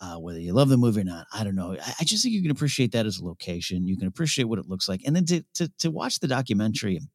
Uh, 0.00 0.18
whether 0.18 0.40
you 0.40 0.52
love 0.52 0.68
the 0.68 0.76
movie 0.76 1.00
or 1.00 1.04
not, 1.04 1.24
I 1.32 1.44
don't 1.44 1.54
know. 1.54 1.76
I, 1.80 1.94
I, 2.00 2.04
just 2.04 2.24
think 2.24 2.34
you 2.34 2.42
can 2.42 2.50
appreciate 2.50 2.92
that 2.92 3.06
as 3.06 3.18
a 3.18 3.24
location. 3.24 3.86
You 3.86 3.96
can 3.96 4.08
appreciate 4.08 4.44
what 4.44 4.58
it 4.58 4.68
looks 4.68 4.88
like, 4.88 5.00
and 5.06 5.14
then 5.14 5.24
to 5.26 5.44
to, 5.54 5.68
to 5.78 5.90
watch 5.90 6.18
the 6.18 6.26
documentary 6.26 6.96
and 6.96 7.06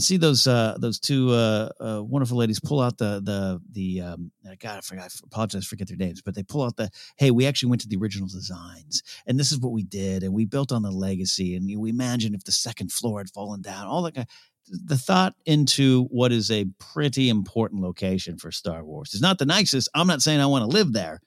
see 0.00 0.16
those 0.16 0.46
uh, 0.46 0.76
those 0.78 1.00
two 1.00 1.30
uh, 1.30 1.68
uh, 1.80 2.02
wonderful 2.02 2.38
ladies 2.38 2.60
pull 2.60 2.80
out 2.80 2.98
the 2.98 3.20
the 3.20 3.60
the 3.72 4.00
um, 4.00 4.30
God 4.60 4.78
I 4.78 4.80
forgot 4.80 5.04
I 5.04 5.08
apologize 5.24 5.66
forget 5.66 5.88
their 5.88 5.96
names 5.96 6.22
but 6.22 6.34
they 6.34 6.44
pull 6.44 6.62
out 6.62 6.76
the 6.76 6.90
hey 7.16 7.32
we 7.32 7.46
actually 7.46 7.70
went 7.70 7.82
to 7.82 7.88
the 7.88 7.96
original 7.96 8.28
designs 8.28 9.02
and 9.26 9.38
this 9.38 9.50
is 9.50 9.58
what 9.58 9.72
we 9.72 9.82
did 9.82 10.22
and 10.22 10.32
we 10.32 10.44
built 10.44 10.70
on 10.70 10.82
the 10.82 10.92
legacy 10.92 11.56
and 11.56 11.68
we 11.78 11.90
imagine 11.90 12.34
if 12.34 12.44
the 12.44 12.52
second 12.52 12.92
floor 12.92 13.18
had 13.18 13.30
fallen 13.30 13.60
down 13.60 13.86
all 13.86 14.02
that 14.02 14.28
the 14.68 14.96
thought 14.96 15.34
into 15.44 16.04
what 16.04 16.30
is 16.30 16.50
a 16.50 16.66
pretty 16.78 17.28
important 17.28 17.82
location 17.82 18.38
for 18.38 18.52
Star 18.52 18.84
Wars 18.84 19.10
it's 19.12 19.22
not 19.22 19.38
the 19.38 19.46
nicest 19.46 19.88
I'm 19.94 20.06
not 20.06 20.22
saying 20.22 20.40
I 20.40 20.46
want 20.46 20.62
to 20.62 20.76
live 20.76 20.92
there 20.92 21.20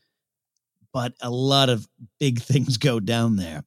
but 0.95 1.11
a 1.19 1.29
lot 1.29 1.67
of 1.67 1.85
big 2.21 2.39
things 2.41 2.77
go 2.77 3.01
down 3.01 3.35
there. 3.35 3.65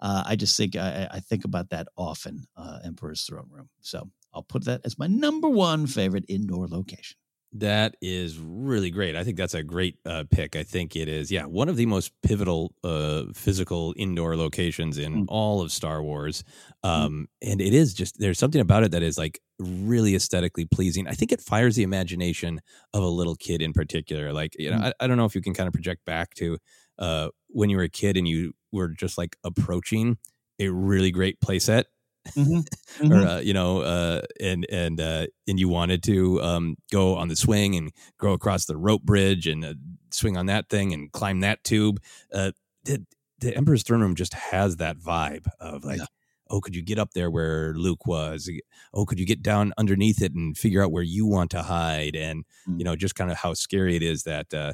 Uh, 0.00 0.22
I 0.24 0.36
just 0.36 0.56
think 0.56 0.76
I, 0.76 1.08
I, 1.10 1.18
think 1.18 1.44
about 1.44 1.70
that 1.70 1.88
often, 1.96 2.44
uh, 2.56 2.78
Emperor's 2.84 3.24
Throne 3.24 3.48
Room. 3.50 3.68
So 3.80 4.08
I'll 4.34 4.42
put 4.42 4.64
that 4.64 4.82
as 4.84 4.98
my 4.98 5.06
number 5.06 5.48
one 5.48 5.86
favorite 5.86 6.24
indoor 6.28 6.66
location. 6.68 7.16
That 7.52 7.96
is 8.02 8.38
really 8.38 8.90
great. 8.90 9.16
I 9.16 9.24
think 9.24 9.38
that's 9.38 9.54
a 9.54 9.62
great 9.62 9.96
uh, 10.04 10.24
pick. 10.30 10.54
I 10.54 10.62
think 10.62 10.94
it 10.94 11.08
is, 11.08 11.30
yeah, 11.30 11.44
one 11.44 11.70
of 11.70 11.76
the 11.76 11.86
most 11.86 12.12
pivotal 12.22 12.74
uh, 12.84 13.24
physical 13.34 13.94
indoor 13.96 14.36
locations 14.36 14.98
in 14.98 15.24
mm. 15.24 15.24
all 15.28 15.62
of 15.62 15.72
Star 15.72 16.02
Wars. 16.02 16.44
Mm. 16.84 16.88
Um, 16.88 17.28
mm. 17.42 17.50
And 17.50 17.60
it 17.62 17.72
is 17.72 17.94
just, 17.94 18.18
there's 18.18 18.38
something 18.38 18.60
about 18.60 18.82
it 18.82 18.90
that 18.90 19.02
is 19.02 19.16
like 19.16 19.40
really 19.58 20.14
aesthetically 20.14 20.66
pleasing. 20.66 21.08
I 21.08 21.12
think 21.12 21.32
it 21.32 21.40
fires 21.40 21.74
the 21.74 21.84
imagination 21.84 22.60
of 22.92 23.02
a 23.02 23.08
little 23.08 23.34
kid 23.34 23.62
in 23.62 23.72
particular. 23.72 24.30
Like, 24.34 24.54
you 24.58 24.70
know, 24.70 24.76
mm. 24.76 24.84
I, 24.84 24.92
I, 25.00 25.06
don't 25.06 25.16
know 25.16 25.24
if 25.24 25.34
you 25.34 25.40
can 25.40 25.54
kind 25.54 25.68
of 25.68 25.72
project 25.72 26.04
back 26.04 26.34
to 26.34 26.58
uh, 26.98 27.28
when 27.48 27.70
you 27.70 27.78
were 27.78 27.84
a 27.84 27.88
kid 27.88 28.18
and 28.18 28.28
you 28.28 28.52
were 28.72 28.88
just 28.88 29.16
like 29.16 29.36
approaching 29.42 30.18
a 30.58 30.68
really 30.68 31.10
great 31.10 31.40
playset 31.40 31.84
mm-hmm. 32.28 32.60
Mm-hmm. 32.98 33.12
or 33.12 33.26
uh, 33.28 33.38
you 33.38 33.54
know, 33.54 33.82
uh, 33.82 34.22
and 34.40 34.66
and 34.72 35.00
uh, 35.00 35.26
and 35.46 35.60
you 35.60 35.68
wanted 35.68 36.02
to 36.04 36.42
um, 36.42 36.76
go 36.90 37.14
on 37.14 37.28
the 37.28 37.36
swing 37.36 37.76
and 37.76 37.92
go 38.18 38.32
across 38.32 38.64
the 38.64 38.76
rope 38.76 39.02
bridge 39.02 39.46
and 39.46 39.64
uh, 39.64 39.74
swing 40.10 40.36
on 40.36 40.46
that 40.46 40.68
thing 40.68 40.92
and 40.92 41.12
climb 41.12 41.40
that 41.40 41.62
tube. 41.62 42.00
Uh, 42.34 42.50
the, 42.84 43.06
the 43.38 43.56
Emperor's 43.56 43.84
Throne 43.84 44.00
Room 44.00 44.16
just 44.16 44.34
has 44.34 44.76
that 44.76 44.98
vibe 44.98 45.46
of 45.60 45.84
like. 45.84 45.98
Yeah. 45.98 46.06
Oh, 46.50 46.62
could 46.62 46.74
you 46.74 46.80
get 46.80 46.98
up 46.98 47.10
there 47.12 47.30
where 47.30 47.74
Luke 47.74 48.06
was? 48.06 48.50
Oh, 48.94 49.04
could 49.04 49.20
you 49.20 49.26
get 49.26 49.42
down 49.42 49.74
underneath 49.76 50.22
it 50.22 50.32
and 50.32 50.56
figure 50.56 50.82
out 50.82 50.90
where 50.90 51.02
you 51.02 51.26
want 51.26 51.50
to 51.50 51.62
hide? 51.62 52.16
And 52.16 52.46
mm-hmm. 52.66 52.78
you 52.78 52.84
know, 52.84 52.96
just 52.96 53.14
kind 53.14 53.30
of 53.30 53.36
how 53.36 53.52
scary 53.52 53.96
it 53.96 54.02
is 54.02 54.22
that 54.22 54.54
uh, 54.54 54.72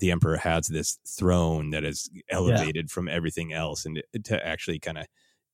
the 0.00 0.10
emperor 0.10 0.38
has 0.38 0.66
this 0.66 0.98
throne 1.06 1.70
that 1.70 1.84
is 1.84 2.10
elevated 2.30 2.86
yeah. 2.88 2.92
from 2.92 3.06
everything 3.06 3.52
else 3.52 3.84
and 3.84 4.02
to 4.24 4.46
actually 4.46 4.78
kind 4.78 4.96
of 4.96 5.06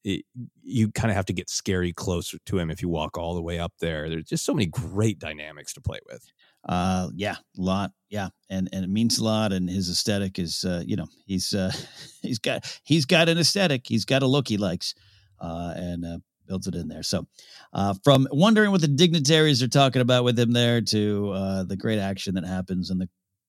it, 0.07 0.25
you 0.63 0.93
kind 0.93 1.11
of 1.11 1.17
have 1.17 1.27
to 1.27 1.33
get 1.33 1.51
scary 1.51 1.93
close 1.93 2.33
to 2.47 2.59
him 2.59 2.71
if 2.71 2.81
you 2.81 2.89
walk 2.89 3.19
all 3.19 3.35
the 3.35 3.43
way 3.43 3.59
up 3.59 3.73
there. 3.81 4.09
There's 4.09 4.25
just 4.25 4.45
so 4.45 4.55
many 4.55 4.67
great 4.67 5.19
dynamics 5.19 5.73
to 5.75 5.81
play 5.81 5.99
with. 6.09 6.25
Uh, 6.69 7.09
yeah, 7.17 7.35
a 7.59 7.61
lot. 7.61 7.91
Yeah, 8.09 8.29
and 8.49 8.69
and 8.73 8.85
it 8.85 8.89
means 8.89 9.19
a 9.19 9.25
lot. 9.25 9.53
And 9.53 9.69
his 9.69 9.91
aesthetic 9.91 10.39
is, 10.39 10.65
uh, 10.65 10.85
you 10.87 10.95
know, 10.95 11.09
he's 11.27 11.53
uh, 11.53 11.73
he's 12.23 12.39
got 12.39 12.65
he's 12.85 13.05
got 13.05 13.29
an 13.29 13.39
aesthetic. 13.39 13.83
He's 13.87 14.05
got 14.05 14.23
a 14.23 14.29
look 14.29 14.47
he 14.47 14.59
likes, 14.59 14.95
uh, 15.41 15.75
and 15.77 16.05
uh, 16.05 16.19
builds 16.47 16.69
it 16.69 16.77
in 16.77 16.87
there. 16.87 17.03
So, 17.03 17.27
uh, 17.73 17.95
from 18.05 18.29
wondering 18.31 18.71
what 18.71 18.83
the 18.83 18.89
dignitaries 18.89 19.61
are 19.61 19.69
talking 19.69 20.03
about 20.03 20.23
with 20.23 20.39
him 20.39 20.53
there 20.53 20.81
to 20.83 21.31
uh, 21.33 21.63
the 21.65 21.77
great 21.77 21.99
action 21.99 22.37
that 22.37 22.47
happens 22.47 22.91
and 22.91 23.01
the 23.01 23.09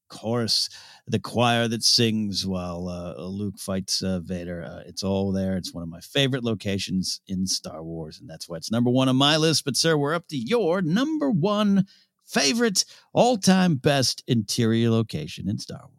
chorus, 0.09 0.69
the 1.07 1.19
choir 1.19 1.67
that 1.67 1.83
sings 1.83 2.45
while 2.45 2.87
uh, 2.87 3.21
Luke 3.21 3.59
fights 3.59 4.03
uh, 4.03 4.19
Vader. 4.19 4.63
Uh, 4.63 4.83
it's 4.85 5.03
all 5.03 5.31
there. 5.31 5.55
It's 5.57 5.73
one 5.73 5.83
of 5.83 5.89
my 5.89 6.01
favorite 6.01 6.43
locations 6.43 7.21
in 7.27 7.47
Star 7.47 7.83
Wars, 7.83 8.19
and 8.19 8.29
that's 8.29 8.47
why 8.47 8.57
it's 8.57 8.71
number 8.71 8.89
one 8.89 9.09
on 9.09 9.15
my 9.15 9.37
list. 9.37 9.65
But, 9.65 9.75
sir, 9.75 9.97
we're 9.97 10.13
up 10.13 10.27
to 10.29 10.37
your 10.37 10.81
number 10.81 11.29
one 11.29 11.85
favorite, 12.25 12.85
all 13.13 13.37
time 13.37 13.75
best 13.75 14.23
interior 14.27 14.89
location 14.89 15.49
in 15.49 15.57
Star 15.59 15.81
Wars. 15.81 15.96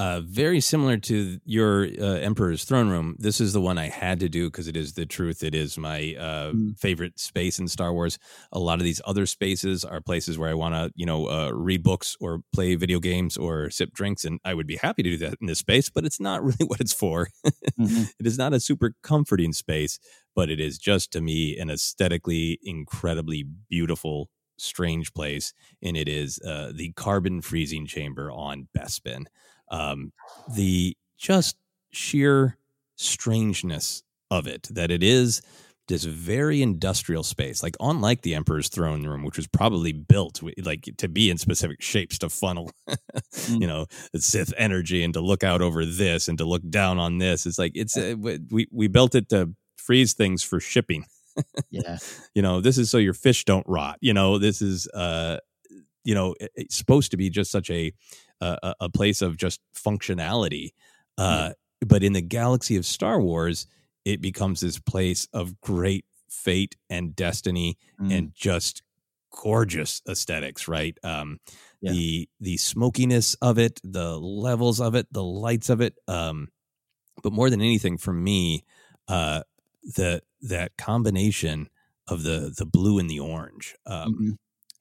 Uh, 0.00 0.22
very 0.22 0.60
similar 0.60 0.96
to 0.96 1.38
your 1.44 1.84
uh, 1.84 2.16
Emperor's 2.20 2.64
Throne 2.64 2.88
Room. 2.88 3.16
This 3.18 3.38
is 3.38 3.52
the 3.52 3.60
one 3.60 3.76
I 3.76 3.90
had 3.90 4.20
to 4.20 4.30
do 4.30 4.46
because 4.46 4.66
it 4.66 4.74
is 4.74 4.94
the 4.94 5.04
truth. 5.04 5.42
It 5.44 5.54
is 5.54 5.76
my 5.76 6.14
uh, 6.18 6.52
mm. 6.52 6.78
favorite 6.78 7.20
space 7.20 7.58
in 7.58 7.68
Star 7.68 7.92
Wars. 7.92 8.18
A 8.50 8.58
lot 8.58 8.78
of 8.78 8.84
these 8.84 9.02
other 9.04 9.26
spaces 9.26 9.84
are 9.84 10.00
places 10.00 10.38
where 10.38 10.48
I 10.48 10.54
want 10.54 10.74
to, 10.74 10.90
you 10.96 11.04
know, 11.04 11.28
uh, 11.28 11.50
read 11.50 11.82
books 11.82 12.16
or 12.18 12.40
play 12.50 12.76
video 12.76 12.98
games 12.98 13.36
or 13.36 13.68
sip 13.68 13.92
drinks, 13.92 14.24
and 14.24 14.40
I 14.42 14.54
would 14.54 14.66
be 14.66 14.76
happy 14.76 15.02
to 15.02 15.10
do 15.10 15.18
that 15.18 15.34
in 15.38 15.46
this 15.46 15.58
space. 15.58 15.90
But 15.90 16.06
it's 16.06 16.18
not 16.18 16.42
really 16.44 16.64
what 16.66 16.80
it's 16.80 16.94
for. 16.94 17.28
mm-hmm. 17.78 18.04
It 18.18 18.26
is 18.26 18.38
not 18.38 18.54
a 18.54 18.60
super 18.60 18.94
comforting 19.02 19.52
space, 19.52 19.98
but 20.34 20.48
it 20.48 20.60
is 20.60 20.78
just 20.78 21.12
to 21.12 21.20
me 21.20 21.58
an 21.58 21.68
aesthetically 21.68 22.58
incredibly 22.62 23.44
beautiful 23.68 24.30
strange 24.56 25.12
place, 25.12 25.52
and 25.82 25.94
it 25.94 26.08
is 26.08 26.38
uh, 26.46 26.72
the 26.74 26.92
carbon 26.92 27.42
freezing 27.42 27.86
chamber 27.86 28.30
on 28.30 28.68
Bespin 28.76 29.26
um, 29.70 30.12
the 30.54 30.96
just 31.18 31.56
sheer 31.90 32.56
strangeness 32.96 34.02
of 34.30 34.46
it 34.46 34.68
that 34.70 34.90
it 34.90 35.02
is 35.02 35.42
this 35.90 36.04
very 36.04 36.62
industrial 36.62 37.24
space. 37.24 37.62
Like 37.62 37.76
unlike 37.80 38.22
the 38.22 38.34
emperor's 38.34 38.68
throne 38.68 39.06
room 39.06 39.24
which 39.24 39.36
was 39.36 39.48
probably 39.48 39.92
built 39.92 40.40
like 40.62 40.88
to 40.98 41.08
be 41.08 41.30
in 41.30 41.36
specific 41.36 41.82
shapes 41.82 42.18
to 42.18 42.28
funnel 42.28 42.70
mm. 42.88 43.60
you 43.60 43.66
know 43.66 43.86
the 44.12 44.20
sith 44.20 44.54
energy 44.56 45.02
and 45.02 45.12
to 45.14 45.20
look 45.20 45.42
out 45.42 45.60
over 45.60 45.84
this 45.84 46.28
and 46.28 46.38
to 46.38 46.44
look 46.44 46.62
down 46.70 46.98
on 46.98 47.18
this. 47.18 47.44
It's 47.44 47.58
like 47.58 47.72
it's 47.74 47.96
uh, 47.96 48.14
we 48.18 48.68
we 48.70 48.88
built 48.88 49.14
it 49.14 49.28
to 49.30 49.52
freeze 49.76 50.14
things 50.14 50.42
for 50.42 50.60
shipping. 50.60 51.04
Yeah. 51.70 51.98
You 52.34 52.42
know 52.42 52.60
this 52.60 52.78
is 52.78 52.90
so 52.90 52.98
your 52.98 53.12
fish 53.12 53.44
don't 53.44 53.66
rot. 53.66 53.98
You 54.00 54.14
know 54.14 54.38
this 54.38 54.62
is 54.62 54.86
uh 54.94 55.38
you 56.04 56.14
know 56.14 56.34
it's 56.38 56.76
supposed 56.76 57.10
to 57.10 57.16
be 57.16 57.28
just 57.28 57.50
such 57.50 57.68
a 57.70 57.92
a, 58.40 58.74
a 58.80 58.88
place 58.88 59.22
of 59.22 59.36
just 59.36 59.60
functionality. 59.74 60.70
Uh, 61.18 61.50
yeah. 61.50 61.52
But 61.86 62.02
in 62.02 62.12
the 62.12 62.20
galaxy 62.22 62.76
of 62.76 62.84
Star 62.84 63.20
Wars, 63.20 63.66
it 64.04 64.20
becomes 64.20 64.60
this 64.60 64.78
place 64.78 65.28
of 65.32 65.60
great 65.60 66.04
fate 66.28 66.76
and 66.88 67.14
destiny 67.16 67.76
mm. 68.00 68.16
and 68.16 68.34
just 68.34 68.82
gorgeous 69.30 70.02
aesthetics, 70.08 70.68
right? 70.68 70.96
Um, 71.02 71.38
yeah. 71.80 71.92
The 71.92 72.28
the 72.40 72.56
smokiness 72.56 73.36
of 73.40 73.58
it, 73.58 73.80
the 73.82 74.18
levels 74.18 74.80
of 74.80 74.94
it, 74.94 75.06
the 75.12 75.24
lights 75.24 75.70
of 75.70 75.80
it. 75.80 75.94
Um, 76.06 76.48
but 77.22 77.32
more 77.32 77.50
than 77.50 77.60
anything, 77.60 77.96
for 77.96 78.12
me, 78.12 78.64
uh, 79.08 79.42
the 79.82 80.22
that 80.42 80.76
combination 80.76 81.68
of 82.06 82.22
the 82.22 82.52
the 82.56 82.66
blue 82.66 82.98
and 82.98 83.08
the 83.08 83.20
orange. 83.20 83.74
Um, 83.86 84.14
mm-hmm. 84.14 84.30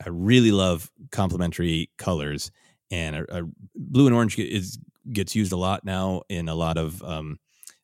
I 0.06 0.10
really 0.10 0.52
love 0.52 0.90
complementary 1.12 1.90
colors, 1.98 2.52
and 2.92 3.16
a, 3.16 3.40
a 3.40 3.44
blue 3.76 4.08
and 4.08 4.16
orange 4.16 4.38
is 4.38 4.80
gets 5.12 5.36
used 5.36 5.52
a 5.52 5.58
lot 5.58 5.84
now 5.84 6.22
in 6.30 6.50
a 6.50 6.56
lot 6.56 6.78
of 6.78 7.04
um, 7.04 7.40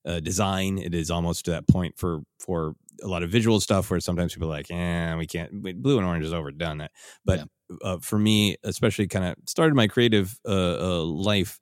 uh, 0.05 0.19
design. 0.19 0.77
It 0.77 0.93
is 0.93 1.11
almost 1.11 1.45
to 1.45 1.51
that 1.51 1.67
point 1.67 1.97
for 1.97 2.21
for 2.39 2.75
a 3.03 3.07
lot 3.07 3.23
of 3.23 3.29
visual 3.29 3.59
stuff 3.59 3.89
where 3.89 3.99
sometimes 3.99 4.33
people 4.33 4.47
are 4.47 4.51
like, 4.51 4.69
"Yeah, 4.69 5.15
we 5.15 5.27
can't." 5.27 5.61
Blue 5.81 5.97
and 5.97 6.07
orange 6.07 6.25
is 6.25 6.33
overdone. 6.33 6.79
That, 6.79 6.91
but 7.23 7.39
yeah. 7.39 7.75
uh, 7.83 7.97
for 7.99 8.17
me, 8.17 8.57
especially, 8.63 9.07
kind 9.07 9.25
of 9.25 9.35
started 9.47 9.75
my 9.75 9.87
creative 9.87 10.39
uh, 10.47 10.77
uh, 10.79 11.03
life 11.03 11.59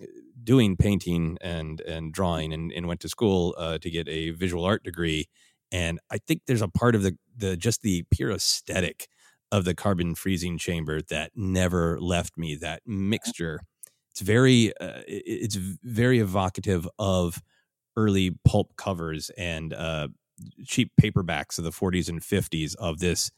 uh, 0.00 0.06
doing 0.42 0.76
painting 0.76 1.38
and 1.40 1.80
and 1.80 2.12
drawing, 2.12 2.52
and, 2.52 2.72
and 2.72 2.86
went 2.86 3.00
to 3.00 3.08
school 3.08 3.54
uh, 3.58 3.78
to 3.78 3.90
get 3.90 4.08
a 4.08 4.30
visual 4.30 4.64
art 4.64 4.84
degree. 4.84 5.28
And 5.70 5.98
I 6.10 6.18
think 6.18 6.42
there's 6.46 6.62
a 6.62 6.68
part 6.68 6.94
of 6.94 7.02
the 7.02 7.16
the 7.36 7.56
just 7.56 7.82
the 7.82 8.04
pure 8.10 8.30
aesthetic 8.30 9.08
of 9.52 9.64
the 9.64 9.74
carbon 9.74 10.16
freezing 10.16 10.58
chamber 10.58 11.00
that 11.02 11.30
never 11.36 12.00
left 12.00 12.36
me. 12.36 12.56
That 12.56 12.82
mixture, 12.86 13.60
it's 14.10 14.22
very, 14.22 14.76
uh, 14.78 15.02
it's 15.06 15.54
very 15.56 16.18
evocative 16.18 16.88
of 16.98 17.40
early 17.96 18.36
pulp 18.44 18.74
covers 18.76 19.30
and 19.36 19.72
uh, 19.74 20.08
cheap 20.66 20.90
paperbacks 21.00 21.58
of 21.58 21.64
the 21.64 21.70
40s 21.70 22.08
and 22.08 22.20
50s 22.20 22.74
of 22.76 22.98
this 22.98 23.30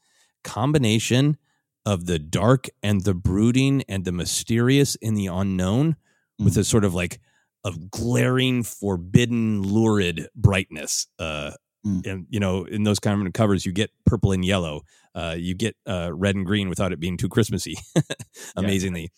combination 0.45 1.37
of 1.85 2.07
the 2.07 2.19
dark 2.19 2.69
and 2.83 3.03
the 3.03 3.15
brooding 3.15 3.83
and 3.89 4.05
the 4.05 4.13
mysterious 4.13 4.97
and 5.03 5.17
the 5.17 5.27
unknown 5.27 5.97
with 6.39 6.57
a 6.57 6.65
sort 6.65 6.85
of 6.85 6.95
like 6.95 7.21
a 7.65 7.73
glaring, 7.91 8.63
forbidden, 8.63 9.63
lurid 9.63 10.29
brightness. 10.35 11.07
Uh, 11.19 11.53
and 11.85 12.27
you 12.31 12.41
know, 12.41 12.65
in 12.65 12.85
those 12.85 12.99
kind 12.99 13.27
of 13.27 13.33
covers, 13.33 13.67
you 13.67 13.73
get 13.73 13.91
purple 14.07 14.33
and 14.33 14.45
yellow. 14.45 14.83
Uh, 15.15 15.37
you 15.39 15.55
get 15.55 15.77
uh, 15.87 16.11
red 16.13 16.35
and 16.35 16.47
green 16.47 16.69
without 16.69 16.93
it 16.93 17.01
being 17.01 17.17
too 17.17 17.29
Christmassy. 17.29 17.77
Amazingly, 18.57 19.13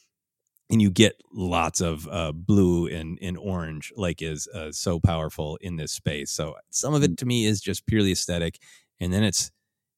and 0.70 0.82
you 0.82 0.90
get 0.90 1.20
lots 1.32 1.80
of 1.80 2.08
uh, 2.10 2.32
blue 2.32 2.86
and, 2.88 3.18
and 3.22 3.38
orange, 3.38 3.92
like 3.96 4.20
is 4.20 4.48
uh, 4.48 4.72
so 4.72 4.98
powerful 4.98 5.58
in 5.60 5.76
this 5.76 5.92
space. 5.92 6.30
So 6.30 6.56
some 6.70 6.94
of 6.94 7.02
it 7.02 7.16
to 7.18 7.26
me 7.26 7.46
is 7.46 7.60
just 7.60 7.86
purely 7.86 8.12
aesthetic, 8.12 8.58
and 9.00 9.12
then 9.12 9.22
it's 9.22 9.50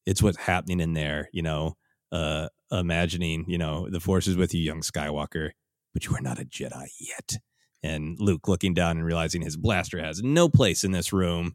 it's 0.05 0.21
what's 0.21 0.37
happening 0.37 0.79
in 0.79 0.93
there. 0.93 1.29
You 1.33 1.41
know, 1.41 1.77
uh, 2.11 2.49
imagining 2.71 3.45
you 3.47 3.57
know 3.57 3.89
the 3.89 3.99
force 3.99 4.27
is 4.27 4.37
with 4.37 4.53
you, 4.53 4.61
young 4.61 4.81
Skywalker, 4.81 5.51
but 5.93 6.05
you 6.05 6.15
are 6.15 6.21
not 6.21 6.39
a 6.39 6.45
Jedi 6.45 6.87
yet. 6.99 7.37
And 7.81 8.17
Luke 8.19 8.47
looking 8.47 8.73
down 8.73 8.97
and 8.97 9.05
realizing 9.05 9.41
his 9.41 9.55
blaster 9.55 10.03
has 10.03 10.21
no 10.21 10.49
place 10.49 10.83
in 10.83 10.91
this 10.91 11.13
room, 11.13 11.53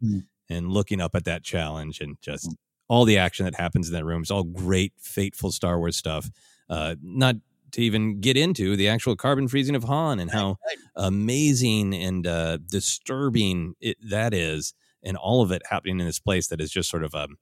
and 0.49 0.69
looking 0.69 1.01
up 1.01 1.15
at 1.15 1.25
that 1.25 1.43
challenge, 1.43 2.01
and 2.01 2.17
just 2.21 2.55
all 2.87 3.05
the 3.05 3.17
action 3.17 3.45
that 3.45 3.55
happens 3.55 3.87
in 3.87 3.93
that 3.93 4.05
room 4.05 4.21
is 4.21 4.31
all 4.31 4.43
great, 4.43 4.93
fateful 4.99 5.51
Star 5.51 5.79
Wars 5.79 5.97
stuff. 5.97 6.29
Uh, 6.69 6.95
not 7.01 7.35
to 7.71 7.81
even 7.81 8.21
get 8.21 8.37
into 8.37 8.75
the 8.75 8.87
actual 8.87 9.15
carbon 9.15 9.47
freezing 9.47 9.75
of 9.75 9.83
Han 9.83 10.19
and 10.19 10.31
how 10.31 10.57
amazing 10.95 11.93
and 11.93 12.25
uh, 12.25 12.57
disturbing 12.57 13.75
it, 13.81 13.97
that 14.01 14.33
is, 14.33 14.73
and 15.03 15.17
all 15.17 15.41
of 15.41 15.51
it 15.51 15.61
happening 15.69 15.99
in 15.99 16.05
this 16.05 16.19
place 16.19 16.47
that 16.47 16.61
is 16.61 16.71
just 16.71 16.89
sort 16.89 17.03
of 17.03 17.13
um, 17.13 17.37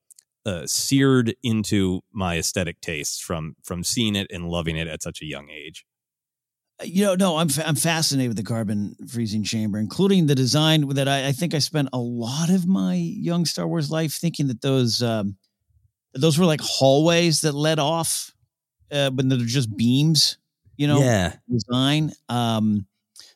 uh, 0.46 0.66
seared 0.66 1.36
into 1.44 2.02
my 2.12 2.38
aesthetic 2.38 2.82
tastes 2.82 3.20
from 3.20 3.56
from 3.64 3.84
seeing 3.84 4.16
it 4.16 4.28
and 4.32 4.50
loving 4.50 4.76
it 4.76 4.88
at 4.88 5.04
such 5.04 5.22
a 5.22 5.26
young 5.26 5.50
age. 5.50 5.86
You 6.82 7.06
know, 7.06 7.16
no, 7.16 7.38
I'm 7.38 7.50
I'm 7.66 7.76
fascinated 7.76 8.30
with 8.30 8.38
the 8.38 8.44
carbon 8.44 8.96
freezing 9.08 9.44
chamber, 9.44 9.78
including 9.78 10.26
the 10.26 10.36
design 10.36 10.88
that 10.90 11.08
I, 11.08 11.28
I 11.28 11.32
think 11.32 11.54
I 11.54 11.60
spent 11.60 11.90
a 11.94 12.00
lot 12.00 12.50
of 12.50 12.68
my 12.68 12.96
young 12.96 13.46
Star 13.46 13.68
Wars 13.68 13.92
life 13.92 14.14
thinking 14.14 14.48
that 14.48 14.62
those 14.62 15.02
um, 15.02 15.38
those 16.14 16.38
were 16.38 16.46
like 16.46 16.62
hallways 16.62 17.42
that 17.42 17.54
led 17.54 17.80
off, 17.80 18.34
uh, 18.92 19.12
but 19.12 19.30
they're 19.30 19.38
just 19.40 19.76
beams. 19.78 20.38
You 20.76 20.88
know, 20.88 21.02
Yeah. 21.02 21.36
design. 21.50 22.12
Um, 22.30 22.88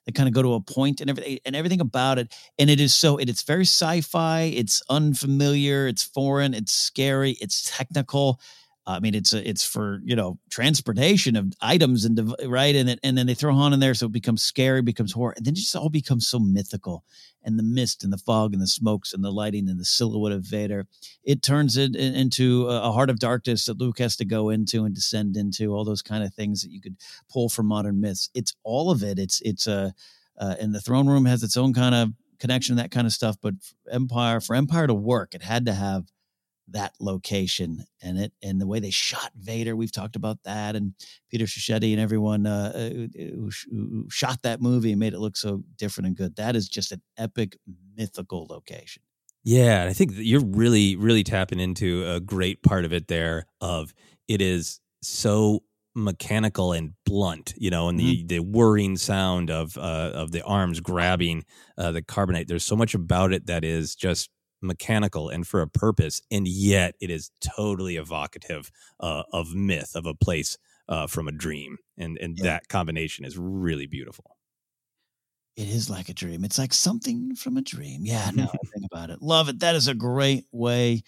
they 0.06 0.12
kind 0.12 0.28
of 0.28 0.34
go 0.34 0.42
to 0.42 0.54
a 0.56 0.62
point 0.62 1.02
and 1.02 1.10
everything 1.10 1.40
and 1.46 1.56
everything 1.56 1.80
about 1.82 2.18
it, 2.18 2.34
and 2.58 2.70
it 2.70 2.80
is 2.80 2.96
so 2.96 3.18
it, 3.18 3.30
it's 3.30 3.44
very 3.44 3.66
sci-fi. 3.66 4.42
It's 4.56 4.82
unfamiliar. 4.90 5.88
It's 5.88 6.04
foreign. 6.04 6.54
It's 6.56 6.74
scary. 6.74 7.38
It's 7.40 7.72
technical. 7.78 8.42
I 8.90 9.02
mean, 9.02 9.16
it's 9.16 9.34
a, 9.34 9.48
it's 9.48 9.66
for 9.66 10.00
you 10.06 10.16
know 10.16 10.40
transportation 10.50 11.36
of 11.36 11.52
items 11.62 12.06
and 12.06 12.34
right, 12.46 12.74
and 12.74 12.98
and 13.04 13.18
then 13.18 13.28
they 13.28 13.34
throw 13.34 13.54
Han 13.54 13.74
in 13.74 13.82
there, 13.82 13.94
so 13.94 14.06
it 14.06 14.14
becomes 14.14 14.42
scary, 14.42 14.82
becomes 14.82 15.12
horror, 15.12 15.34
and 15.36 15.46
then 15.46 15.54
it 15.54 15.58
just 15.58 15.76
all 15.76 15.90
becomes 15.90 16.26
so 16.26 16.40
mythical. 16.40 17.04
And 17.44 17.60
the 17.60 17.64
mist 17.64 18.04
and 18.04 18.12
the 18.12 18.18
fog 18.18 18.54
and 18.54 18.62
the 18.62 18.68
smokes 18.68 19.14
and 19.14 19.24
the 19.24 19.32
lighting 19.32 19.70
and 19.70 19.80
the 19.80 19.86
silhouette 19.86 20.34
of 20.34 20.44
Vader, 20.44 20.86
it 21.24 21.42
turns 21.42 21.78
it 21.78 21.96
into 21.96 22.68
a 22.68 22.92
heart 22.92 23.10
of 23.10 23.20
darkness 23.20 23.66
that 23.66 23.78
Luke 23.78 24.00
has 24.00 24.16
to 24.18 24.26
go 24.26 24.50
into 24.50 24.84
and 24.86 24.96
descend 24.96 25.38
into. 25.38 25.74
All 25.74 25.86
those 25.86 26.02
kind 26.02 26.24
of 26.24 26.34
things 26.34 26.62
that 26.62 26.72
you 26.72 26.82
could 26.82 26.96
pull 27.30 27.50
from 27.50 27.68
modern 27.68 28.00
myths. 28.00 28.30
It's 28.34 28.54
all 28.64 28.90
of 28.90 29.04
it. 29.04 29.20
It's 29.20 29.42
it's 29.42 29.68
a 29.68 29.94
uh, 30.38 30.56
and 30.60 30.74
the 30.74 30.82
throne 30.82 31.08
room 31.08 31.26
has 31.26 31.44
its 31.44 31.58
own 31.58 31.74
kind 31.74 31.94
of 31.94 32.10
connection, 32.40 32.78
that 32.78 32.92
kind 32.92 33.08
of 33.08 33.14
stuff. 33.14 33.36
But 33.42 33.56
Empire 33.92 34.40
for 34.40 34.56
Empire 34.56 34.88
to 34.88 34.94
work, 34.94 35.34
it 35.34 35.44
had 35.44 35.66
to 35.66 35.74
have 35.74 36.06
that 36.70 36.94
location 37.00 37.86
and 38.02 38.18
it 38.18 38.34
and 38.44 38.60
the 38.60 38.68
way 38.68 38.80
they 38.80 38.90
shot 38.90 39.32
Vader. 39.36 39.76
We've 39.76 39.92
talked 39.92 40.16
about 40.16 40.44
that, 40.44 40.76
and 40.76 40.94
Peter 41.30 41.46
Suschitzky 41.46 41.92
and 41.92 42.02
everyone 42.02 42.46
uh, 42.46 42.72
uh, 42.76 42.90
who, 43.18 43.50
who 43.72 44.10
shot 44.10 44.42
that 44.44 44.62
movie 44.62 44.92
and 44.92 45.00
made 45.00 45.14
it 45.14 45.20
look 45.20 45.38
so 45.38 45.64
different 45.78 46.08
and 46.08 46.18
good. 46.18 46.36
That 46.36 46.56
is 46.56 46.68
just 46.68 46.92
an 46.92 47.02
epic, 47.18 47.58
mythical 47.96 48.48
location. 48.50 49.04
Yeah, 49.44 49.82
and 49.82 49.90
I 49.90 49.94
think 49.94 50.12
you're 50.16 50.44
really, 50.44 50.96
really 50.98 51.24
tapping 51.24 51.60
into 51.60 52.06
a 52.06 52.20
great 52.20 52.64
part 52.64 52.84
of 52.84 52.92
it 52.92 53.08
there. 53.08 53.46
Of 53.62 53.94
it 54.28 54.42
is 54.42 54.82
so 55.02 55.64
mechanical 55.96 56.74
and 56.74 56.94
blunt, 57.06 57.54
you 57.58 57.70
know, 57.70 57.90
and 57.90 58.00
the 58.00 58.24
the 58.26 58.40
whirring 58.40 58.98
sound 58.98 59.50
of 59.50 59.78
uh, 59.78 60.12
of 60.14 60.32
the 60.32 60.44
arms 60.44 60.80
grabbing 60.80 61.46
uh, 61.78 61.92
the 61.92 62.02
carbonite. 62.02 62.48
There's 62.48 62.66
so 62.66 62.76
much 62.76 62.94
about 62.94 63.32
it 63.32 63.48
that 63.48 63.64
is 63.64 63.96
just 63.96 64.30
mechanical 64.62 65.30
and 65.30 65.48
for 65.48 65.62
a 65.62 65.68
purpose, 65.68 66.22
and 66.32 66.48
yet 66.48 66.96
it 67.00 67.10
is 67.10 67.32
totally 67.42 67.98
evocative 67.98 68.72
uh, 69.00 69.24
of 69.32 69.54
myth 69.54 69.96
of 69.96 70.06
a 70.06 70.14
place 70.14 70.58
uh, 70.90 71.08
from 71.08 71.28
a 71.28 71.32
dream, 71.32 71.78
and 71.98 72.18
and 72.20 72.38
that 72.40 72.68
combination 72.68 73.26
is 73.26 73.38
really 73.38 73.88
beautiful. 73.88 74.38
It 75.56 75.70
is 75.70 75.90
like 75.90 76.08
a 76.08 76.14
dream. 76.14 76.44
It's 76.44 76.60
like 76.60 76.74
something 76.74 77.36
from 77.36 77.58
a 77.58 77.62
dream. 77.62 78.06
Yeah, 78.06 78.30
no, 78.34 78.46
think 78.74 78.86
about 78.92 79.10
it. 79.10 79.22
Love 79.22 79.50
it. 79.50 79.60
That 79.60 79.76
is 79.76 79.88
a 79.88 79.96
great 79.96 80.46
way 80.52 81.02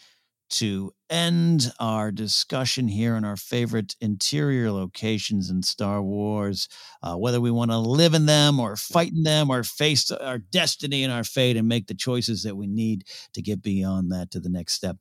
to 0.50 0.92
end 1.10 1.72
our 1.80 2.12
discussion 2.12 2.88
here 2.88 3.16
on 3.16 3.26
our 3.26 3.36
favorite 3.36 3.96
interior 4.02 4.72
locations 4.72 5.50
in 5.50 5.64
Star 5.64 6.02
Wars. 6.02 6.68
Uh, 7.02 7.16
whether 7.16 7.42
we 7.42 7.52
want 7.52 7.72
to 7.72 7.78
live 7.78 8.14
in 8.14 8.26
them 8.26 8.60
or 8.60 8.76
fight 8.76 9.12
in 9.12 9.24
them 9.24 9.50
or 9.50 9.64
face 9.64 10.12
our 10.12 10.38
destiny 10.38 11.04
and 11.04 11.14
our 11.14 11.24
fate 11.24 11.58
and 11.58 11.68
make 11.68 11.88
the 11.88 11.94
choices 11.94 12.44
that 12.44 12.56
we 12.56 12.68
need 12.68 13.04
to 13.34 13.42
get 13.42 13.62
beyond 13.62 14.12
that 14.12 14.32
to 14.32 14.40
the 14.40 14.50
next 14.50 14.74
step. 14.74 14.98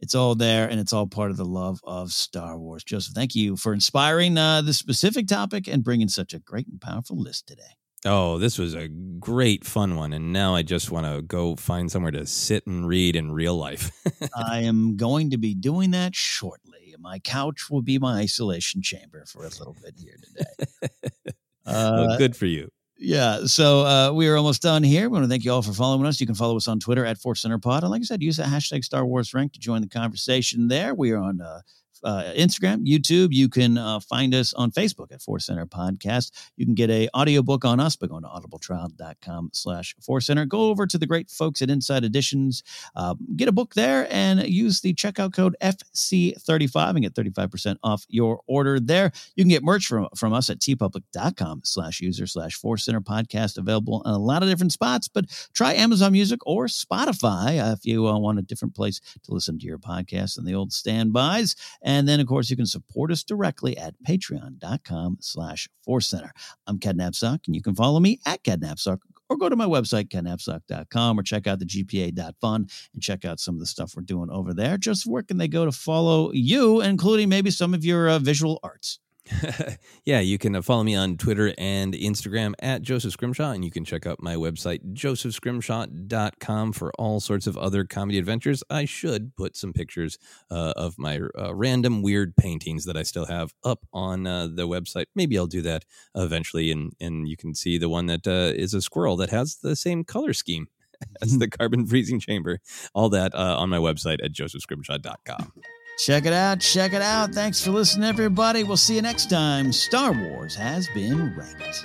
It's 0.00 0.14
all 0.14 0.34
there 0.34 0.68
and 0.68 0.78
it's 0.78 0.92
all 0.92 1.06
part 1.06 1.30
of 1.30 1.36
the 1.36 1.44
love 1.44 1.80
of 1.84 2.10
Star 2.12 2.58
Wars. 2.58 2.84
Joseph, 2.84 3.14
thank 3.14 3.34
you 3.34 3.56
for 3.56 3.72
inspiring 3.72 4.36
uh, 4.36 4.60
this 4.60 4.78
specific 4.78 5.26
topic 5.26 5.66
and 5.68 5.84
bringing 5.84 6.08
such 6.08 6.34
a 6.34 6.38
great 6.38 6.66
and 6.68 6.80
powerful 6.80 7.18
list 7.18 7.46
today. 7.46 7.76
Oh, 8.04 8.38
this 8.38 8.58
was 8.58 8.74
a 8.74 8.88
great 8.88 9.64
fun 9.64 9.96
one. 9.96 10.12
And 10.12 10.32
now 10.32 10.54
I 10.54 10.62
just 10.62 10.90
want 10.90 11.06
to 11.06 11.22
go 11.22 11.56
find 11.56 11.90
somewhere 11.90 12.12
to 12.12 12.26
sit 12.26 12.66
and 12.66 12.86
read 12.86 13.16
in 13.16 13.32
real 13.32 13.56
life. 13.56 13.90
I 14.36 14.60
am 14.60 14.96
going 14.96 15.30
to 15.30 15.38
be 15.38 15.54
doing 15.54 15.90
that 15.92 16.14
shortly. 16.14 16.94
My 17.00 17.18
couch 17.18 17.68
will 17.70 17.82
be 17.82 17.98
my 17.98 18.20
isolation 18.20 18.82
chamber 18.82 19.24
for 19.26 19.40
a 19.44 19.48
little 19.48 19.76
bit 19.82 19.94
here 19.98 20.16
today. 20.22 20.90
Well, 21.66 22.10
Uh, 22.12 22.16
good 22.16 22.36
for 22.36 22.46
you. 22.46 22.68
Yeah. 22.96 23.46
So 23.46 23.80
uh, 23.84 24.12
we 24.12 24.28
are 24.28 24.36
almost 24.36 24.62
done 24.62 24.84
here. 24.84 25.02
We 25.02 25.14
want 25.14 25.24
to 25.24 25.28
thank 25.28 25.44
you 25.44 25.50
all 25.52 25.62
for 25.62 25.72
following 25.72 26.06
us. 26.06 26.20
You 26.20 26.26
can 26.26 26.36
follow 26.36 26.56
us 26.56 26.68
on 26.68 26.78
Twitter 26.78 27.04
at 27.04 27.18
Force 27.18 27.42
Center 27.42 27.58
Pod. 27.58 27.82
And 27.82 27.90
like 27.90 28.02
I 28.02 28.04
said, 28.04 28.22
use 28.22 28.36
the 28.36 28.44
hashtag 28.44 28.84
Star 28.84 29.04
Wars 29.04 29.34
Rank 29.34 29.52
to 29.54 29.58
join 29.58 29.82
the 29.82 29.88
conversation 29.88 30.68
there. 30.68 30.94
We 30.94 31.10
are 31.10 31.18
on 31.18 31.40
uh, 31.40 31.60
uh, 32.04 32.32
Instagram, 32.36 32.86
YouTube. 32.86 33.28
You 33.30 33.48
can 33.48 33.78
uh, 33.78 34.00
find 34.00 34.34
us 34.34 34.52
on 34.54 34.70
Facebook 34.70 35.12
at 35.12 35.22
Force 35.22 35.46
Center 35.46 35.66
Podcast. 35.66 36.30
You 36.56 36.66
can 36.66 36.74
get 36.74 36.90
a 36.90 37.08
audiobook 37.14 37.64
on 37.64 37.80
us 37.80 37.96
by 37.96 38.06
going 38.06 38.22
to 38.22 38.28
audibletrial.com 38.28 39.50
slash 39.52 39.94
Force 40.00 40.26
Center. 40.26 40.44
Go 40.44 40.68
over 40.68 40.86
to 40.86 40.98
the 40.98 41.06
great 41.06 41.30
folks 41.30 41.62
at 41.62 41.70
Insight 41.70 42.04
Editions. 42.04 42.62
Uh, 42.94 43.14
get 43.36 43.48
a 43.48 43.52
book 43.52 43.74
there 43.74 44.06
and 44.10 44.46
use 44.46 44.80
the 44.80 44.94
checkout 44.94 45.32
code 45.32 45.56
FC35 45.62 46.90
and 46.90 47.02
get 47.02 47.14
35% 47.14 47.76
off 47.82 48.04
your 48.08 48.40
order 48.46 48.78
there. 48.80 49.12
You 49.34 49.44
can 49.44 49.48
get 49.48 49.62
merch 49.62 49.86
from, 49.86 50.08
from 50.16 50.32
us 50.32 50.50
at 50.50 50.58
teepublic.com 50.58 51.62
slash 51.64 52.00
user 52.00 52.26
slash 52.26 52.54
Force 52.56 52.84
Center 52.84 53.00
Podcast 53.00 53.58
available 53.58 54.02
in 54.04 54.12
a 54.12 54.18
lot 54.18 54.42
of 54.42 54.48
different 54.48 54.72
spots, 54.72 55.08
but 55.08 55.26
try 55.54 55.74
Amazon 55.74 56.12
Music 56.12 56.40
or 56.46 56.66
Spotify 56.66 57.62
uh, 57.62 57.72
if 57.72 57.84
you 57.84 58.06
uh, 58.06 58.18
want 58.18 58.38
a 58.38 58.42
different 58.42 58.74
place 58.74 59.00
to 59.24 59.32
listen 59.32 59.58
to 59.58 59.66
your 59.66 59.78
podcast 59.78 60.36
than 60.36 60.44
the 60.44 60.54
old 60.54 60.72
standbys. 60.72 61.56
And 61.82 61.95
then, 62.04 62.20
of 62.20 62.26
course, 62.26 62.50
you 62.50 62.56
can 62.56 62.66
support 62.66 63.12
us 63.12 63.22
directly 63.22 63.76
at 63.78 63.94
patreon.com 64.06 65.18
slash 65.20 65.68
Force 65.84 66.08
Center. 66.08 66.32
I'm 66.66 66.78
Ken 66.78 66.96
Napzok, 66.98 67.46
and 67.46 67.54
you 67.54 67.62
can 67.62 67.74
follow 67.74 68.00
me 68.00 68.18
at 68.26 68.42
Ken 68.42 68.60
Napzok 68.60 68.98
or 69.28 69.36
go 69.36 69.48
to 69.48 69.56
my 69.56 69.66
website, 69.66 70.08
kennapzok.com, 70.08 71.18
or 71.18 71.22
check 71.22 71.46
out 71.46 71.58
the 71.58 71.66
GPA.fun 71.66 72.66
and 72.94 73.02
check 73.02 73.24
out 73.24 73.40
some 73.40 73.54
of 73.54 73.60
the 73.60 73.66
stuff 73.66 73.94
we're 73.96 74.02
doing 74.02 74.30
over 74.30 74.54
there. 74.54 74.78
Just 74.78 75.06
where 75.06 75.22
can 75.22 75.38
they 75.38 75.48
go 75.48 75.64
to 75.64 75.72
follow 75.72 76.32
you, 76.32 76.80
including 76.80 77.28
maybe 77.28 77.50
some 77.50 77.74
of 77.74 77.84
your 77.84 78.08
uh, 78.08 78.18
visual 78.18 78.60
arts? 78.62 79.00
yeah, 80.04 80.20
you 80.20 80.38
can 80.38 80.54
uh, 80.54 80.62
follow 80.62 80.82
me 80.82 80.94
on 80.94 81.16
Twitter 81.16 81.52
and 81.58 81.94
Instagram 81.94 82.54
at 82.60 82.82
Joseph 82.82 83.12
Scrimshaw, 83.12 83.50
and 83.50 83.64
you 83.64 83.70
can 83.70 83.84
check 83.84 84.06
out 84.06 84.22
my 84.22 84.34
website, 84.34 84.94
josephscrimshaw.com, 84.94 86.72
for 86.72 86.92
all 86.98 87.20
sorts 87.20 87.46
of 87.46 87.56
other 87.56 87.84
comedy 87.84 88.18
adventures. 88.18 88.62
I 88.70 88.84
should 88.84 89.34
put 89.36 89.56
some 89.56 89.72
pictures 89.72 90.18
uh, 90.50 90.74
of 90.76 90.98
my 90.98 91.20
uh, 91.38 91.54
random 91.54 92.02
weird 92.02 92.36
paintings 92.36 92.84
that 92.84 92.96
I 92.96 93.02
still 93.02 93.26
have 93.26 93.52
up 93.64 93.86
on 93.92 94.26
uh, 94.26 94.46
the 94.46 94.68
website. 94.68 95.06
Maybe 95.14 95.36
I'll 95.36 95.46
do 95.46 95.62
that 95.62 95.84
eventually, 96.14 96.70
and, 96.70 96.92
and 97.00 97.28
you 97.28 97.36
can 97.36 97.54
see 97.54 97.78
the 97.78 97.88
one 97.88 98.06
that 98.06 98.26
uh, 98.26 98.52
is 98.54 98.74
a 98.74 98.82
squirrel 98.82 99.16
that 99.16 99.30
has 99.30 99.56
the 99.56 99.76
same 99.76 100.04
color 100.04 100.32
scheme 100.32 100.68
as 101.22 101.38
the 101.38 101.48
carbon 101.48 101.86
freezing 101.86 102.20
chamber. 102.20 102.60
All 102.94 103.08
that 103.10 103.34
uh, 103.34 103.56
on 103.58 103.70
my 103.70 103.78
website 103.78 104.24
at 104.24 104.32
josephscrimshaw.com. 104.32 105.52
Check 105.96 106.26
it 106.26 106.32
out. 106.32 106.60
Check 106.60 106.92
it 106.92 107.02
out. 107.02 107.32
Thanks 107.32 107.64
for 107.64 107.70
listening, 107.70 108.08
everybody. 108.08 108.64
We'll 108.64 108.76
see 108.76 108.96
you 108.96 109.02
next 109.02 109.30
time. 109.30 109.72
Star 109.72 110.12
Wars 110.12 110.54
has 110.54 110.88
been 110.88 111.34
ranked. 111.34 111.84